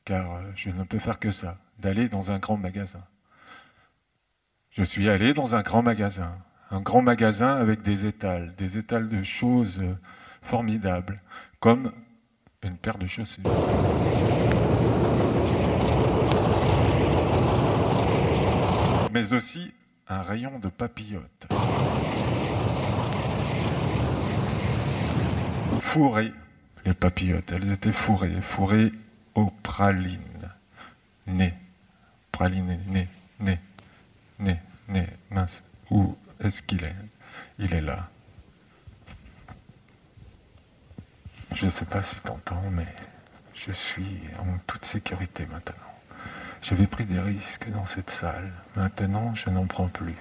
car 0.05 0.35
euh, 0.35 0.43
je 0.55 0.69
ne 0.69 0.83
peux 0.83 0.99
faire 0.99 1.19
que 1.19 1.31
ça, 1.31 1.57
d'aller 1.79 2.11
dans 2.11 2.31
un 2.31 2.39
grand 2.39 2.59
magasin. 2.59 3.03
Je 4.69 4.83
suis 4.83 5.09
allé 5.09 5.33
dans 5.33 5.55
un 5.55 5.63
grand 5.63 5.83
magasin, 5.83 6.37
un 6.71 6.83
grand 6.83 7.01
magasin 7.01 7.57
avec 7.57 7.81
des 7.81 8.05
étals, 8.05 8.55
des 8.55 8.77
étals 8.77 9.09
de 9.09 9.23
choses 9.23 9.81
euh, 9.81 9.95
formidables, 10.43 11.23
comme 11.59 11.93
une 12.63 12.77
paire 12.77 12.99
de 12.99 13.07
chaussures. 13.07 13.45
Mais 19.11 19.33
aussi 19.33 19.73
un 20.07 20.21
rayon 20.21 20.59
de 20.59 20.69
papillotes. 20.69 21.49
Fourrées, 25.81 26.33
les 26.85 26.95
papillotes, 26.95 27.53
elles 27.53 27.73
étaient 27.73 27.93
fourrées, 27.93 28.41
fourrées 28.41 28.93
aux 29.35 29.51
pralines. 29.63 30.21
Né, 31.27 31.55
praliné, 32.33 32.79
né, 32.87 33.09
né, 33.41 33.61
né, 34.39 34.61
né, 34.89 35.09
mince. 35.31 35.63
Où 35.91 36.17
est-ce 36.41 36.63
qu'il 36.63 36.85
est? 36.85 36.95
Il 37.59 37.73
est 37.75 37.81
là. 37.81 38.09
Je 41.55 41.67
ne 41.67 41.71
sais 41.71 41.85
pas 41.85 42.03
si 42.03 42.17
t'entends, 42.17 42.63
mais 42.73 42.87
je 43.55 43.73
suis 43.73 44.21
en 44.39 44.59
toute 44.67 44.85
sécurité 44.85 45.47
maintenant. 45.47 45.75
J'avais 46.63 46.87
pris 46.87 47.05
des 47.05 47.21
risques 47.21 47.69
dans 47.71 47.87
cette 47.87 48.11
salle. 48.11 48.53
Maintenant, 48.77 49.35
je 49.35 49.51
n'en 49.51 49.67
prends 49.67 49.89
plus. 49.89 50.17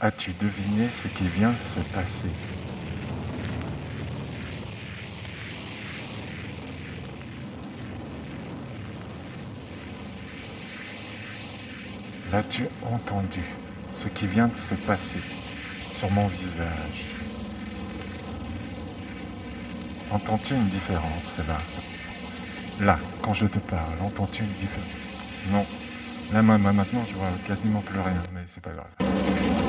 As-tu 0.00 0.32
deviné 0.32 0.88
ce 1.02 1.08
qui 1.08 1.28
vient 1.28 1.50
de 1.50 1.56
se 1.56 1.80
passer? 1.92 2.30
L'as-tu 12.32 12.66
entendu 12.82 13.42
ce 13.96 14.08
qui 14.08 14.26
vient 14.26 14.48
de 14.48 14.56
se 14.56 14.74
passer 14.74 15.18
sur 15.98 16.10
mon 16.12 16.26
visage? 16.28 17.04
Entends-tu 20.10 20.54
une 20.54 20.68
différence 20.68 21.36
là 21.46 21.58
Là, 22.84 22.98
quand 23.22 23.34
je 23.34 23.46
te 23.46 23.58
parle, 23.58 23.92
entends-tu 24.02 24.42
une 24.42 24.52
différence? 24.52 24.86
Non. 25.52 25.66
Là, 26.32 26.42
ma- 26.42 26.56
ma- 26.58 26.72
maintenant, 26.72 27.04
je 27.08 27.14
vois 27.14 27.28
quasiment 27.46 27.80
plus 27.80 27.98
rien, 28.00 28.22
mais 28.32 28.40
c'est 28.48 28.62
pas 28.62 28.70
grave. 28.70 29.59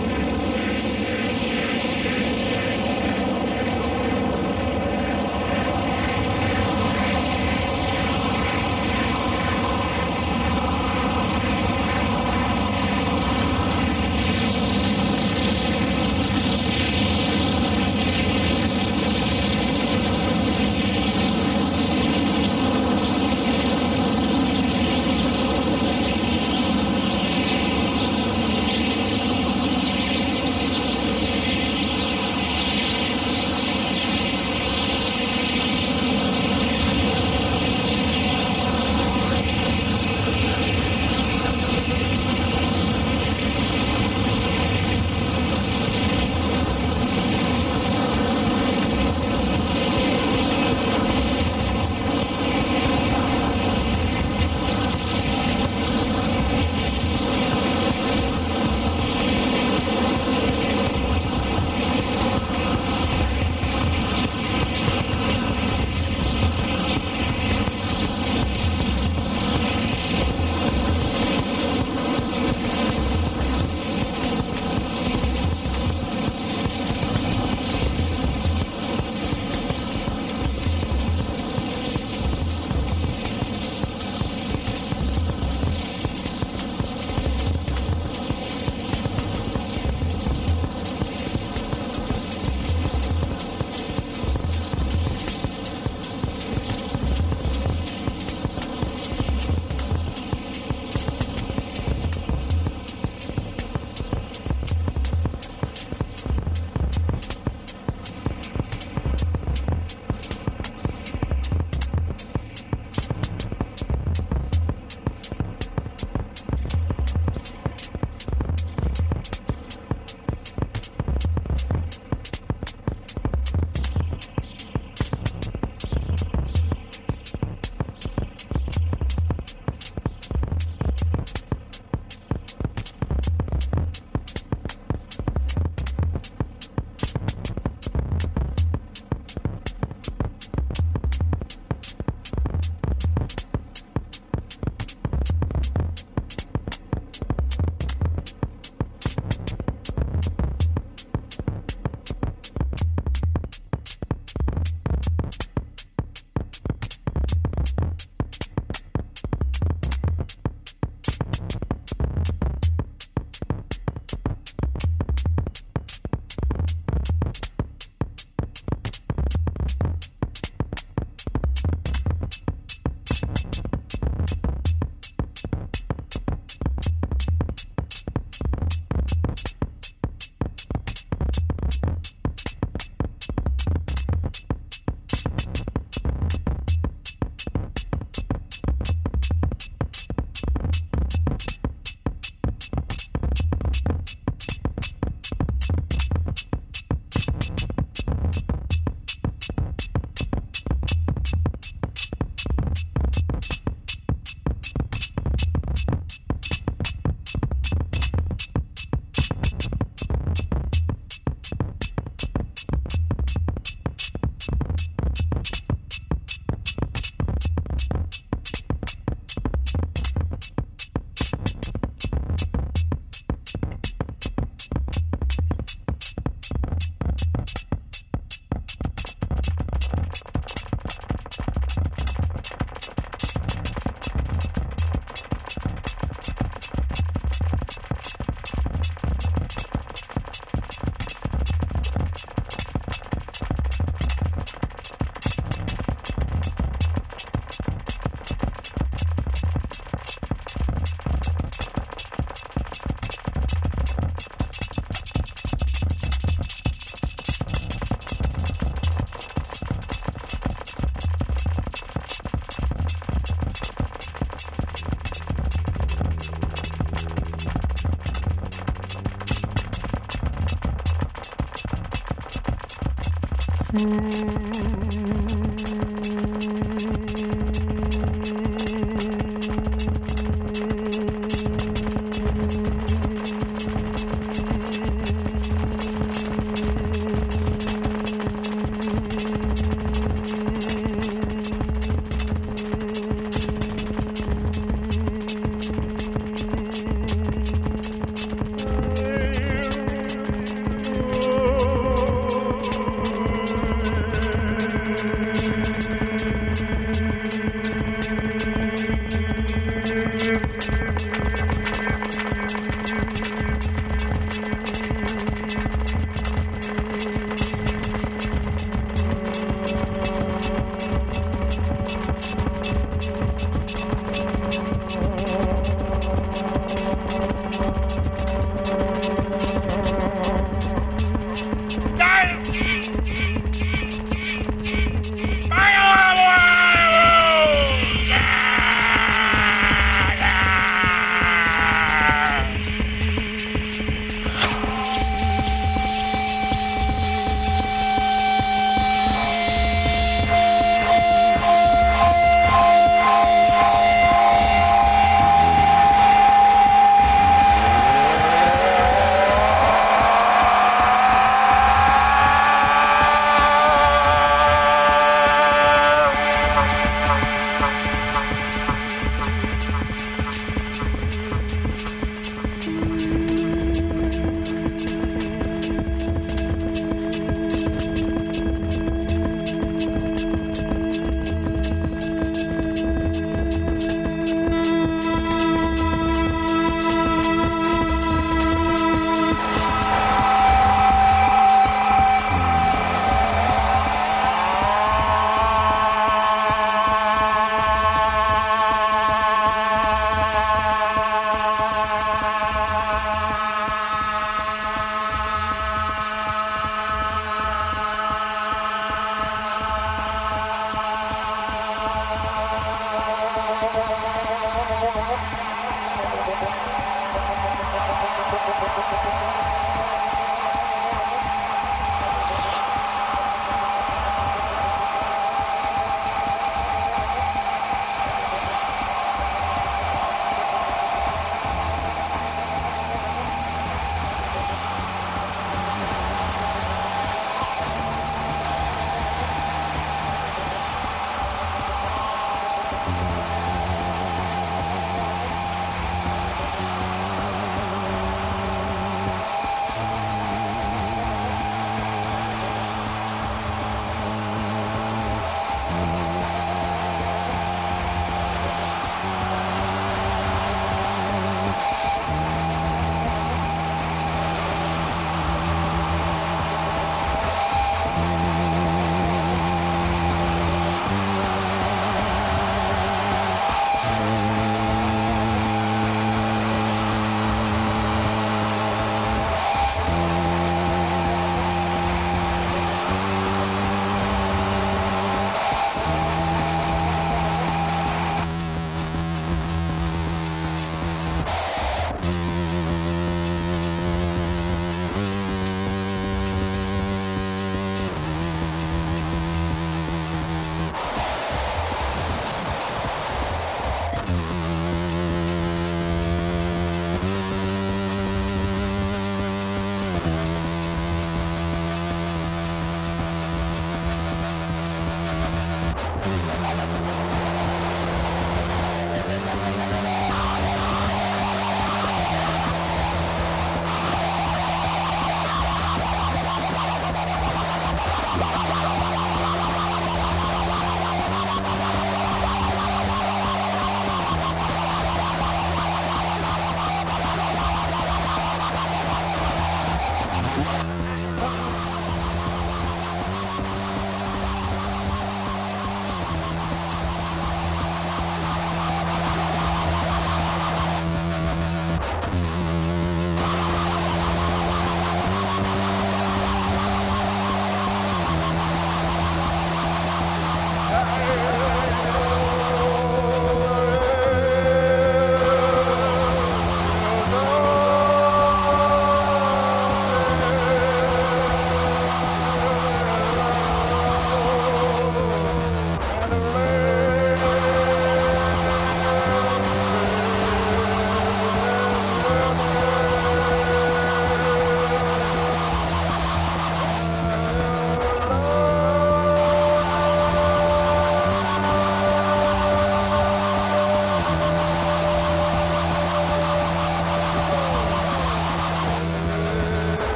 Música 273.73 274.51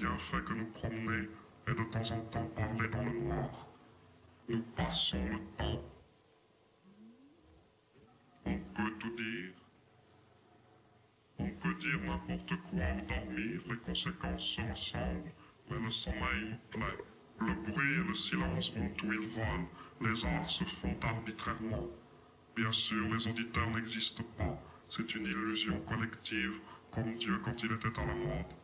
Rien 0.00 0.16
fait 0.30 0.42
que 0.44 0.54
nous 0.54 0.72
promener 0.72 1.28
et 1.68 1.72
de 1.72 1.84
temps 1.92 2.10
en 2.12 2.20
temps 2.30 2.46
parler 2.56 2.88
dans 2.88 3.04
le 3.04 3.20
noir. 3.20 3.66
Nous 4.48 4.62
passons 4.74 5.22
le 5.28 5.38
temps. 5.58 5.84
On 8.46 8.58
peut 8.58 8.92
tout 8.98 9.16
dire. 9.16 9.52
On 11.38 11.50
peut 11.50 11.74
dire 11.74 12.00
n'importe 12.00 12.62
quoi 12.70 12.92
dormir, 13.08 13.60
les 13.68 13.76
conséquences 13.76 14.56
se 14.56 14.62
ressemblent, 14.62 15.32
mais 15.68 15.78
le 15.78 15.90
sommeil 15.90 16.44
me 16.44 16.70
plaît. 16.70 17.04
Le 17.40 17.70
bruit 17.70 17.92
et 17.92 18.08
le 18.08 18.14
silence 18.14 18.72
vont 18.74 18.92
où 19.04 19.12
ils 19.12 19.28
volent, 19.28 19.68
les 20.00 20.24
arts 20.24 20.50
se 20.50 20.64
font 20.80 20.96
arbitrairement. 21.02 21.88
Bien 22.56 22.72
sûr, 22.72 23.06
les 23.14 23.26
auditeurs 23.28 23.70
n'existent 23.70 24.24
pas, 24.38 24.58
c'est 24.88 25.14
une 25.14 25.26
illusion 25.26 25.78
collective, 25.80 26.54
comme 26.90 27.14
Dieu 27.16 27.38
quand 27.44 27.62
il 27.62 27.72
était 27.72 28.00
à 28.00 28.06
la 28.06 28.14
mode. 28.14 28.59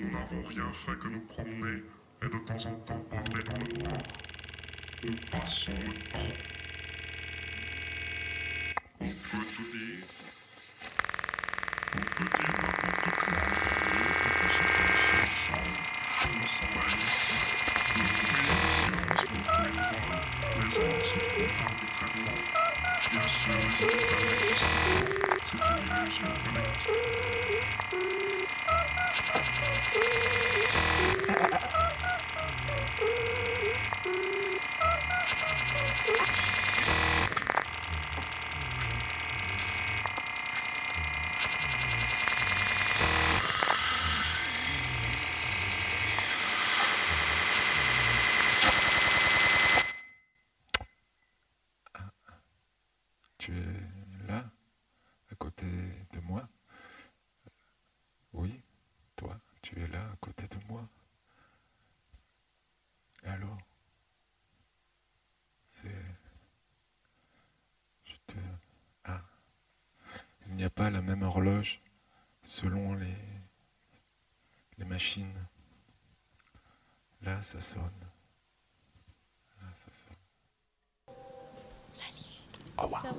Nous 0.00 0.10
n'avons 0.10 0.42
rien 0.48 0.72
fait 0.86 0.98
que 0.98 1.08
nous 1.08 1.20
promener 1.20 1.82
et 2.22 2.26
de 2.26 2.38
temps 2.46 2.66
en 2.66 2.74
temps 2.86 3.04
parler 3.10 3.42
dans 3.44 3.58
le 3.58 3.82
noir. 3.82 4.02
Nous 5.04 5.14
passons 5.30 5.72
le 5.72 5.92
temps. 6.10 6.34
On 8.98 9.04
peut 9.04 9.46
tout 9.54 9.70
dire. 9.76 10.06
On 11.92 12.00
peut 12.00 12.24
dire 12.24 12.54
n'importe 12.62 13.10
quoi, 13.18 13.59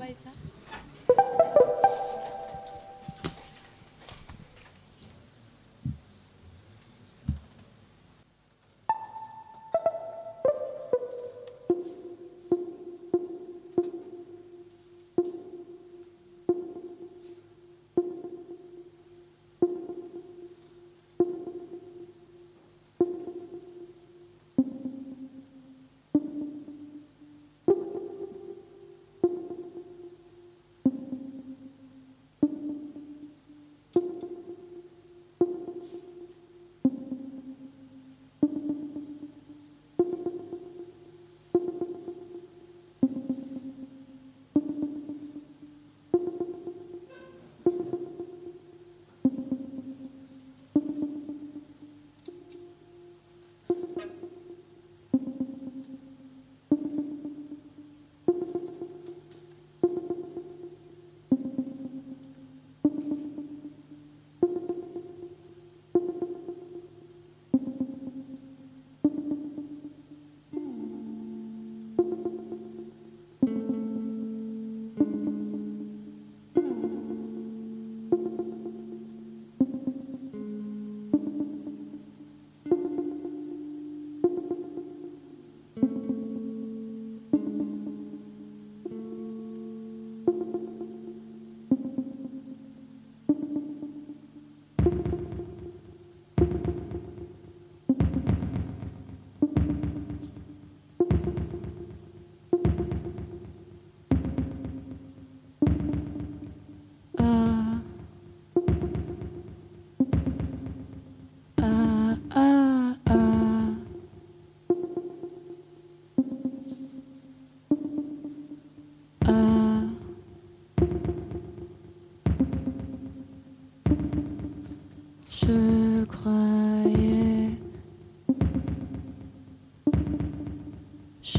Right. 0.02 0.51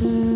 Je 0.03 0.32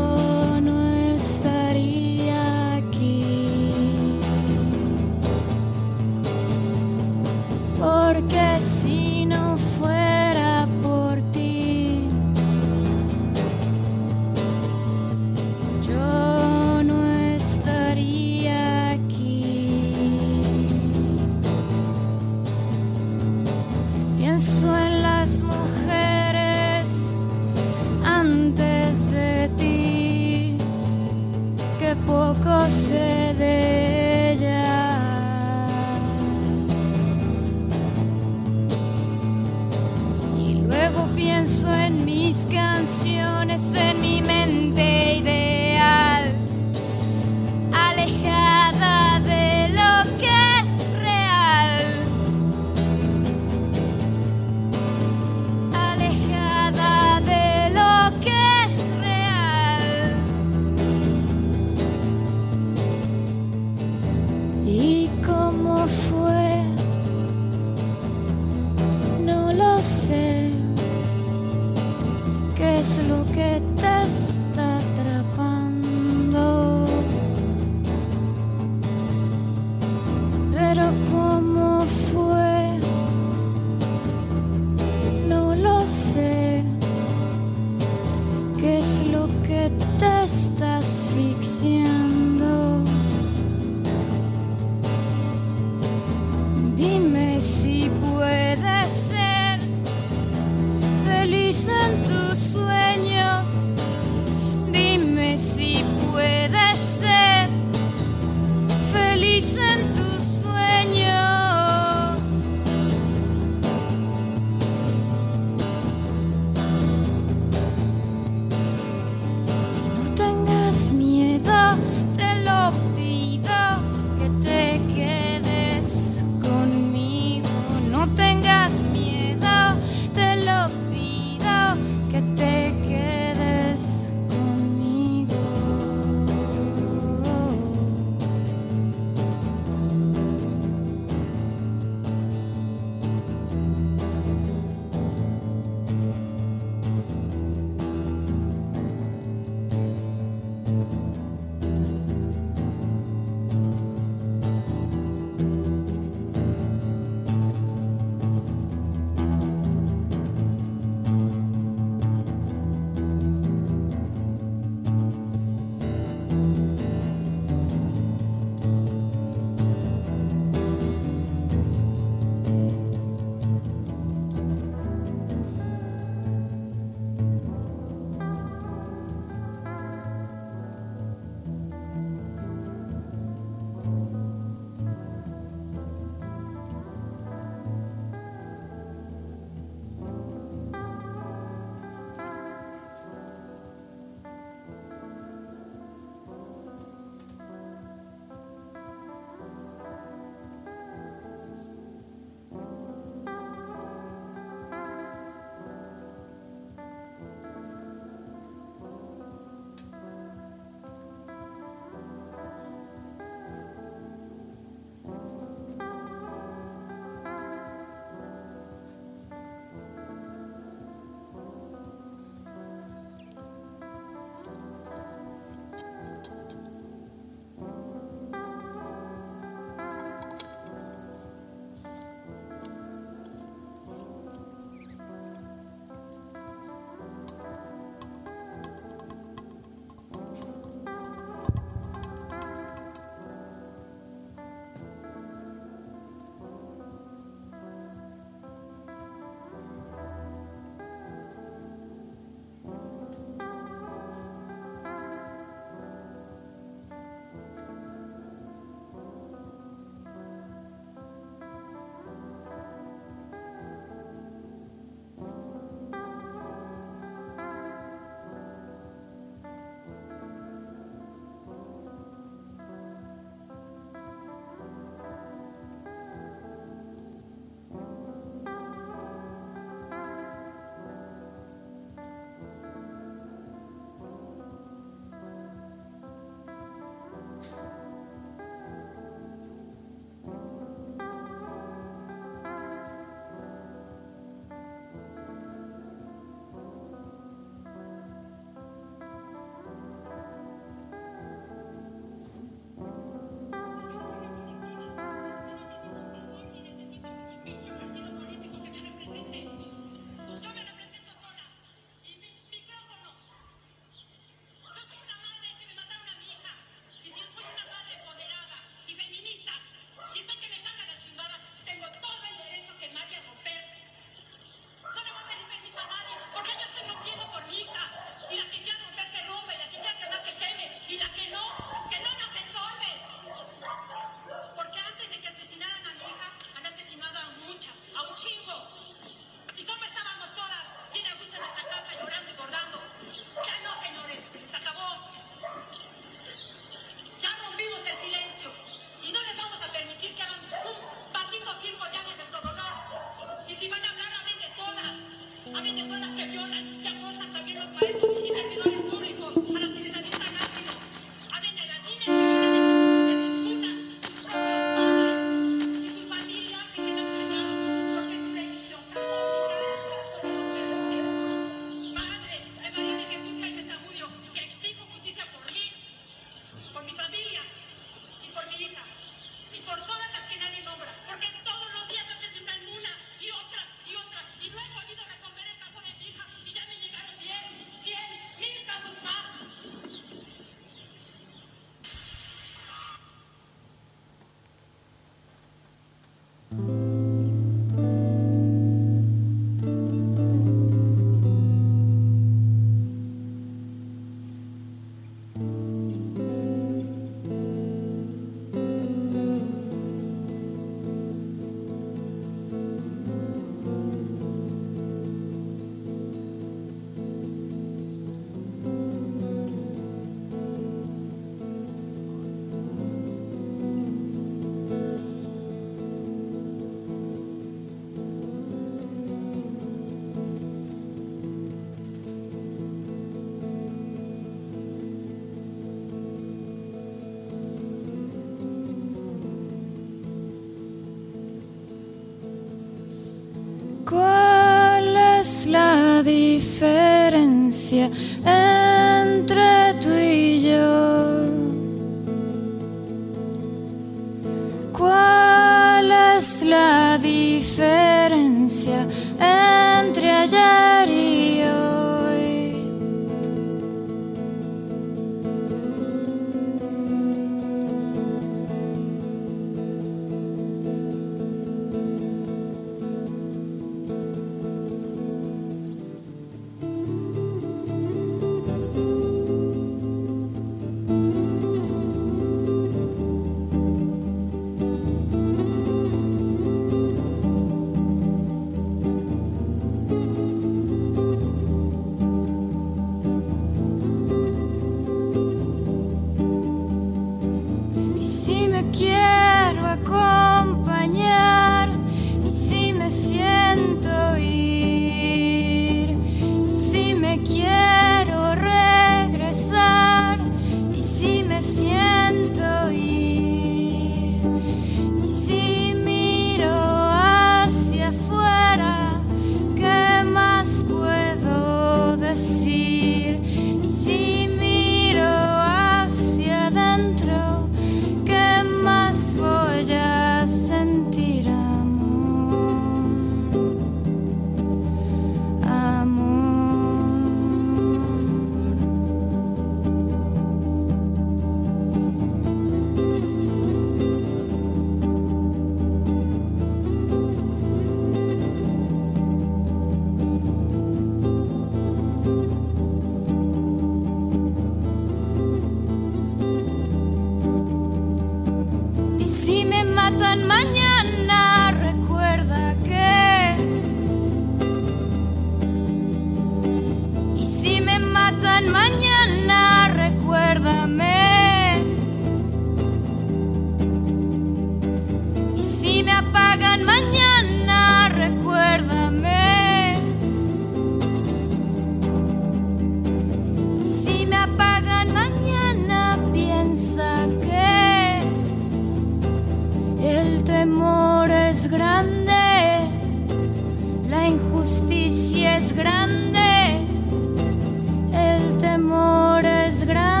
desgraça. 599.51 600.00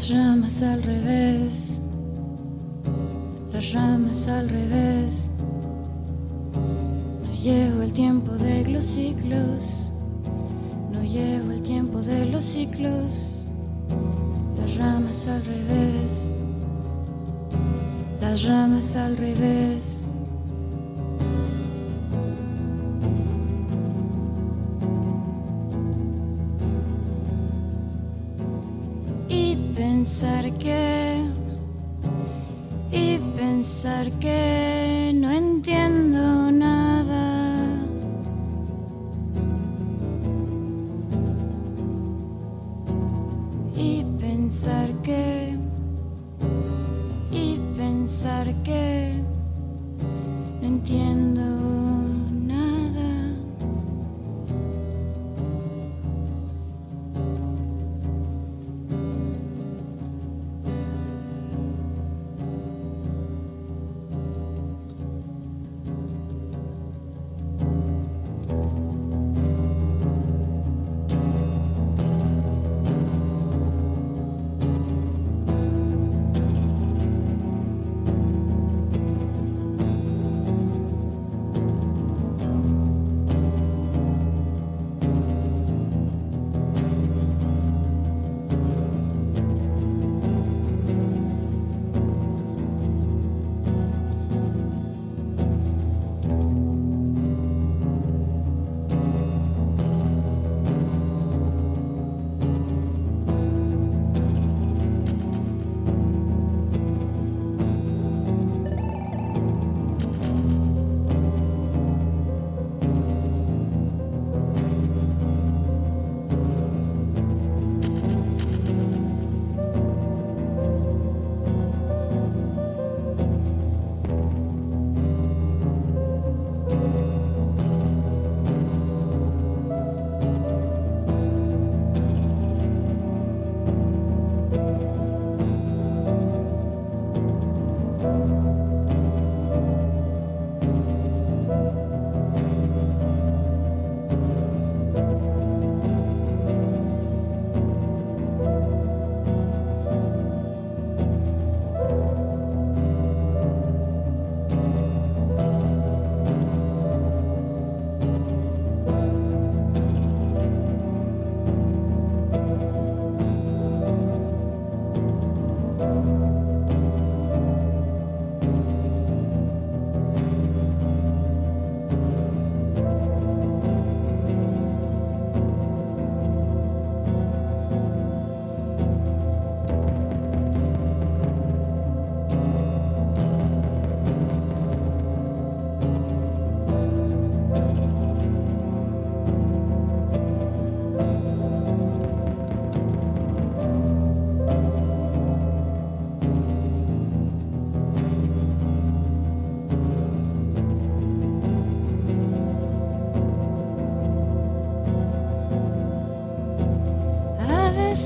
Las 0.00 0.08
llamas 0.08 0.62
al 0.62 0.82
revés, 0.82 1.82
las 3.52 3.70
llamas 3.70 4.28
al 4.28 4.48
revés. 4.48 5.30
No 7.22 7.34
llevo 7.34 7.82
el 7.82 7.92
tiempo 7.92 8.32
de 8.32 8.66
los 8.66 8.82
ciclos, 8.82 9.92
no 10.90 11.02
llevo 11.04 11.52
el 11.52 11.62
tiempo 11.62 12.00
de 12.00 12.24
los 12.24 12.42
ciclos. 12.44 13.29
Pensar 30.10 30.52
que 30.54 31.22
y 32.90 33.16
pensar 33.36 34.10
que 34.18 34.49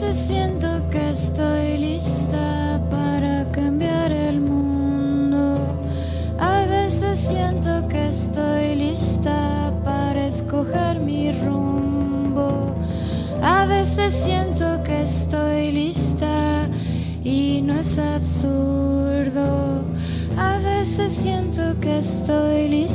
veces 0.06 0.26
siento 0.26 0.68
que 0.90 1.10
estoy 1.10 1.78
lista 1.78 2.80
para 2.90 3.50
cambiar 3.52 4.12
el 4.12 4.40
mundo. 4.40 5.58
A 6.38 6.64
veces 6.66 7.18
siento 7.18 7.88
que 7.88 8.08
estoy 8.08 8.74
lista 8.76 9.72
para 9.84 10.26
escoger 10.26 11.00
mi 11.00 11.32
rumbo. 11.32 12.74
A 13.42 13.66
veces 13.66 14.14
siento 14.14 14.82
que 14.82 15.02
estoy 15.02 15.72
lista 15.72 16.68
y 17.22 17.62
no 17.62 17.74
es 17.80 17.98
absurdo. 17.98 19.84
A 20.36 20.58
veces 20.58 21.12
siento 21.12 21.80
que 21.80 21.98
estoy 21.98 22.68
lista. 22.68 22.93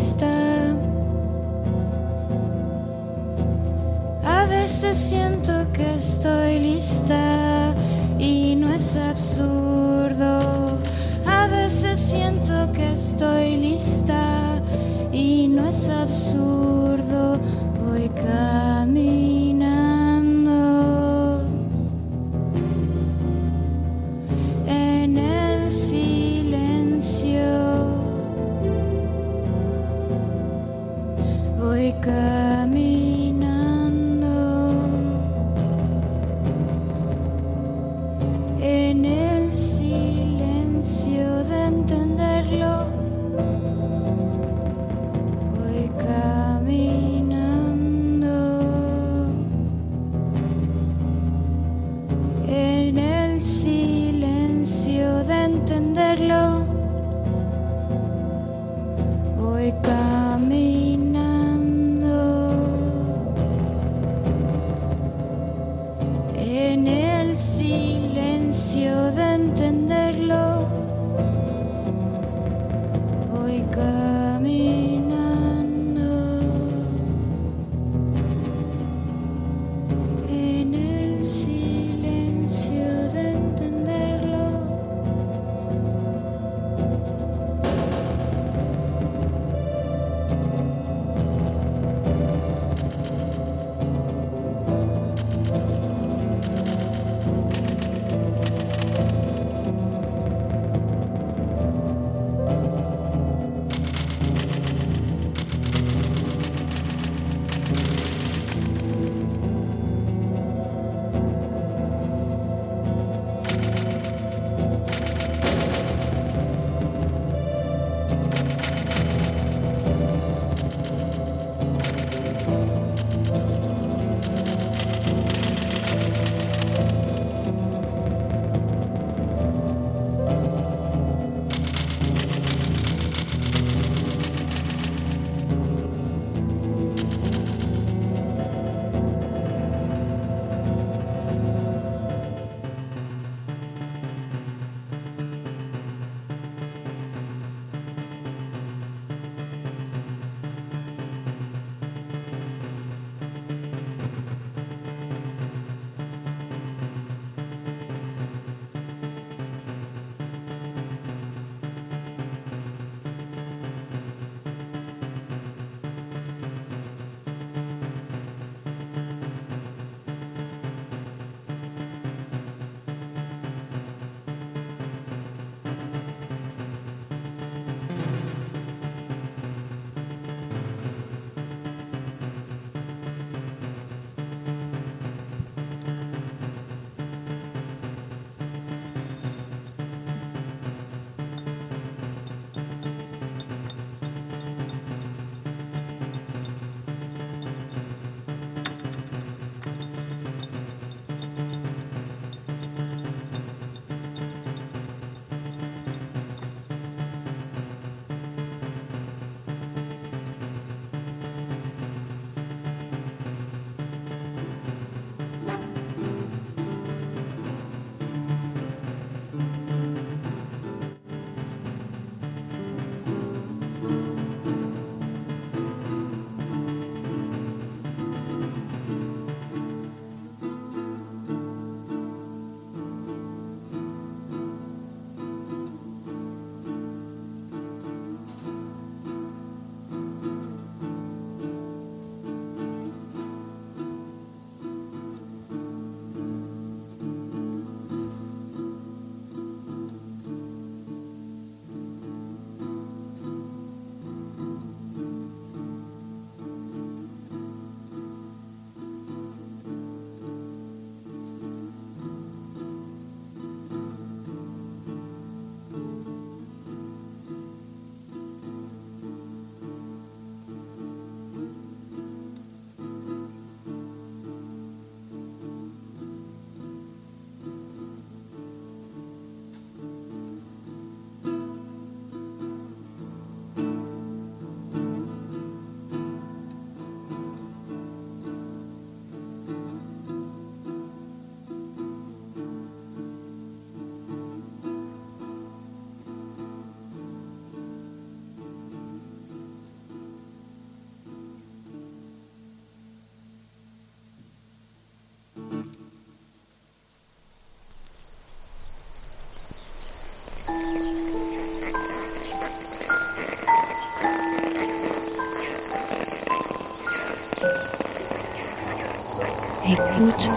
Écoute. 319.72 320.30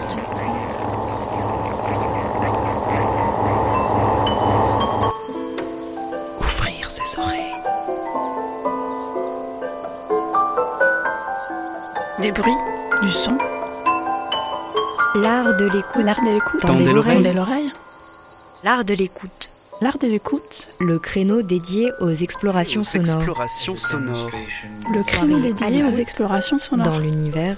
Ouvrir 6.39 6.91
ses 6.91 7.19
oreilles. 7.19 7.53
Des 12.19 12.31
bruits, 12.31 12.51
du 13.01 13.11
son. 13.11 13.37
L'art 15.15 15.55
de 15.57 15.65
l'écoute. 15.65 16.03
L'art 16.03 16.21
de 16.21 16.29
l'écoute. 16.29 16.61
Tendez 16.61 16.85
l'oreille. 17.33 17.71
L'art 18.63 18.85
de 18.85 18.93
l'écoute. 18.93 19.49
L'art 19.81 19.97
de 19.97 20.07
l'écoute. 20.07 20.69
Le 20.79 20.99
créneau 20.99 21.41
dédié 21.41 21.91
aux 22.01 22.11
explorations 22.11 22.81
Aux 22.81 22.83
sonores. 22.83 23.15
explorations 23.15 23.75
sonores. 23.75 24.29
Le 24.93 25.03
créneau 25.03 25.39
dédié 25.39 25.83
aux 25.83 25.91
explorations 25.91 26.59
sonores. 26.59 26.85
Dans 26.93 26.99
l'univers 26.99 27.57